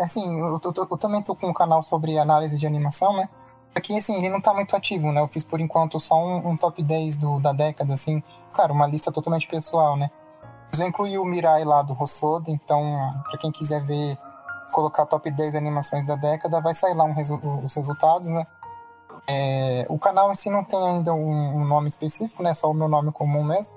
[0.00, 3.28] assim, eu, eu, eu, também tô com um canal sobre análise de animação, né?
[3.74, 5.20] Aqui, assim, ele não tá muito ativo, né?
[5.20, 8.22] Eu fiz por enquanto só um, um top 10 do, da década, assim.
[8.52, 10.10] Claro, uma lista totalmente pessoal, né?
[10.70, 12.82] Mas eu incluí o Mirai lá do Rossodo, então,
[13.28, 14.18] pra quem quiser ver,
[14.70, 18.46] colocar top 10 animações da década, vai sair lá um resu os resultados, né?
[19.28, 22.54] É, o canal si não tem ainda um, um, nome específico, né?
[22.54, 23.74] Só o meu nome comum mesmo.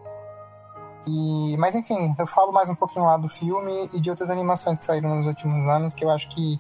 [1.05, 4.79] E, mas enfim, eu falo mais um pouquinho lá do filme e de outras animações
[4.79, 6.57] que saíram nos últimos anos, que eu acho que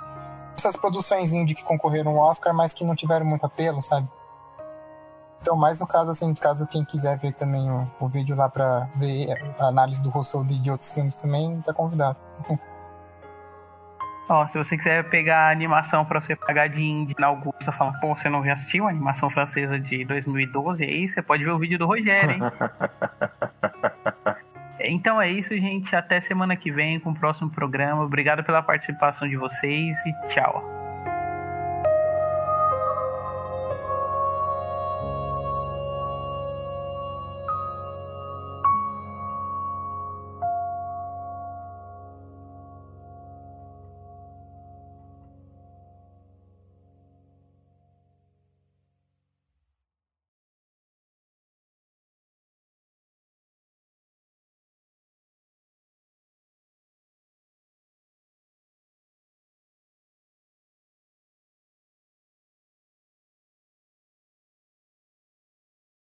[0.57, 4.07] essas produções indie que concorreram ao Oscar, mas que não tiveram muito apelo, sabe?
[5.41, 8.87] Então, mais no caso, assim, caso quem quiser ver também o, o vídeo lá pra
[8.95, 9.27] ver
[9.59, 12.17] a análise do Russell e de outros filmes também, tá convidado.
[14.29, 17.99] Ó, se você quiser pegar a animação pra você pagar de indie na Augusta, falando,
[17.99, 21.59] pô, você não já assistiu a animação francesa de 2012, aí você pode ver o
[21.59, 22.39] vídeo do Rogério, hein?
[24.91, 25.95] então é isso, gente.
[25.95, 28.03] Até semana que vem com o próximo programa.
[28.03, 30.82] Obrigado pela participação de vocês e tchau.